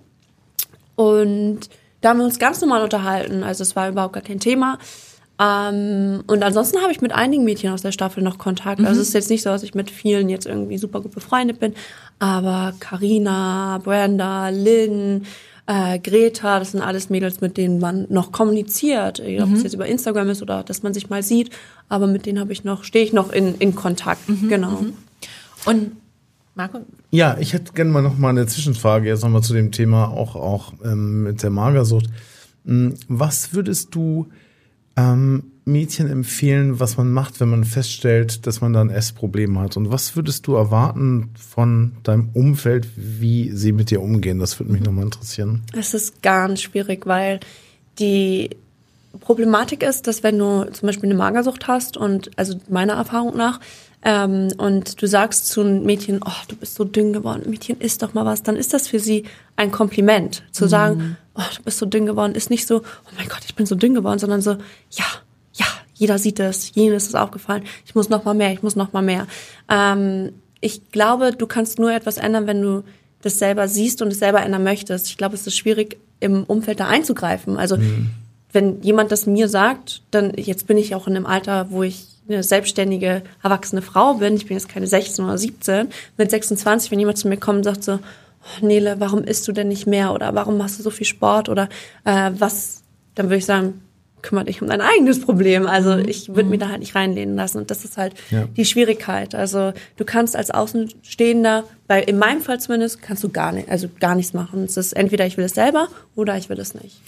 Und 0.94 1.60
da 2.00 2.10
haben 2.10 2.18
wir 2.18 2.24
uns 2.24 2.38
ganz 2.38 2.60
normal 2.60 2.82
unterhalten. 2.82 3.42
Also 3.42 3.62
es 3.62 3.76
war 3.76 3.88
überhaupt 3.88 4.14
gar 4.14 4.22
kein 4.22 4.40
Thema. 4.40 4.78
Ähm, 5.38 6.22
und 6.26 6.42
ansonsten 6.42 6.80
habe 6.80 6.92
ich 6.92 7.00
mit 7.00 7.12
einigen 7.12 7.44
Mädchen 7.44 7.70
aus 7.70 7.82
der 7.82 7.92
Staffel 7.92 8.22
noch 8.22 8.38
Kontakt. 8.38 8.80
Also 8.80 9.00
es 9.00 9.08
ist 9.08 9.14
jetzt 9.14 9.30
nicht 9.30 9.42
so, 9.42 9.50
dass 9.50 9.62
ich 9.62 9.74
mit 9.74 9.90
vielen 9.90 10.28
jetzt 10.28 10.46
irgendwie 10.46 10.78
super 10.78 11.00
gut 11.00 11.12
befreundet 11.12 11.60
bin. 11.60 11.74
Aber 12.18 12.72
Karina, 12.80 13.78
Brenda, 13.82 14.48
Lynn, 14.48 15.26
äh, 15.66 15.98
Greta, 15.98 16.58
das 16.58 16.72
sind 16.72 16.80
alles 16.80 17.10
Mädels, 17.10 17.40
mit 17.40 17.56
denen 17.56 17.80
man 17.80 18.06
noch 18.08 18.32
kommuniziert. 18.32 19.20
Egal, 19.20 19.48
Ob 19.48 19.54
es 19.54 19.62
jetzt 19.62 19.74
über 19.74 19.86
Instagram 19.86 20.28
ist 20.30 20.42
oder 20.42 20.62
dass 20.62 20.82
man 20.82 20.94
sich 20.94 21.10
mal 21.10 21.22
sieht. 21.22 21.50
Aber 21.88 22.06
mit 22.06 22.26
denen 22.26 22.38
habe 22.38 22.52
ich 22.52 22.64
noch, 22.64 22.84
stehe 22.84 23.04
ich 23.04 23.12
noch 23.12 23.32
in, 23.32 23.54
in 23.56 23.74
Kontakt. 23.74 24.20
Genau. 24.48 24.84
Und 25.64 25.92
Marco, 26.54 26.78
Ja, 27.10 27.36
ich 27.38 27.52
hätte 27.52 27.72
gerne 27.72 27.90
mal 27.90 28.02
noch 28.02 28.16
mal 28.16 28.30
eine 28.30 28.46
Zwischenfrage 28.46 29.08
jetzt 29.08 29.22
noch 29.22 29.30
mal 29.30 29.42
zu 29.42 29.52
dem 29.52 29.72
Thema 29.72 30.08
auch 30.08 30.36
auch 30.36 30.72
ähm, 30.84 31.24
mit 31.24 31.42
der 31.42 31.50
Magersucht. 31.50 32.06
Hm, 32.64 32.94
Was 33.08 33.52
würdest 33.52 33.94
du 33.94 34.28
ähm, 34.96 35.52
Mädchen 35.66 36.08
empfehlen, 36.08 36.78
was 36.78 36.96
man 36.96 37.10
macht, 37.10 37.40
wenn 37.40 37.50
man 37.50 37.64
feststellt, 37.64 38.46
dass 38.46 38.60
man 38.60 38.72
da 38.72 38.80
ein 38.80 38.88
Essproblem 38.88 39.58
hat? 39.58 39.76
Und 39.76 39.90
was 39.90 40.14
würdest 40.14 40.46
du 40.46 40.54
erwarten 40.54 41.30
von 41.36 41.96
deinem 42.04 42.28
Umfeld, 42.34 42.86
wie 42.94 43.50
sie 43.50 43.72
mit 43.72 43.90
dir 43.90 44.00
umgehen? 44.00 44.38
Das 44.38 44.58
würde 44.60 44.72
mich 44.72 44.82
noch 44.82 44.92
mal 44.92 45.02
interessieren. 45.02 45.62
Es 45.76 45.92
ist 45.92 46.22
ganz 46.22 46.62
schwierig, 46.62 47.04
weil 47.06 47.40
die 47.98 48.50
Problematik 49.18 49.82
ist, 49.82 50.06
dass 50.06 50.22
wenn 50.22 50.38
du 50.38 50.70
zum 50.72 50.86
Beispiel 50.86 51.08
eine 51.08 51.18
Magersucht 51.18 51.66
hast 51.66 51.96
und 51.96 52.30
also 52.38 52.60
meiner 52.68 52.92
Erfahrung 52.92 53.36
nach 53.36 53.58
ähm, 54.02 54.52
und 54.58 55.02
du 55.02 55.08
sagst 55.08 55.48
zu 55.48 55.62
einem 55.62 55.82
Mädchen, 55.82 56.20
oh, 56.24 56.44
du 56.46 56.54
bist 56.54 56.76
so 56.76 56.84
dünn 56.84 57.12
geworden, 57.12 57.50
Mädchen, 57.50 57.80
isst 57.80 58.02
doch 58.04 58.14
mal 58.14 58.24
was, 58.24 58.44
dann 58.44 58.54
ist 58.54 58.72
das 58.72 58.86
für 58.86 59.00
sie 59.00 59.24
ein 59.56 59.72
Kompliment. 59.72 60.44
Zu 60.52 60.68
sagen, 60.68 61.16
oh, 61.34 61.42
du 61.56 61.62
bist 61.64 61.78
so 61.78 61.86
dünn 61.86 62.06
geworden, 62.06 62.36
ist 62.36 62.50
nicht 62.50 62.68
so, 62.68 62.82
oh 62.82 63.10
mein 63.16 63.28
Gott, 63.28 63.40
ich 63.46 63.56
bin 63.56 63.66
so 63.66 63.74
dünn 63.74 63.94
geworden, 63.94 64.20
sondern 64.20 64.42
so, 64.42 64.52
ja, 64.90 65.04
ja, 65.56 65.66
jeder 65.94 66.18
sieht 66.18 66.40
es, 66.40 66.74
jenes 66.74 67.06
ist 67.06 67.16
aufgefallen, 67.16 67.64
ich 67.84 67.94
muss 67.94 68.08
noch 68.08 68.24
mal 68.24 68.34
mehr, 68.34 68.52
ich 68.52 68.62
muss 68.62 68.76
noch 68.76 68.92
mal 68.92 69.02
mehr. 69.02 69.26
Ähm, 69.68 70.32
ich 70.60 70.90
glaube, 70.90 71.32
du 71.32 71.46
kannst 71.46 71.78
nur 71.78 71.92
etwas 71.92 72.16
ändern, 72.16 72.46
wenn 72.46 72.62
du 72.62 72.84
das 73.22 73.38
selber 73.38 73.68
siehst 73.68 74.02
und 74.02 74.08
es 74.08 74.18
selber 74.18 74.42
ändern 74.42 74.62
möchtest. 74.62 75.08
Ich 75.08 75.16
glaube, 75.16 75.34
es 75.34 75.46
ist 75.46 75.56
schwierig, 75.56 75.98
im 76.20 76.44
Umfeld 76.44 76.80
da 76.80 76.88
einzugreifen. 76.88 77.58
Also 77.58 77.76
wenn 78.52 78.80
jemand 78.82 79.12
das 79.12 79.26
mir 79.26 79.48
sagt, 79.48 80.02
dann 80.10 80.32
jetzt 80.34 80.66
bin 80.66 80.78
ich 80.78 80.94
auch 80.94 81.06
in 81.06 81.14
einem 81.14 81.26
Alter, 81.26 81.70
wo 81.70 81.82
ich 81.82 82.06
eine 82.28 82.42
selbstständige, 82.42 83.22
erwachsene 83.42 83.82
Frau 83.82 84.14
bin. 84.14 84.34
Ich 84.34 84.46
bin 84.46 84.56
jetzt 84.56 84.68
keine 84.68 84.86
16 84.86 85.24
oder 85.24 85.38
17. 85.38 85.88
Mit 86.16 86.30
26, 86.30 86.90
wenn 86.90 86.98
jemand 86.98 87.18
zu 87.18 87.28
mir 87.28 87.36
kommt 87.36 87.58
und 87.58 87.64
sagt 87.64 87.84
so, 87.84 87.98
oh, 88.00 88.66
Nele, 88.66 88.96
warum 88.98 89.24
isst 89.24 89.46
du 89.46 89.52
denn 89.52 89.68
nicht 89.68 89.86
mehr? 89.86 90.12
Oder 90.12 90.34
warum 90.34 90.56
machst 90.56 90.78
du 90.78 90.82
so 90.82 90.90
viel 90.90 91.06
Sport? 91.06 91.48
Oder 91.48 91.68
äh, 92.04 92.30
was, 92.38 92.82
dann 93.14 93.26
würde 93.26 93.36
ich 93.36 93.46
sagen, 93.46 93.82
kümmere 94.26 94.44
dich 94.46 94.60
um 94.60 94.68
dein 94.68 94.80
eigenes 94.80 95.20
Problem. 95.20 95.66
Also 95.66 95.96
ich 95.96 96.28
würde 96.28 96.48
mir 96.48 96.58
da 96.58 96.68
halt 96.68 96.80
nicht 96.80 96.94
reinlehnen 96.94 97.36
lassen. 97.36 97.58
Und 97.58 97.70
das 97.70 97.84
ist 97.84 97.96
halt 97.96 98.14
Ja. 98.30 98.44
die 98.56 98.64
Schwierigkeit. 98.64 99.34
Also 99.34 99.72
du 99.96 100.04
kannst 100.04 100.34
als 100.36 100.50
Außenstehender, 100.50 101.64
bei, 101.86 102.02
in 102.02 102.18
meinem 102.18 102.40
Fall 102.40 102.58
zumindest, 102.60 103.00
kannst 103.02 103.22
du 103.22 103.28
gar 103.28 103.52
nicht, 103.52 103.68
also 103.68 103.88
gar 104.00 104.14
nichts 104.16 104.32
machen. 104.34 104.64
Es 104.64 104.76
ist 104.76 104.92
entweder 104.92 105.26
ich 105.26 105.36
will 105.36 105.44
es 105.44 105.54
selber 105.54 105.88
oder 106.16 106.36
ich 106.36 106.48
will 106.48 106.58
es 106.58 106.74
nicht. 106.74 107.00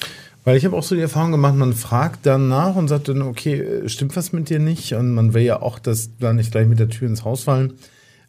Weil 0.45 0.57
ich 0.57 0.65
habe 0.65 0.77
auch 0.77 0.83
so 0.85 0.95
die 0.95 1.01
Erfahrung 1.03 1.33
gemacht, 1.33 1.57
man 1.57 1.73
fragt 1.75 2.25
dann 2.25 2.49
nach 2.49 2.77
und 2.77 2.89
sagt 2.89 3.09
dann, 3.09 3.23
okay, 3.23 3.61
äh, 3.61 3.89
stimmt 3.89 4.17
was 4.17 4.33
mit 4.33 4.49
dir 4.49 4.61
nicht? 4.61 4.93
Und 4.95 5.13
man 5.13 5.35
will 5.35 5.43
ja 5.43 5.61
auch, 5.61 5.79
dass 5.79 6.11
da 6.21 6.33
nicht 6.33 6.53
gleich 6.53 6.67
mit 6.69 6.79
der 6.79 6.89
Tür 6.89 7.09
ins 7.09 7.25
Haus 7.25 7.43
fallen. 7.43 7.75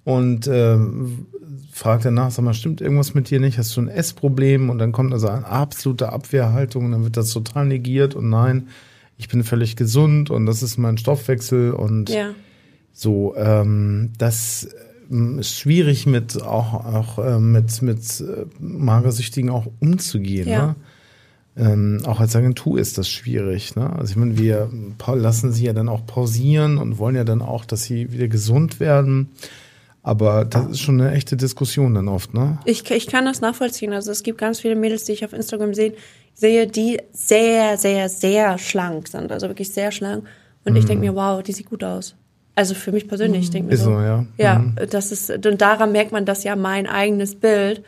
Und 0.05 0.47
ähm, 0.51 1.27
fragt 1.71 2.05
danach, 2.05 2.31
sag 2.31 2.43
mal, 2.43 2.53
stimmt 2.53 2.81
irgendwas 2.81 3.13
mit 3.13 3.29
dir 3.29 3.39
nicht? 3.39 3.57
Hast 3.57 3.75
du 3.77 3.81
ein 3.81 3.89
Essproblem? 3.89 4.69
Und 4.69 4.79
dann 4.79 4.91
kommt 4.91 5.13
also 5.13 5.27
eine 5.27 5.45
absolute 5.45 6.12
Abwehrhaltung 6.12 6.85
und 6.85 6.91
dann 6.93 7.03
wird 7.03 7.17
das 7.17 7.29
total 7.31 7.65
negiert 7.65 8.15
und 8.15 8.29
nein, 8.29 8.69
ich 9.17 9.27
bin 9.27 9.43
völlig 9.43 9.75
gesund 9.75 10.29
und 10.29 10.45
das 10.45 10.63
ist 10.63 10.77
mein 10.77 10.97
Stoffwechsel 10.97 11.71
und 11.73 12.09
Ja. 12.09 12.29
so, 12.93 13.35
ähm, 13.35 14.12
das 14.17 14.69
ähm, 15.12 15.39
ist 15.39 15.57
schwierig 15.59 16.05
mit 16.05 16.41
auch, 16.41 16.73
auch 16.85 17.19
ähm, 17.23 17.51
mit, 17.51 17.81
mit 17.81 17.99
äh, 18.21 18.45
Magersüchtigen 18.59 19.49
auch 19.49 19.67
umzugehen. 19.79 20.47
Ja. 20.47 20.67
Ne? 20.67 20.75
Ähm, 21.57 21.99
auch 22.05 22.21
als 22.21 22.35
Agentur 22.38 22.79
ist 22.79 22.97
das 22.97 23.09
schwierig. 23.09 23.75
Ne? 23.75 23.91
Also 23.91 24.12
ich 24.12 24.15
meine, 24.15 24.38
wir 24.38 24.69
pa- 24.97 25.15
lassen 25.15 25.51
sie 25.51 25.65
ja 25.65 25.73
dann 25.73 25.89
auch 25.89 26.05
pausieren 26.05 26.77
und 26.77 26.97
wollen 26.97 27.15
ja 27.17 27.25
dann 27.25 27.41
auch, 27.41 27.65
dass 27.65 27.83
sie 27.83 28.13
wieder 28.13 28.29
gesund 28.29 28.79
werden. 28.79 29.29
Aber 30.10 30.43
das 30.43 30.65
ist 30.72 30.80
schon 30.80 31.00
eine 31.00 31.12
echte 31.12 31.38
Diskussion 31.38 31.93
dann 31.93 32.08
oft, 32.08 32.34
ne? 32.34 32.58
Ich, 32.65 32.89
ich 32.89 33.06
kann 33.06 33.26
das 33.26 33.41
nachvollziehen. 33.41 33.93
Also 33.93 34.10
es 34.12 34.24
gibt 34.24 34.39
ganz 34.39 34.60
viele 34.60 34.76
Mädels, 34.76 35.04
die 35.04 35.12
ich 35.12 35.24
auf 35.24 35.34
Instagram 35.34 35.76
sehe, 35.76 35.93
sehe, 36.34 36.65
die 36.65 37.00
sehr, 37.13 37.78
sehr, 37.78 38.10
sehr 38.10 38.58
schlank 38.58 39.08
sind. 39.08 39.32
Also 39.32 39.48
wirklich 39.50 39.71
sehr 39.71 39.92
schlank. 39.92 40.25
Und 40.65 40.75
ich 40.75 40.86
denke 40.86 41.02
mir, 41.06 41.13
wow, 41.15 41.44
die 41.44 41.52
sieht 41.52 41.69
gut 41.69 41.83
aus. 41.83 42.15
Also 42.56 42.73
für 42.73 42.92
mich 42.92 43.08
persönlich, 43.08 43.44
ich 43.44 43.50
denke 43.52 43.67
mir 43.67 43.73
Ist 43.75 43.83
so. 43.83 43.92
so, 43.94 44.00
ja. 44.02 44.25
Ja, 44.38 44.60
Mhm. 44.60 44.75
das 44.90 45.12
ist, 45.12 45.29
und 45.46 45.62
daran 45.62 45.92
merkt 45.92 46.12
man, 46.12 46.25
dass 46.25 46.44
ja 46.44 46.56
mein 46.56 46.88
eigenes 46.88 47.36
Bild 47.36 47.83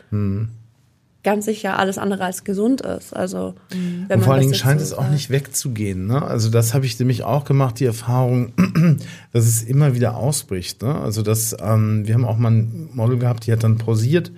ganz 1.23 1.45
sicher 1.45 1.77
alles 1.77 1.97
andere 1.97 2.23
als 2.23 2.43
gesund 2.43 2.81
ist. 2.81 3.15
Also 3.15 3.53
wenn 3.69 4.07
man 4.07 4.17
und 4.19 4.23
vor 4.23 4.33
allen 4.33 4.41
Dingen 4.41 4.55
scheint 4.55 4.79
so 4.79 4.85
es 4.85 4.93
auch 4.93 5.09
nicht 5.09 5.29
wegzugehen. 5.29 6.07
Ne? 6.07 6.21
Also 6.21 6.49
das 6.49 6.73
habe 6.73 6.85
ich 6.85 6.97
nämlich 6.99 7.23
auch 7.23 7.45
gemacht, 7.45 7.79
die 7.79 7.85
Erfahrung, 7.85 8.53
dass 9.33 9.45
es 9.45 9.63
immer 9.63 9.95
wieder 9.95 10.15
ausbricht. 10.15 10.81
Ne? 10.81 10.95
Also 10.95 11.21
das, 11.21 11.55
ähm, 11.61 12.07
wir 12.07 12.15
haben 12.15 12.25
auch 12.25 12.37
mal 12.37 12.51
ein 12.51 12.89
Model 12.93 13.19
gehabt, 13.19 13.45
die 13.45 13.51
hat 13.51 13.63
dann 13.63 13.77
pausiert, 13.77 14.31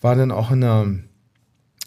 war 0.00 0.16
dann 0.16 0.30
auch 0.30 0.50
in 0.50 0.64
einer 0.64 0.86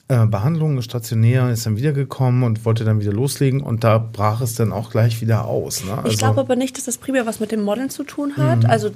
äh, 0.07 0.28
Behandlung 0.28 0.82
stationär, 0.82 1.49
ist 1.49 1.65
dann 1.65 1.78
wiedergekommen 1.78 2.43
und 2.43 2.63
wollte 2.65 2.84
dann 2.84 2.99
wieder 2.99 3.13
loslegen 3.13 3.61
und 3.61 3.84
da 3.84 3.97
brach 3.97 4.41
es 4.41 4.53
dann 4.55 4.72
auch 4.72 4.91
gleich 4.91 5.22
wieder 5.22 5.45
aus. 5.45 5.84
Ne? 5.84 5.97
Also, 5.97 6.09
ich 6.09 6.17
glaube 6.17 6.41
aber 6.41 6.55
nicht, 6.55 6.78
dass 6.78 6.86
das 6.86 6.97
primär 6.97 7.26
was 7.26 7.39
mit 7.39 7.51
dem 7.51 7.63
Modeln 7.63 7.89
zu 7.89 8.03
tun 8.03 8.38
hat. 8.38 8.63
Mhm. 8.63 8.69
Also 8.69 8.91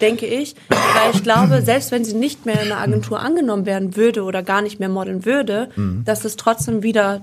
denke 0.00 0.26
ich, 0.26 0.54
weil 0.68 1.14
ich 1.14 1.22
glaube, 1.22 1.62
selbst 1.62 1.90
wenn 1.90 2.04
sie 2.04 2.14
nicht 2.14 2.46
mehr 2.46 2.62
in 2.62 2.72
einer 2.72 2.80
Agentur 2.80 3.20
angenommen 3.20 3.66
werden 3.66 3.96
würde 3.96 4.22
oder 4.22 4.42
gar 4.42 4.62
nicht 4.62 4.80
mehr 4.80 4.88
modeln 4.88 5.24
würde, 5.24 5.68
mhm. 5.76 6.02
dass 6.04 6.24
es 6.24 6.36
trotzdem 6.36 6.82
wieder 6.82 7.22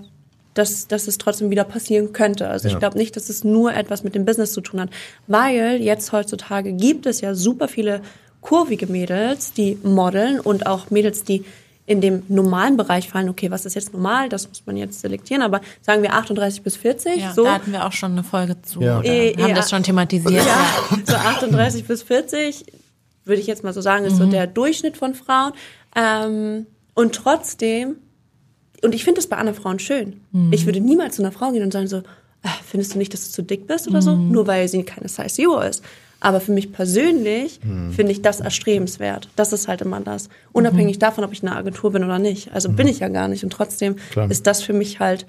dass, 0.55 0.88
dass 0.88 1.09
es 1.09 1.17
trotzdem 1.17 1.49
wieder 1.49 1.65
passieren 1.65 2.13
könnte. 2.13 2.47
Also 2.47 2.69
ja. 2.69 2.73
ich 2.73 2.80
glaube 2.80 2.97
nicht, 2.97 3.17
dass 3.17 3.30
es 3.30 3.43
nur 3.43 3.73
etwas 3.73 4.05
mit 4.05 4.15
dem 4.15 4.23
Business 4.23 4.53
zu 4.53 4.61
tun 4.61 4.80
hat, 4.80 4.89
weil 5.28 5.82
jetzt 5.82 6.13
heutzutage 6.13 6.71
gibt 6.71 7.05
es 7.05 7.19
ja 7.21 7.36
super 7.36 7.67
viele 7.67 7.99
kurvige 8.39 8.88
Mädels, 8.88 9.51
die 9.51 9.78
modeln 9.84 10.39
und 10.39 10.65
auch 10.65 10.89
Mädels, 10.91 11.23
die 11.23 11.43
in 11.88 12.01
dem 12.01 12.23
normalen 12.27 12.77
Bereich 12.77 13.09
fallen, 13.09 13.29
okay, 13.29 13.51
was 13.51 13.65
ist 13.65 13.75
jetzt 13.75 13.93
normal, 13.93 14.27
das 14.27 14.47
muss 14.47 14.63
man 14.65 14.75
jetzt 14.75 15.01
selektieren, 15.01 15.43
aber 15.43 15.61
sagen 15.81 16.01
wir 16.01 16.13
38 16.13 16.63
bis 16.63 16.77
40. 16.77 17.17
Ja, 17.17 17.33
so. 17.33 17.43
da 17.43 17.53
hatten 17.53 17.71
wir 17.71 17.86
auch 17.86 17.91
schon 17.91 18.13
eine 18.13 18.23
Folge 18.23 18.59
zu. 18.63 18.81
Ja. 18.81 19.03
E, 19.03 19.36
haben 19.38 19.51
e, 19.51 19.53
das 19.53 19.69
schon 19.69 19.83
thematisiert. 19.83 20.45
Ja, 20.45 20.65
so 21.05 21.15
38 21.15 21.86
bis 21.86 22.01
40, 22.01 22.65
würde 23.23 23.39
ich 23.39 23.47
jetzt 23.47 23.63
mal 23.63 23.73
so 23.73 23.81
sagen, 23.81 24.05
ist 24.05 24.13
mhm. 24.13 24.17
so 24.17 24.25
der 24.25 24.47
Durchschnitt 24.47 24.97
von 24.97 25.13
Frauen. 25.13 25.53
Ähm, 25.95 26.65
und 26.95 27.13
trotzdem, 27.13 27.97
und 28.83 28.95
ich 28.95 29.03
finde 29.03 29.19
es 29.19 29.27
bei 29.27 29.38
anderen 29.38 29.59
Frauen 29.59 29.77
schön. 29.77 30.21
Mhm. 30.31 30.53
Ich 30.53 30.65
würde 30.65 30.79
niemals 30.79 31.17
zu 31.17 31.21
einer 31.21 31.31
Frau 31.31 31.51
gehen 31.51 31.63
und 31.63 31.71
sagen 31.71 31.88
so, 31.88 31.97
äh, 31.97 32.49
findest 32.65 32.95
du 32.95 32.97
nicht, 32.97 33.13
dass 33.13 33.27
du 33.27 33.31
zu 33.31 33.43
dick 33.43 33.67
bist 33.67 33.88
oder 33.88 33.97
mhm. 33.97 34.03
so, 34.03 34.15
nur 34.15 34.47
weil 34.47 34.67
sie 34.67 34.81
keine 34.83 35.07
Size 35.07 35.27
Zero 35.27 35.59
ist. 35.61 35.83
Aber 36.20 36.39
für 36.39 36.51
mich 36.51 36.72
persönlich 36.72 37.59
hm. 37.61 37.91
finde 37.91 38.11
ich 38.11 38.22
das 38.22 38.39
erstrebenswert. 38.39 39.30
Das 39.36 39.53
ist 39.53 39.68
halt 39.68 39.82
immer 39.82 39.99
das. 40.01 40.30
Unabhängig 40.53 40.97
mhm. 40.97 40.99
davon, 41.01 41.24
ob 41.24 41.34
ich 41.34 41.43
in 41.43 41.49
einer 41.49 41.57
Agentur 41.57 41.91
bin 41.91 42.03
oder 42.03 42.20
nicht. 42.20 42.53
Also 42.53 42.70
mhm. 42.70 42.76
bin 42.78 42.88
ich 42.88 42.99
ja 42.99 43.09
gar 43.09 43.28
nicht. 43.28 43.43
Und 43.43 43.51
trotzdem 43.51 43.97
Klar. 44.11 44.32
ist 44.32 44.47
das 44.47 44.63
für 44.63 44.74
mich 44.74 44.99
halt 44.99 45.26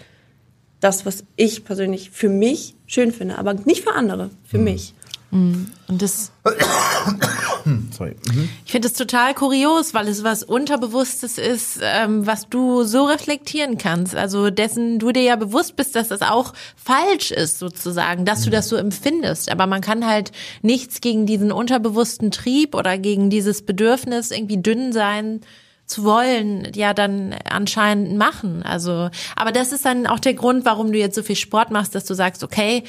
das, 0.80 1.04
was 1.04 1.24
ich 1.36 1.64
persönlich 1.64 2.10
für 2.10 2.28
mich 2.28 2.76
schön 2.86 3.12
finde. 3.12 3.38
Aber 3.38 3.54
nicht 3.54 3.82
für 3.82 3.92
andere, 3.92 4.30
für 4.44 4.58
mhm. 4.58 4.64
mich. 4.64 4.94
Mhm. 5.30 5.66
Und 5.88 6.02
das. 6.02 6.32
Sorry. 7.90 8.14
Mhm. 8.32 8.48
Ich 8.64 8.72
finde 8.72 8.88
es 8.88 8.94
total 8.94 9.34
kurios, 9.34 9.92
weil 9.92 10.08
es 10.08 10.22
was 10.22 10.42
Unterbewusstes 10.42 11.38
ist, 11.38 11.80
ähm, 11.82 12.26
was 12.26 12.48
du 12.48 12.84
so 12.84 13.04
reflektieren 13.04 13.76
kannst. 13.76 14.14
Also 14.14 14.50
dessen 14.50 14.98
du 14.98 15.10
dir 15.12 15.22
ja 15.22 15.36
bewusst 15.36 15.76
bist, 15.76 15.96
dass 15.96 16.08
das 16.08 16.22
auch 16.22 16.52
falsch 16.76 17.32
ist, 17.32 17.58
sozusagen, 17.58 18.24
dass 18.24 18.42
du 18.42 18.50
mhm. 18.50 18.52
das 18.52 18.68
so 18.68 18.76
empfindest. 18.76 19.50
Aber 19.50 19.66
man 19.66 19.80
kann 19.80 20.06
halt 20.06 20.32
nichts 20.62 21.00
gegen 21.00 21.26
diesen 21.26 21.50
unterbewussten 21.50 22.30
Trieb 22.30 22.74
oder 22.74 22.98
gegen 22.98 23.30
dieses 23.30 23.62
Bedürfnis, 23.62 24.30
irgendwie 24.30 24.58
dünn 24.58 24.92
sein 24.92 25.40
zu 25.86 26.02
wollen, 26.02 26.72
ja 26.74 26.94
dann 26.94 27.34
anscheinend 27.48 28.16
machen. 28.16 28.62
Also, 28.64 29.08
aber 29.36 29.52
das 29.52 29.72
ist 29.72 29.84
dann 29.84 30.06
auch 30.06 30.18
der 30.18 30.34
Grund, 30.34 30.64
warum 30.64 30.92
du 30.92 30.98
jetzt 30.98 31.14
so 31.14 31.22
viel 31.22 31.36
Sport 31.36 31.70
machst, 31.70 31.94
dass 31.94 32.04
du 32.04 32.14
sagst, 32.14 32.42
okay, 32.42 32.82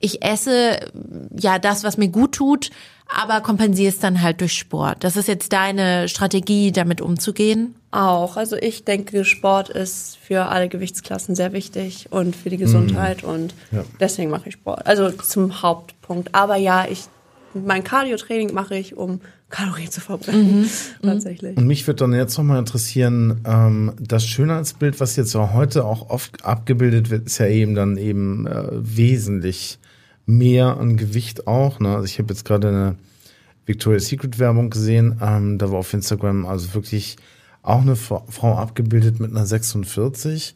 ich 0.00 0.22
esse 0.22 0.80
ja 1.38 1.58
das, 1.58 1.84
was 1.84 1.96
mir 1.96 2.08
gut 2.08 2.32
tut, 2.32 2.70
aber 3.08 3.40
kompensiere 3.40 3.88
es 3.88 3.98
dann 3.98 4.20
halt 4.20 4.40
durch 4.40 4.54
Sport. 4.54 5.04
Das 5.04 5.16
ist 5.16 5.28
jetzt 5.28 5.52
deine 5.52 6.08
Strategie, 6.08 6.72
damit 6.72 7.00
umzugehen? 7.00 7.76
Auch. 7.92 8.36
Also 8.36 8.56
ich 8.56 8.84
denke, 8.84 9.24
Sport 9.24 9.68
ist 9.68 10.18
für 10.18 10.46
alle 10.46 10.68
Gewichtsklassen 10.68 11.34
sehr 11.34 11.52
wichtig 11.52 12.08
und 12.10 12.34
für 12.34 12.50
die 12.50 12.56
Gesundheit 12.56 13.22
mhm. 13.22 13.28
und 13.28 13.54
ja. 13.70 13.84
deswegen 14.00 14.30
mache 14.30 14.48
ich 14.48 14.54
Sport. 14.54 14.86
Also 14.86 15.10
zum 15.10 15.62
Hauptpunkt. 15.62 16.34
Aber 16.34 16.56
ja, 16.56 16.86
ich 16.88 17.04
mein 17.54 17.84
Cardio-Training 17.84 18.52
mache 18.52 18.76
ich, 18.76 18.96
um 18.96 19.20
Kalorien 19.48 19.90
zu 19.90 20.00
verbrennen. 20.00 20.60
Mhm. 20.60 20.62
mhm. 21.02 21.06
Tatsächlich. 21.08 21.56
Und 21.56 21.66
mich 21.66 21.86
würde 21.86 21.98
dann 21.98 22.12
jetzt 22.12 22.36
nochmal 22.36 22.58
interessieren, 22.58 23.40
ähm, 23.46 23.92
das 24.00 24.26
Schönheitsbild, 24.26 25.00
was 25.00 25.16
jetzt 25.16 25.34
auch 25.36 25.54
heute 25.54 25.84
auch 25.84 26.10
oft 26.10 26.44
abgebildet 26.44 27.10
wird, 27.10 27.26
ist 27.26 27.38
ja 27.38 27.46
eben 27.46 27.74
dann 27.74 27.96
eben 27.96 28.46
äh, 28.46 28.64
wesentlich 28.72 29.78
mehr 30.26 30.76
an 30.76 30.96
Gewicht 30.96 31.46
auch. 31.46 31.80
Ne? 31.80 31.94
Also 31.94 32.04
ich 32.04 32.18
habe 32.18 32.32
jetzt 32.32 32.44
gerade 32.44 32.68
eine 32.68 32.96
Victoria's 33.64 34.06
Secret 34.06 34.38
Werbung 34.38 34.70
gesehen, 34.70 35.18
ähm, 35.20 35.58
da 35.58 35.70
war 35.70 35.78
auf 35.78 35.92
Instagram 35.92 36.46
also 36.46 36.74
wirklich 36.74 37.16
auch 37.62 37.80
eine 37.80 37.96
Frau 37.96 38.56
abgebildet 38.56 39.18
mit 39.18 39.30
einer 39.32 39.46
46. 39.46 40.54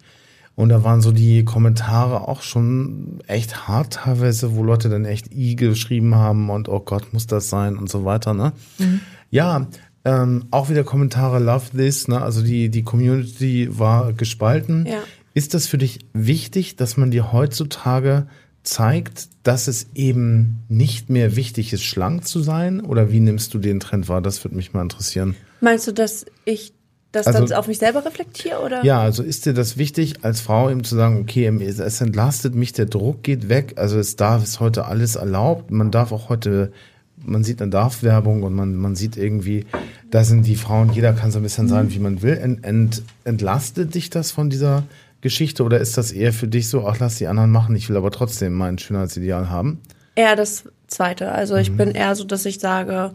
Und 0.55 0.69
da 0.69 0.85
waren 0.85 1.01
so 1.01 1.11
die 1.11 1.45
Kommentare 1.45 2.29
auch 2.29 2.43
schon 2.43 3.21
echt 3.27 3.67
hart 3.67 3.95
teilweise, 3.95 4.55
wo 4.55 4.63
Leute 4.63 4.89
dann 4.89 5.05
echt 5.05 5.33
I 5.33 5.57
geschrieben 5.57 6.15
haben 6.15 6.51
und 6.51 6.69
oh 6.69 6.81
Gott, 6.81 7.13
muss 7.13 7.27
das 7.27 7.49
sein 7.49 7.77
und 7.77 7.89
so 7.89 8.05
weiter, 8.05 8.35
ne? 8.35 8.53
Mhm. 8.79 9.01
Ja, 9.31 9.69
ähm, 10.05 10.45
auch 10.51 10.69
wieder 10.69 10.85
Kommentare 10.85 11.39
Love 11.39 11.71
this, 11.77 12.09
ne? 12.09 12.21
Also 12.21 12.43
die, 12.43 12.69
die 12.69 12.83
Community 12.83 13.69
war 13.71 14.13
gespalten. 14.13 14.87
Ja. 14.87 14.99
Ist 15.33 15.55
das 15.55 15.67
für 15.67 15.79
dich 15.79 16.01
wichtig, 16.13 16.77
dass 16.77 16.97
man 16.97 17.11
dir 17.11 17.33
heutzutage 17.33 18.27
zeigt, 18.63 19.29
dass 19.43 19.69
es 19.69 19.89
eben 19.95 20.65
nicht 20.69 21.11
mehr 21.11 21.37
wichtig 21.37 21.73
ist, 21.73 21.83
schlank 21.83 22.27
zu 22.27 22.41
sein? 22.41 22.81
Oder 22.81 23.11
wie 23.11 23.21
nimmst 23.21 23.55
du 23.55 23.59
den 23.59 23.81
Trend 23.81 24.09
wahr? 24.09 24.21
Das 24.21 24.45
würde 24.45 24.57
mich 24.57 24.73
mal 24.73 24.83
interessieren. 24.83 25.37
Meinst 25.61 25.87
du, 25.87 25.93
dass 25.93 26.27
ich 26.45 26.73
das 27.13 27.27
also, 27.27 27.47
dann 27.47 27.59
auf 27.59 27.67
mich 27.67 27.79
selber 27.79 28.05
reflektiere? 28.05 28.61
Oder? 28.61 28.85
Ja, 28.85 29.01
also 29.01 29.23
ist 29.23 29.47
dir 29.47 29.55
das 29.55 29.77
wichtig, 29.77 30.25
als 30.25 30.41
Frau 30.41 30.71
eben 30.71 30.85
zu 30.85 30.95
sagen, 30.95 31.21
okay, 31.21 31.47
es 31.47 32.01
entlastet 32.01 32.55
mich, 32.55 32.73
der 32.73 32.87
Druck 32.87 33.23
geht 33.23 33.49
weg, 33.49 33.75
also 33.77 33.99
es 33.99 34.17
darf, 34.17 34.45
ist 34.45 34.61
heute 34.61 34.85
alles 34.85 35.17
erlaubt, 35.17 35.71
man 35.71 35.91
darf 35.91 36.13
auch 36.13 36.29
heute 36.29 36.73
man 37.25 37.45
sieht 37.45 37.61
eine 37.61 37.71
Darf-Werbung 37.71 38.43
und 38.43 38.55
man, 38.55 38.77
man 38.77 38.97
sieht 38.97 39.17
irgendwie, 39.17 39.67
da 40.11 40.25
sind 40.25 40.47
die 40.47 40.57
Frauen, 40.57 40.93
jeder 40.93 41.13
kann 41.13 41.31
so 41.31 41.39
ein 41.39 41.43
bisschen 41.43 41.69
sein, 41.69 41.93
wie 41.93 41.99
man 41.99 42.23
will. 42.23 42.37
Ent, 42.37 42.65
ent, 42.65 43.03
entlastet 43.25 43.95
dich 43.95 44.11
das 44.11 44.33
von 44.33 44.51
dieser 44.51 44.85
Geschichte 45.21 45.63
oder 45.63 45.79
ist 45.79 45.99
das 45.99 46.13
eher 46.13 46.33
für 46.33 46.49
dich 46.49 46.69
so, 46.69 46.87
ach, 46.87 46.99
lass 46.99 47.17
die 47.17 47.27
anderen 47.27 47.51
machen, 47.51 47.77
ich 47.77 47.89
will 47.89 47.97
aber 47.97 48.11
trotzdem 48.11 48.55
mein 48.55 48.79
Schönheitsideal 48.79 49.51
haben? 49.51 49.81
Eher 50.15 50.37
das 50.37 50.65
Zweite. 50.87 51.33
Also 51.33 51.57
ich 51.57 51.71
mhm. 51.71 51.77
bin 51.77 51.91
eher 51.93 52.15
so, 52.15 52.25
dass 52.25 52.47
ich 52.47 52.59
sage, 52.59 53.13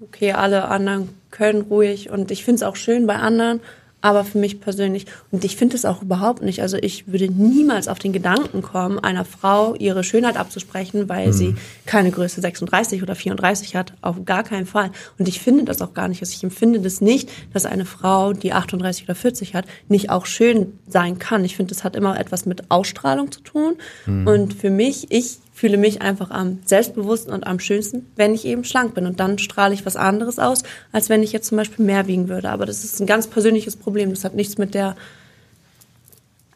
okay, 0.00 0.32
alle 0.32 0.68
anderen 0.68 1.10
können 1.30 1.62
ruhig 1.62 2.10
und 2.10 2.30
ich 2.30 2.44
finde 2.44 2.56
es 2.56 2.62
auch 2.62 2.76
schön 2.76 3.06
bei 3.06 3.16
anderen, 3.16 3.60
aber 4.04 4.22
für 4.26 4.36
mich 4.36 4.60
persönlich, 4.60 5.06
und 5.30 5.46
ich 5.46 5.56
finde 5.56 5.76
es 5.76 5.86
auch 5.86 6.02
überhaupt 6.02 6.42
nicht, 6.42 6.60
also 6.60 6.76
ich 6.76 7.10
würde 7.10 7.26
niemals 7.32 7.88
auf 7.88 7.98
den 7.98 8.12
Gedanken 8.12 8.60
kommen, 8.60 8.98
einer 8.98 9.24
Frau 9.24 9.74
ihre 9.76 10.04
Schönheit 10.04 10.36
abzusprechen, 10.36 11.08
weil 11.08 11.28
mhm. 11.28 11.32
sie 11.32 11.54
keine 11.86 12.10
Größe 12.10 12.42
36 12.42 13.02
oder 13.02 13.14
34 13.14 13.76
hat, 13.76 13.94
auf 14.02 14.26
gar 14.26 14.42
keinen 14.42 14.66
Fall. 14.66 14.90
Und 15.18 15.26
ich 15.26 15.40
finde 15.40 15.64
das 15.64 15.80
auch 15.80 15.94
gar 15.94 16.08
nicht, 16.08 16.20
also 16.20 16.34
ich 16.34 16.44
empfinde 16.44 16.80
das 16.80 17.00
nicht, 17.00 17.30
dass 17.54 17.64
eine 17.64 17.86
Frau, 17.86 18.34
die 18.34 18.52
38 18.52 19.04
oder 19.04 19.14
40 19.14 19.54
hat, 19.54 19.64
nicht 19.88 20.10
auch 20.10 20.26
schön 20.26 20.78
sein 20.86 21.18
kann. 21.18 21.42
Ich 21.42 21.56
finde, 21.56 21.74
das 21.74 21.82
hat 21.82 21.96
immer 21.96 22.20
etwas 22.20 22.44
mit 22.44 22.70
Ausstrahlung 22.70 23.32
zu 23.32 23.40
tun. 23.40 23.76
Mhm. 24.04 24.26
Und 24.26 24.52
für 24.52 24.68
mich, 24.68 25.10
ich 25.10 25.38
fühle 25.54 25.76
mich 25.76 26.02
einfach 26.02 26.32
am 26.32 26.58
selbstbewussten 26.64 27.32
und 27.32 27.46
am 27.46 27.60
schönsten, 27.60 28.10
wenn 28.16 28.34
ich 28.34 28.44
eben 28.44 28.64
schlank 28.64 28.94
bin. 28.94 29.06
Und 29.06 29.20
dann 29.20 29.38
strahle 29.38 29.72
ich 29.72 29.86
was 29.86 29.94
anderes 29.94 30.40
aus, 30.40 30.64
als 30.90 31.08
wenn 31.08 31.22
ich 31.22 31.32
jetzt 31.32 31.46
zum 31.46 31.56
Beispiel 31.56 31.84
mehr 31.84 32.08
wiegen 32.08 32.28
würde. 32.28 32.50
Aber 32.50 32.66
das 32.66 32.82
ist 32.84 33.00
ein 33.00 33.06
ganz 33.06 33.28
persönliches 33.28 33.76
Problem. 33.76 34.10
Das 34.10 34.24
hat 34.24 34.34
nichts 34.34 34.58
mit 34.58 34.74
der 34.74 34.96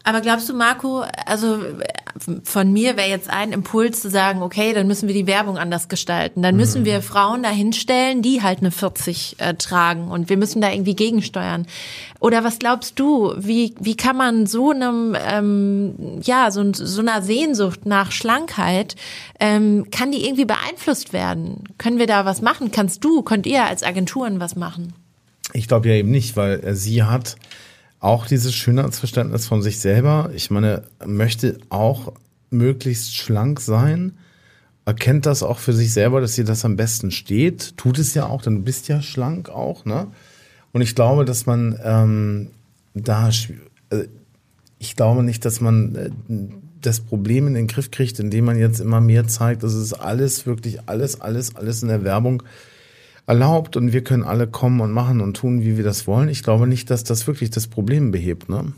aber 0.03 0.21
glaubst 0.21 0.47
du, 0.49 0.53
Marco, 0.53 1.03
also 1.25 1.59
von 2.43 2.71
mir 2.71 2.97
wäre 2.97 3.09
jetzt 3.09 3.29
ein 3.29 3.51
Impuls 3.51 4.01
zu 4.01 4.09
sagen, 4.09 4.41
okay, 4.41 4.73
dann 4.73 4.87
müssen 4.87 5.07
wir 5.07 5.13
die 5.13 5.27
Werbung 5.27 5.57
anders 5.57 5.87
gestalten. 5.89 6.41
Dann 6.41 6.55
müssen 6.55 6.81
mhm. 6.81 6.85
wir 6.85 7.01
Frauen 7.01 7.43
dahinstellen, 7.43 8.21
die 8.21 8.41
halt 8.41 8.59
eine 8.59 8.71
40 8.71 9.35
äh, 9.39 9.53
tragen 9.55 10.09
und 10.09 10.29
wir 10.29 10.37
müssen 10.37 10.61
da 10.61 10.71
irgendwie 10.71 10.95
gegensteuern. 10.95 11.67
Oder 12.19 12.43
was 12.43 12.59
glaubst 12.59 12.99
du, 12.99 13.33
wie, 13.37 13.75
wie 13.79 13.95
kann 13.95 14.17
man 14.17 14.45
so 14.45 14.71
einem, 14.71 15.15
ähm, 15.27 15.93
ja, 16.23 16.49
so, 16.51 16.73
so 16.73 17.01
einer 17.01 17.21
Sehnsucht 17.21 17.85
nach 17.85 18.11
Schlankheit, 18.11 18.95
ähm, 19.39 19.87
kann 19.91 20.11
die 20.11 20.25
irgendwie 20.25 20.45
beeinflusst 20.45 21.13
werden? 21.13 21.63
Können 21.77 21.99
wir 21.99 22.07
da 22.07 22.25
was 22.25 22.41
machen? 22.41 22.71
Kannst 22.71 23.03
du, 23.03 23.21
könnt 23.21 23.45
ihr 23.45 23.65
als 23.65 23.83
Agenturen 23.83 24.39
was 24.39 24.55
machen? 24.55 24.93
Ich 25.53 25.67
glaube 25.67 25.89
ja 25.89 25.95
eben 25.95 26.11
nicht, 26.11 26.37
weil 26.37 26.59
äh, 26.63 26.75
sie 26.75 27.03
hat 27.03 27.35
auch 27.99 28.27
dieses 28.27 28.53
Schönheitsverständnis 28.55 29.47
von 29.47 29.61
sich 29.61 29.79
selber. 29.79 30.31
Ich 30.33 30.49
meine, 30.49 30.83
möchte 31.05 31.57
auch 31.69 32.13
möglichst 32.49 33.15
schlank 33.15 33.59
sein, 33.59 34.13
erkennt 34.85 35.25
das 35.25 35.43
auch 35.43 35.59
für 35.59 35.73
sich 35.73 35.93
selber, 35.93 36.21
dass 36.21 36.37
ihr 36.37 36.45
das 36.45 36.65
am 36.65 36.75
besten 36.75 37.11
steht, 37.11 37.77
tut 37.77 37.99
es 37.99 38.13
ja 38.13 38.25
auch, 38.25 38.41
denn 38.41 38.55
du 38.55 38.61
bist 38.61 38.87
ja 38.87 39.01
schlank 39.01 39.49
auch, 39.49 39.85
ne? 39.85 40.07
Und 40.71 40.81
ich 40.81 40.95
glaube, 40.95 41.25
dass 41.25 41.45
man 41.45 41.79
ähm, 41.83 42.47
da, 42.93 43.29
äh, 43.89 44.03
ich 44.77 44.95
glaube 44.95 45.23
nicht, 45.23 45.45
dass 45.45 45.61
man 45.61 45.95
äh, 45.95 46.09
das 46.81 47.01
Problem 47.01 47.47
in 47.47 47.53
den 47.53 47.67
Griff 47.67 47.91
kriegt, 47.91 48.19
indem 48.19 48.45
man 48.45 48.57
jetzt 48.57 48.79
immer 48.79 49.01
mehr 49.01 49.27
zeigt, 49.27 49.63
das 49.63 49.73
ist 49.73 49.93
alles, 49.93 50.45
wirklich 50.45 50.87
alles, 50.87 51.19
alles, 51.21 51.55
alles 51.55 51.81
in 51.81 51.89
der 51.89 52.03
Werbung 52.03 52.43
erlaubt 53.29 53.77
und 53.77 53.93
wir 53.93 54.03
können 54.03 54.23
alle 54.23 54.47
kommen 54.47 54.81
und 54.81 54.91
machen 54.91 55.21
und 55.21 55.35
tun, 55.35 55.61
wie 55.61 55.77
wir 55.77 55.83
das 55.83 56.07
wollen. 56.07 56.29
Ich 56.29 56.41
glaube 56.41 56.65
nicht, 56.65 56.89
dass 56.89 57.03
das 57.03 57.27
wirklich 57.27 57.51
das 57.51 57.67
Problem 57.67 58.09
behebt. 58.09 58.49
Ne? 58.49 58.73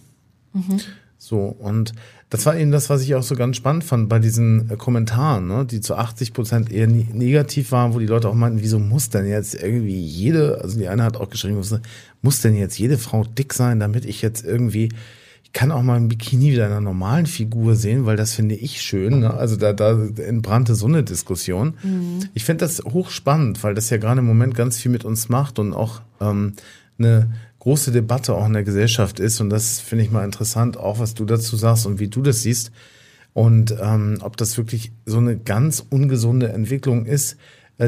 Mhm. 0.51 0.81
So, 1.17 1.45
und 1.45 1.93
das 2.29 2.45
war 2.45 2.57
eben 2.57 2.71
das, 2.71 2.89
was 2.89 3.01
ich 3.01 3.15
auch 3.15 3.23
so 3.23 3.35
ganz 3.35 3.55
spannend 3.55 3.85
fand 3.85 4.09
bei 4.09 4.19
diesen 4.19 4.69
äh, 4.69 4.75
Kommentaren, 4.75 5.47
ne, 5.47 5.65
die 5.65 5.79
zu 5.79 5.95
80 5.95 6.33
Prozent 6.33 6.69
eher 6.69 6.87
negativ 6.87 7.71
waren, 7.71 7.93
wo 7.93 7.99
die 7.99 8.07
Leute 8.07 8.27
auch 8.27 8.33
meinten, 8.33 8.61
wieso 8.61 8.77
muss 8.77 9.09
denn 9.09 9.25
jetzt 9.25 9.55
irgendwie 9.55 10.01
jede, 10.01 10.59
also 10.61 10.77
die 10.77 10.89
eine 10.89 11.03
hat 11.03 11.15
auch 11.15 11.29
geschrieben, 11.29 11.61
muss 12.21 12.41
denn 12.41 12.55
jetzt 12.55 12.77
jede 12.77 12.97
Frau 12.97 13.23
dick 13.23 13.53
sein, 13.53 13.79
damit 13.79 14.03
ich 14.03 14.21
jetzt 14.21 14.43
irgendwie 14.43 14.89
ich 15.51 15.59
kann 15.59 15.73
auch 15.73 15.81
mal 15.83 15.97
ein 15.97 16.07
Bikini 16.07 16.53
wieder 16.53 16.65
einer 16.67 16.79
normalen 16.79 17.25
Figur 17.25 17.75
sehen, 17.75 18.05
weil 18.05 18.15
das 18.15 18.33
finde 18.33 18.55
ich 18.55 18.81
schön. 18.81 19.19
Ne? 19.19 19.33
Also 19.33 19.57
da, 19.57 19.73
da 19.73 20.01
entbrannte 20.15 20.75
so 20.75 20.85
eine 20.87 21.03
Diskussion. 21.03 21.73
Mhm. 21.83 22.29
Ich 22.33 22.45
finde 22.45 22.63
das 22.63 22.81
hochspannend, 22.85 23.61
weil 23.61 23.73
das 23.73 23.89
ja 23.89 23.97
gerade 23.97 24.19
im 24.19 24.27
Moment 24.27 24.55
ganz 24.55 24.77
viel 24.77 24.91
mit 24.91 25.03
uns 25.03 25.27
macht 25.27 25.59
und 25.59 25.73
auch 25.73 26.03
ähm, 26.21 26.53
eine 26.97 27.33
große 27.59 27.91
Debatte 27.91 28.33
auch 28.33 28.45
in 28.45 28.53
der 28.53 28.63
Gesellschaft 28.63 29.19
ist. 29.19 29.41
Und 29.41 29.49
das 29.49 29.81
finde 29.81 30.05
ich 30.05 30.11
mal 30.11 30.23
interessant, 30.23 30.77
auch 30.77 30.99
was 30.99 31.15
du 31.15 31.25
dazu 31.25 31.57
sagst 31.57 31.85
und 31.85 31.99
wie 31.99 32.07
du 32.07 32.21
das 32.21 32.43
siehst. 32.43 32.71
Und 33.33 33.75
ähm, 33.81 34.19
ob 34.21 34.37
das 34.37 34.57
wirklich 34.57 34.93
so 35.05 35.17
eine 35.17 35.37
ganz 35.37 35.85
ungesunde 35.89 36.47
Entwicklung 36.47 37.05
ist, 37.05 37.35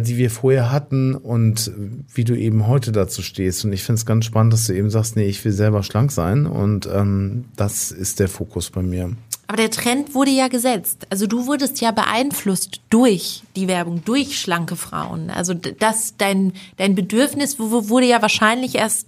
die 0.01 0.17
wir 0.17 0.29
vorher 0.29 0.71
hatten 0.71 1.15
und 1.15 1.71
wie 2.13 2.23
du 2.23 2.35
eben 2.35 2.67
heute 2.67 2.91
dazu 2.91 3.21
stehst. 3.21 3.65
Und 3.65 3.73
ich 3.73 3.83
finde 3.83 3.99
es 3.99 4.05
ganz 4.05 4.25
spannend, 4.25 4.53
dass 4.53 4.67
du 4.67 4.73
eben 4.73 4.89
sagst, 4.89 5.15
nee, 5.15 5.25
ich 5.25 5.43
will 5.45 5.51
selber 5.51 5.83
schlank 5.83 6.11
sein 6.11 6.45
und 6.45 6.87
ähm, 6.87 7.45
das 7.55 7.91
ist 7.91 8.19
der 8.19 8.29
Fokus 8.29 8.69
bei 8.69 8.81
mir. 8.81 9.11
Aber 9.47 9.57
der 9.57 9.71
Trend 9.71 10.15
wurde 10.15 10.31
ja 10.31 10.47
gesetzt. 10.47 11.05
Also 11.09 11.27
du 11.27 11.45
wurdest 11.45 11.81
ja 11.81 11.91
beeinflusst 11.91 12.81
durch 12.89 13.43
die 13.55 13.67
Werbung, 13.67 14.03
durch 14.05 14.39
schlanke 14.39 14.75
Frauen. 14.75 15.29
Also 15.29 15.53
das, 15.53 16.15
dein, 16.17 16.53
dein 16.77 16.95
Bedürfnis 16.95 17.59
wurde 17.59 18.05
ja 18.07 18.21
wahrscheinlich 18.21 18.75
erst 18.75 19.07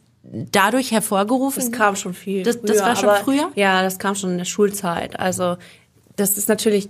dadurch 0.51 0.91
hervorgerufen. 0.91 1.61
Das 1.61 1.71
kam 1.71 1.95
schon 1.95 2.13
viel. 2.13 2.43
Das, 2.43 2.61
das 2.61 2.79
war 2.81 2.95
schon 2.95 3.09
früher? 3.23 3.51
Ja, 3.55 3.81
das 3.81 3.97
kam 3.97 4.15
schon 4.15 4.31
in 4.31 4.37
der 4.37 4.45
Schulzeit. 4.45 5.19
Also 5.19 5.57
das 6.15 6.37
ist 6.37 6.49
natürlich 6.49 6.89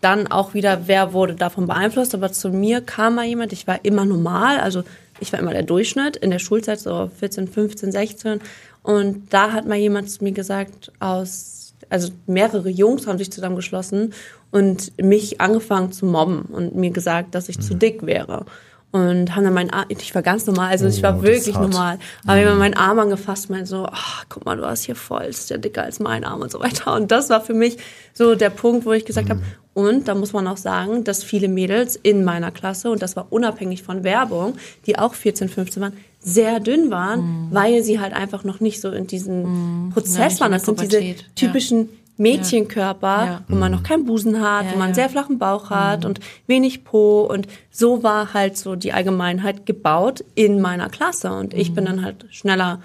dann 0.00 0.26
auch 0.26 0.54
wieder, 0.54 0.86
wer 0.86 1.12
wurde 1.12 1.34
davon 1.34 1.66
beeinflusst. 1.66 2.14
Aber 2.14 2.32
zu 2.32 2.50
mir 2.50 2.80
kam 2.80 3.16
mal 3.16 3.26
jemand, 3.26 3.52
ich 3.52 3.66
war 3.66 3.84
immer 3.84 4.04
normal, 4.04 4.58
also 4.60 4.82
ich 5.20 5.32
war 5.32 5.40
immer 5.40 5.52
der 5.52 5.62
Durchschnitt 5.62 6.16
in 6.16 6.30
der 6.30 6.38
Schulzeit, 6.38 6.80
so 6.80 7.10
14, 7.18 7.48
15, 7.48 7.92
16. 7.92 8.40
Und 8.82 9.32
da 9.32 9.52
hat 9.52 9.66
mal 9.66 9.76
jemand 9.76 10.10
zu 10.10 10.24
mir 10.24 10.32
gesagt, 10.32 10.90
aus, 11.00 11.74
also 11.90 12.12
mehrere 12.26 12.70
Jungs 12.70 13.06
haben 13.06 13.18
sich 13.18 13.30
zusammengeschlossen 13.30 14.14
und 14.50 14.92
mich 15.00 15.40
angefangen 15.40 15.92
zu 15.92 16.06
mobben 16.06 16.42
und 16.42 16.74
mir 16.74 16.90
gesagt, 16.90 17.34
dass 17.34 17.48
ich 17.48 17.58
mhm. 17.58 17.62
zu 17.62 17.74
dick 17.74 18.06
wäre 18.06 18.46
und 18.92 19.36
haben 19.36 19.44
dann 19.44 19.54
meinen 19.54 19.70
Arm, 19.70 19.86
ich 19.88 20.14
war 20.14 20.22
ganz 20.22 20.46
normal, 20.46 20.70
also 20.70 20.86
ich 20.86 21.02
war 21.02 21.18
oh, 21.18 21.22
wirklich 21.22 21.54
normal, 21.54 21.98
aber 22.26 22.36
mhm. 22.36 22.42
immer 22.42 22.54
meinen 22.56 22.74
Arm 22.74 22.98
angefasst, 22.98 23.48
mein 23.48 23.64
so, 23.64 23.86
ach, 23.90 24.24
guck 24.28 24.44
mal, 24.44 24.56
du 24.56 24.66
hast 24.66 24.84
hier 24.84 24.96
voll, 24.96 25.22
ist 25.22 25.50
ja 25.50 25.58
dicker 25.58 25.84
als 25.84 26.00
mein 26.00 26.24
Arm 26.24 26.40
und 26.40 26.50
so 26.50 26.60
weiter. 26.60 26.94
Und 26.94 27.12
das 27.12 27.30
war 27.30 27.40
für 27.40 27.54
mich 27.54 27.76
so 28.14 28.34
der 28.34 28.50
Punkt, 28.50 28.86
wo 28.86 28.92
ich 28.92 29.04
gesagt 29.04 29.28
mhm. 29.28 29.32
habe, 29.32 29.42
und 29.72 30.08
da 30.08 30.16
muss 30.16 30.32
man 30.32 30.48
auch 30.48 30.56
sagen, 30.56 31.04
dass 31.04 31.22
viele 31.22 31.48
Mädels 31.48 31.94
in 31.94 32.24
meiner 32.24 32.50
Klasse, 32.50 32.90
und 32.90 33.00
das 33.02 33.14
war 33.14 33.28
unabhängig 33.30 33.84
von 33.84 34.02
Werbung, 34.02 34.54
die 34.86 34.98
auch 34.98 35.14
14, 35.14 35.48
15 35.48 35.82
waren, 35.82 35.92
sehr 36.18 36.58
dünn 36.58 36.90
waren, 36.90 37.20
mhm. 37.20 37.48
weil 37.52 37.82
sie 37.84 38.00
halt 38.00 38.12
einfach 38.12 38.42
noch 38.44 38.60
nicht 38.60 38.80
so 38.80 38.90
in 38.90 39.06
diesem 39.06 39.86
mhm. 39.86 39.90
Prozess 39.90 40.40
waren. 40.40 40.52
Das 40.52 40.64
sind 40.64 40.80
diese 40.80 41.14
typischen 41.36 41.78
ja 41.78 41.99
Mädchenkörper, 42.20 43.24
ja. 43.24 43.40
wo 43.48 43.56
man 43.56 43.72
noch 43.72 43.82
keinen 43.82 44.04
Busen 44.04 44.40
hat, 44.40 44.66
ja, 44.66 44.72
wo 44.72 44.76
man 44.76 44.86
einen 44.86 44.94
sehr 44.94 45.08
flachen 45.08 45.38
Bauch 45.38 45.70
hat 45.70 46.00
mhm. 46.00 46.10
und 46.10 46.20
wenig 46.46 46.84
Po 46.84 47.22
und 47.22 47.48
so 47.70 48.02
war 48.02 48.34
halt 48.34 48.58
so 48.58 48.76
die 48.76 48.92
Allgemeinheit 48.92 49.64
gebaut 49.64 50.22
in 50.34 50.60
meiner 50.60 50.90
Klasse 50.90 51.32
und 51.32 51.54
ich 51.54 51.72
bin 51.74 51.84
mhm. 51.84 51.88
dann 51.88 52.04
halt 52.04 52.26
schneller 52.30 52.80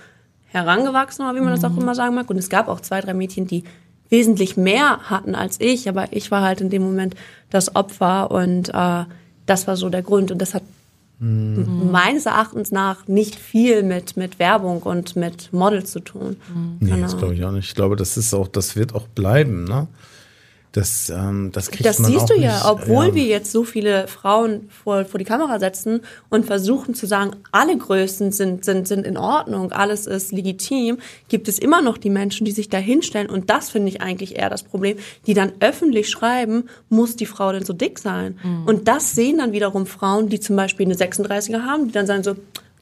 herangewachsen, 0.48 1.26
oder 1.26 1.36
wie 1.36 1.42
man 1.42 1.52
das 1.52 1.66
auch 1.66 1.72
mhm. 1.72 1.82
immer 1.82 1.96
sagen 1.96 2.16
mag 2.16 2.30
und 2.30 2.38
es 2.38 2.50
gab 2.50 2.70
auch 2.70 2.80
zwei, 2.80 3.02
drei 3.02 3.14
Mädchen, 3.14 3.46
die 3.46 3.66
wesentlich 4.10 4.56
mehr 4.56 5.10
hatten 5.10 5.36
als 5.36 5.60
ich, 5.60 5.90
aber 5.90 6.08
ich 6.12 6.32
war 6.32 6.42
halt 6.42 6.62
in 6.62 6.70
dem 6.70 6.84
Moment 6.84 7.16
das 7.50 7.76
Opfer 7.76 8.32
und 8.32 8.70
äh, 8.70 9.04
das 9.46 9.68
war 9.68 9.76
so 9.76 9.90
der 9.90 10.02
Grund 10.02 10.32
und 10.32 10.42
das 10.42 10.54
hat 10.54 10.64
mhm. 11.20 11.92
meines 11.92 12.26
Erachtens 12.26 12.72
nach 12.72 13.08
nicht 13.08 13.36
viel 13.36 13.84
mit, 13.84 14.18
mit 14.18 14.40
Werbung 14.40 14.82
und 14.82 15.16
mit 15.16 15.52
Models 15.54 15.92
zu 15.92 16.00
tun. 16.00 16.38
Mhm. 16.54 16.78
Nee, 16.80 16.90
genau. 16.92 17.02
das 17.04 17.18
glaube 17.18 17.36
ich 17.36 17.44
auch 17.44 17.52
nicht. 17.52 17.70
Ich 17.70 17.76
glaube, 17.76 17.96
das 17.96 18.18
ist 18.18 18.34
auch, 18.34 18.48
das 18.48 18.76
wird 18.76 18.94
auch 18.94 19.08
bleiben, 19.08 19.66
ne? 19.66 19.88
Das, 20.76 21.10
ähm, 21.10 21.52
das 21.54 21.72
kriegt 21.72 21.86
das 21.86 22.00
man 22.00 22.12
siehst 22.12 22.24
auch 22.24 22.28
du 22.28 22.36
ja, 22.36 22.54
nicht, 22.54 22.66
obwohl 22.66 23.08
ja. 23.08 23.16
wir 23.16 23.24
jetzt 23.24 23.50
so 23.50 23.64
viele 23.64 24.10
Frauen 24.10 24.70
vor, 24.84 25.06
vor 25.06 25.18
die 25.18 25.24
Kamera 25.24 25.58
setzen 25.58 26.02
und 26.28 26.46
versuchen 26.46 26.94
zu 26.96 27.06
sagen, 27.06 27.32
alle 27.54 27.78
Größen 27.78 28.34
sind, 28.34 28.66
sind, 28.66 28.86
sind 28.86 29.08
in 29.08 29.16
Ordnung, 29.16 29.72
alles 29.72 30.06
ist 30.06 30.34
legitim, 30.34 30.98
gibt 31.30 31.48
es 31.48 31.60
immer 31.60 31.82
noch 31.82 31.98
die 31.98 32.10
Menschen, 32.10 32.44
die 32.44 32.52
sich 32.52 32.68
da 32.68 32.78
hinstellen 32.78 33.30
und 33.30 33.50
das 33.50 33.70
finde 33.70 33.88
ich 33.88 34.02
eigentlich 34.02 34.36
eher 34.36 34.50
das 34.50 34.64
Problem, 34.64 34.98
die 35.28 35.34
dann 35.34 35.54
öffentlich 35.62 36.10
schreiben, 36.10 36.66
muss 36.90 37.16
die 37.16 37.26
Frau 37.26 37.54
denn 37.54 37.64
so 37.64 37.72
dick 37.72 37.98
sein? 37.98 38.38
Mhm. 38.44 38.68
Und 38.68 38.88
das 38.90 39.16
sehen 39.16 39.38
dann 39.38 39.54
wiederum 39.54 39.86
Frauen, 39.86 40.28
die 40.28 40.42
zum 40.42 40.58
Beispiel 40.58 40.88
eine 40.88 40.96
36er 40.96 41.62
haben, 41.62 41.88
die 41.88 41.94
dann 41.94 42.06
sagen 42.06 42.24
so, 42.24 42.36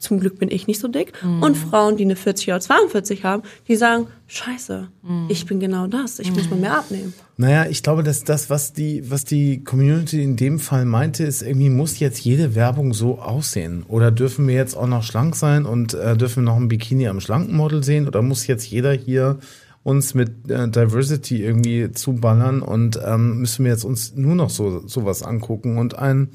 zum 0.04 0.20
Glück 0.20 0.38
bin 0.38 0.50
ich 0.50 0.66
nicht 0.66 0.80
so 0.80 0.88
dick. 0.88 1.12
Mhm. 1.22 1.42
Und 1.42 1.56
Frauen, 1.56 1.96
die 1.96 2.04
eine 2.04 2.16
40 2.16 2.48
oder 2.48 2.60
42 2.60 3.24
haben, 3.24 3.42
die 3.66 3.76
sagen, 3.76 4.06
scheiße, 4.26 4.88
mhm. 5.02 5.26
ich 5.28 5.46
bin 5.46 5.58
genau 5.58 5.86
das, 5.86 6.18
ich 6.18 6.30
mhm. 6.30 6.36
muss 6.36 6.50
mal 6.50 6.58
mehr 6.60 6.78
abnehmen. 6.78 7.12
Naja, 7.36 7.66
ich 7.68 7.82
glaube, 7.82 8.04
dass 8.04 8.22
das, 8.22 8.48
was 8.48 8.72
die, 8.72 9.10
was 9.10 9.24
die 9.24 9.64
Community 9.64 10.22
in 10.22 10.36
dem 10.36 10.60
Fall 10.60 10.84
meinte, 10.84 11.24
ist, 11.24 11.42
irgendwie 11.42 11.70
muss 11.70 11.98
jetzt 11.98 12.20
jede 12.20 12.54
Werbung 12.54 12.94
so 12.94 13.18
aussehen. 13.18 13.84
Oder 13.88 14.12
dürfen 14.12 14.46
wir 14.46 14.54
jetzt 14.54 14.76
auch 14.76 14.86
noch 14.86 15.02
schlank 15.02 15.34
sein 15.34 15.66
und 15.66 15.94
äh, 15.94 16.16
dürfen 16.16 16.44
wir 16.44 16.52
noch 16.52 16.56
ein 16.56 16.68
Bikini 16.68 17.08
am 17.08 17.20
schlanken 17.20 17.56
Model 17.56 17.82
sehen? 17.82 18.06
Oder 18.06 18.22
muss 18.22 18.46
jetzt 18.46 18.70
jeder 18.70 18.92
hier 18.92 19.38
uns 19.84 20.14
mit 20.14 20.50
äh, 20.50 20.68
Diversity 20.68 21.44
irgendwie 21.44 21.92
zuballern 21.92 22.62
und 22.62 22.98
ähm, 23.04 23.38
müssen 23.40 23.64
wir 23.64 23.72
jetzt 23.72 23.84
uns 23.84 24.14
nur 24.16 24.34
noch 24.34 24.48
so 24.48 24.86
sowas 24.88 25.22
angucken 25.22 25.76
und 25.76 25.98
ein 25.98 26.30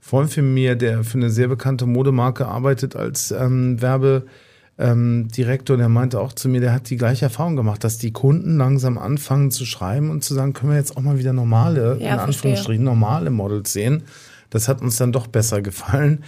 Freund 0.00 0.32
von 0.32 0.54
mir, 0.54 0.76
der 0.76 1.04
für 1.04 1.18
eine 1.18 1.30
sehr 1.30 1.48
bekannte 1.48 1.86
Modemarke 1.86 2.46
arbeitet 2.46 2.96
als 2.96 3.30
ähm, 3.30 3.80
Werbedirektor, 3.80 5.74
ähm, 5.74 5.80
der 5.80 5.88
meinte 5.88 6.20
auch 6.20 6.32
zu 6.32 6.48
mir, 6.48 6.60
der 6.60 6.72
hat 6.72 6.88
die 6.90 6.96
gleiche 6.96 7.26
Erfahrung 7.26 7.56
gemacht, 7.56 7.84
dass 7.84 7.98
die 7.98 8.12
Kunden 8.12 8.56
langsam 8.56 8.96
anfangen 8.96 9.50
zu 9.50 9.66
schreiben 9.66 10.10
und 10.10 10.24
zu 10.24 10.34
sagen, 10.34 10.52
können 10.52 10.72
wir 10.72 10.78
jetzt 10.78 10.96
auch 10.96 11.02
mal 11.02 11.18
wieder 11.18 11.32
normale, 11.32 11.98
ja, 12.00 12.14
in 12.14 12.20
Anführungsstrichen, 12.20 12.84
normale 12.84 13.30
Models 13.30 13.72
sehen. 13.72 14.04
Das 14.50 14.68
hat 14.68 14.80
uns 14.80 14.96
dann 14.96 15.12
doch 15.12 15.26
besser 15.26 15.62
gefallen. 15.62 16.24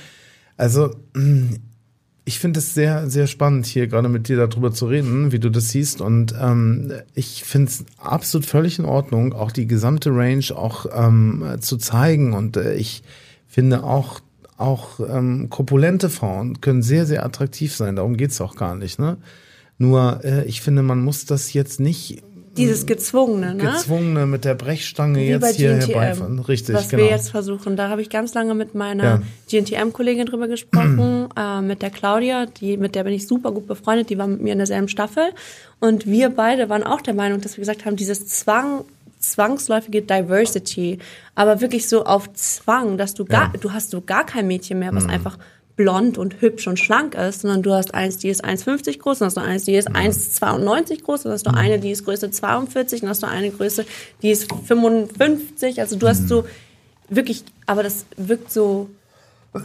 Also 0.57 0.95
ich 2.25 2.39
finde 2.39 2.61
es 2.61 2.75
sehr, 2.75 3.09
sehr 3.09 3.27
spannend, 3.27 3.67
hier 3.67 3.87
gerade 3.87 4.09
mit 4.09 4.29
dir 4.29 4.37
darüber 4.37 4.73
zu 4.73 4.87
reden, 4.87 5.33
wie 5.33 5.39
du 5.39 5.49
das 5.49 5.71
siehst. 5.71 6.01
Und 6.01 6.35
ähm, 6.39 6.93
ich 7.15 7.45
finde 7.45 7.71
es 7.71 7.85
absolut 7.99 8.47
völlig 8.47 8.79
in 8.79 8.85
Ordnung, 8.85 9.33
auch 9.33 9.53
die 9.53 9.67
gesamte 9.67 10.11
Range 10.11 10.45
auch 10.55 10.87
ähm, 10.93 11.57
zu 11.61 11.77
zeigen. 11.79 12.35
Und 12.35 12.57
äh, 12.57 12.75
ich 12.75 13.03
finde 13.51 13.85
auch 13.85 14.21
auch 14.57 15.01
ähm, 15.01 15.49
korpulente 15.51 16.09
Frauen 16.09 16.61
können 16.61 16.83
sehr 16.83 17.05
sehr 17.05 17.25
attraktiv 17.25 17.75
sein. 17.75 17.97
Darum 17.97 18.17
geht's 18.17 18.41
auch 18.41 18.57
gar 18.57 18.77
nicht. 18.77 18.99
Ne? 18.99 19.19
Nur 19.79 20.21
äh, 20.25 20.45
ich 20.45 20.61
finde, 20.61 20.83
man 20.83 21.03
muss 21.03 21.25
das 21.25 21.53
jetzt 21.53 21.81
nicht 21.81 22.23
dieses 22.57 22.85
gezwungene, 22.85 23.55
ne? 23.55 23.63
Gezwungene 23.63 24.27
mit 24.27 24.45
der 24.45 24.55
Brechstange 24.55 25.21
Wie 25.21 25.29
jetzt 25.29 25.57
hier 25.57 25.77
herbeifahren. 25.77 26.41
Richtig, 26.41 26.75
was 26.75 26.89
genau. 26.89 27.05
wir 27.05 27.11
jetzt 27.11 27.31
versuchen. 27.31 27.77
Da 27.77 27.89
habe 27.89 28.03
ich 28.03 28.11
ganz 28.11 28.35
lange 28.35 28.55
mit 28.55 28.75
meiner 28.75 29.05
ja. 29.05 29.23
GNTM-Kollegin 29.61 30.27
drüber 30.27 30.49
gesprochen, 30.49 31.29
äh, 31.37 31.61
mit 31.61 31.81
der 31.81 31.91
Claudia, 31.91 32.47
die 32.47 32.77
mit 32.77 32.95
der 32.95 33.05
bin 33.05 33.13
ich 33.13 33.27
super 33.27 33.53
gut 33.53 33.67
befreundet. 33.67 34.11
Die 34.11 34.19
war 34.19 34.27
mit 34.27 34.43
mir 34.43 34.53
in 34.53 34.59
derselben 34.59 34.89
Staffel 34.89 35.23
und 35.79 36.07
wir 36.07 36.31
beide 36.31 36.69
waren 36.69 36.83
auch 36.83 37.01
der 37.01 37.15
Meinung, 37.15 37.41
dass 37.41 37.57
wir 37.57 37.63
gesagt 37.63 37.87
haben, 37.87 37.97
dieses 37.97 38.27
Zwang 38.27 38.85
zwangsläufige 39.21 40.03
Diversity, 40.03 40.99
aber 41.35 41.61
wirklich 41.61 41.89
so 41.89 42.05
auf 42.05 42.33
Zwang, 42.33 42.99
dass 42.99 43.15
du 43.15 43.25
gar, 43.25 43.53
ja. 43.53 43.61
du 43.61 43.73
hast 43.73 43.91
so 43.91 44.01
gar 44.01 44.25
kein 44.25 44.47
Mädchen 44.47 44.79
mehr, 44.79 44.95
was 44.95 45.05
mhm. 45.05 45.11
einfach 45.11 45.39
blond 45.77 46.19
und 46.19 46.43
hübsch 46.43 46.67
und 46.67 46.79
schlank 46.79 47.15
ist, 47.15 47.41
sondern 47.41 47.63
du 47.63 47.73
hast 47.73 47.95
eins, 47.95 48.19
die 48.19 48.29
ist 48.29 48.45
1,50 48.45 48.99
groß, 48.99 49.21
dann 49.21 49.27
hast 49.27 49.37
du 49.37 49.41
eins, 49.41 49.65
die 49.65 49.75
ist 49.75 49.89
1,92 49.91 50.99
mhm. 50.99 51.03
groß, 51.05 51.23
dann 51.23 51.33
hast 51.33 51.47
du 51.47 51.55
eine, 51.55 51.79
die 51.79 51.91
ist 51.91 52.05
Größe 52.05 52.31
42, 52.31 53.01
dann 53.01 53.11
hast 53.11 53.23
du 53.23 53.27
eine 53.27 53.51
Größe, 53.51 53.87
die 54.21 54.31
ist 54.31 54.53
55, 54.67 55.81
also 55.81 55.97
du 55.97 56.07
hast 56.07 56.29
so 56.29 56.45
wirklich, 57.09 57.45
aber 57.67 57.83
das 57.83 58.05
wirkt 58.17 58.53
so 58.53 58.91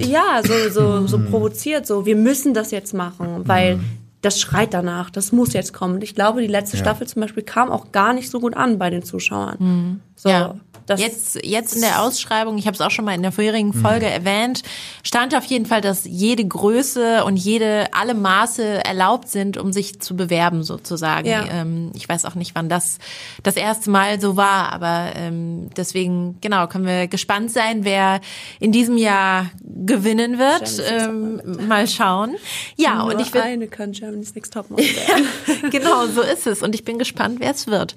ja, 0.00 0.42
so, 0.44 0.70
so, 0.70 1.06
so 1.06 1.18
mhm. 1.18 1.30
provoziert, 1.30 1.86
so, 1.86 2.04
wir 2.04 2.16
müssen 2.16 2.52
das 2.52 2.72
jetzt 2.72 2.92
machen, 2.92 3.42
weil 3.46 3.78
das 4.20 4.40
schreit 4.40 4.74
danach, 4.74 5.10
das 5.10 5.32
muss 5.32 5.52
jetzt 5.52 5.72
kommen. 5.72 5.94
Und 5.94 6.04
ich 6.04 6.14
glaube, 6.14 6.40
die 6.40 6.48
letzte 6.48 6.76
ja. 6.76 6.82
Staffel 6.82 7.06
zum 7.06 7.22
Beispiel 7.22 7.42
kam 7.42 7.70
auch 7.70 7.92
gar 7.92 8.12
nicht 8.12 8.30
so 8.30 8.40
gut 8.40 8.56
an 8.56 8.78
bei 8.78 8.90
den 8.90 9.02
Zuschauern. 9.02 9.56
Mhm. 9.58 10.00
So. 10.16 10.28
Ja. 10.28 10.54
Das 10.88 11.00
Jetzt, 11.00 11.44
jetzt 11.44 11.74
in 11.74 11.82
der 11.82 12.02
Ausschreibung, 12.02 12.56
ich 12.56 12.66
habe 12.66 12.74
es 12.74 12.80
auch 12.80 12.90
schon 12.90 13.04
mal 13.04 13.14
in 13.14 13.22
der 13.22 13.30
vorherigen 13.30 13.74
Folge 13.74 14.06
erwähnt, 14.06 14.62
stand 15.02 15.34
auf 15.34 15.44
jeden 15.44 15.66
Fall, 15.66 15.82
dass 15.82 16.04
jede 16.04 16.46
Größe 16.46 17.24
und 17.24 17.36
jede, 17.36 17.88
alle 17.92 18.14
Maße 18.14 18.84
erlaubt 18.84 19.28
sind, 19.28 19.58
um 19.58 19.72
sich 19.72 20.00
zu 20.00 20.16
bewerben 20.16 20.62
sozusagen. 20.62 21.28
Ja. 21.28 21.44
Ähm, 21.50 21.92
ich 21.94 22.08
weiß 22.08 22.24
auch 22.24 22.34
nicht, 22.34 22.54
wann 22.54 22.70
das 22.70 22.98
das 23.42 23.56
erste 23.56 23.90
Mal 23.90 24.18
so 24.18 24.36
war, 24.36 24.72
aber 24.72 25.12
ähm, 25.14 25.68
deswegen, 25.76 26.38
genau, 26.40 26.66
können 26.66 26.86
wir 26.86 27.06
gespannt 27.06 27.50
sein, 27.50 27.84
wer 27.84 28.20
in 28.58 28.72
diesem 28.72 28.96
Jahr 28.96 29.50
gewinnen 29.62 30.38
wird. 30.38 30.82
Ähm, 30.88 31.68
mal 31.68 31.86
schauen. 31.86 32.36
Ja, 32.76 32.96
Nur 32.96 33.14
und 33.14 33.20
ich 33.20 33.34
würde 33.34 33.46
eine 33.46 33.68
kann 33.68 33.92
Germany's 33.92 34.34
Next 34.34 34.54
Topmodel 34.54 34.86
werden. 34.86 35.70
genau, 35.70 36.06
so 36.06 36.22
ist 36.22 36.46
es. 36.46 36.62
Und 36.62 36.74
ich 36.74 36.84
bin 36.84 36.98
gespannt, 36.98 37.40
wer 37.40 37.50
es 37.50 37.66
wird. 37.66 37.94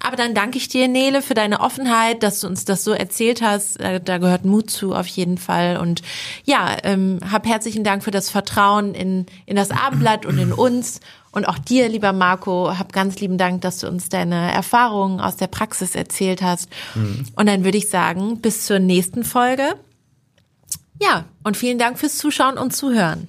Aber 0.00 0.16
dann 0.16 0.34
danke 0.34 0.58
ich 0.58 0.68
dir, 0.68 0.88
Nele, 0.88 1.22
für 1.22 1.34
deine 1.34 1.60
Offenheit, 1.60 2.22
dass 2.22 2.40
du 2.40 2.46
uns 2.46 2.64
das 2.64 2.84
so 2.84 2.92
erzählt 2.92 3.42
hast. 3.42 3.80
Da, 3.80 3.98
da 3.98 4.18
gehört 4.18 4.44
Mut 4.44 4.70
zu, 4.70 4.94
auf 4.94 5.06
jeden 5.06 5.38
Fall. 5.38 5.76
Und 5.78 6.02
ja, 6.44 6.76
ähm, 6.84 7.18
hab 7.30 7.46
herzlichen 7.46 7.84
Dank 7.84 8.04
für 8.04 8.10
das 8.10 8.30
Vertrauen 8.30 8.94
in, 8.94 9.26
in 9.46 9.56
das 9.56 9.70
Abendblatt 9.70 10.26
und 10.26 10.38
in 10.38 10.52
uns. 10.52 11.00
Und 11.30 11.46
auch 11.46 11.58
dir, 11.58 11.88
lieber 11.88 12.12
Marco, 12.12 12.78
hab 12.78 12.92
ganz 12.92 13.20
lieben 13.20 13.38
Dank, 13.38 13.60
dass 13.60 13.78
du 13.78 13.88
uns 13.88 14.08
deine 14.08 14.50
Erfahrungen 14.52 15.20
aus 15.20 15.36
der 15.36 15.46
Praxis 15.46 15.94
erzählt 15.94 16.42
hast. 16.42 16.68
Und 17.36 17.46
dann 17.46 17.64
würde 17.64 17.78
ich 17.78 17.90
sagen, 17.90 18.40
bis 18.40 18.64
zur 18.64 18.78
nächsten 18.78 19.24
Folge. 19.24 19.74
Ja, 21.00 21.26
und 21.44 21.56
vielen 21.56 21.78
Dank 21.78 21.98
fürs 21.98 22.18
Zuschauen 22.18 22.58
und 22.58 22.74
Zuhören. 22.74 23.28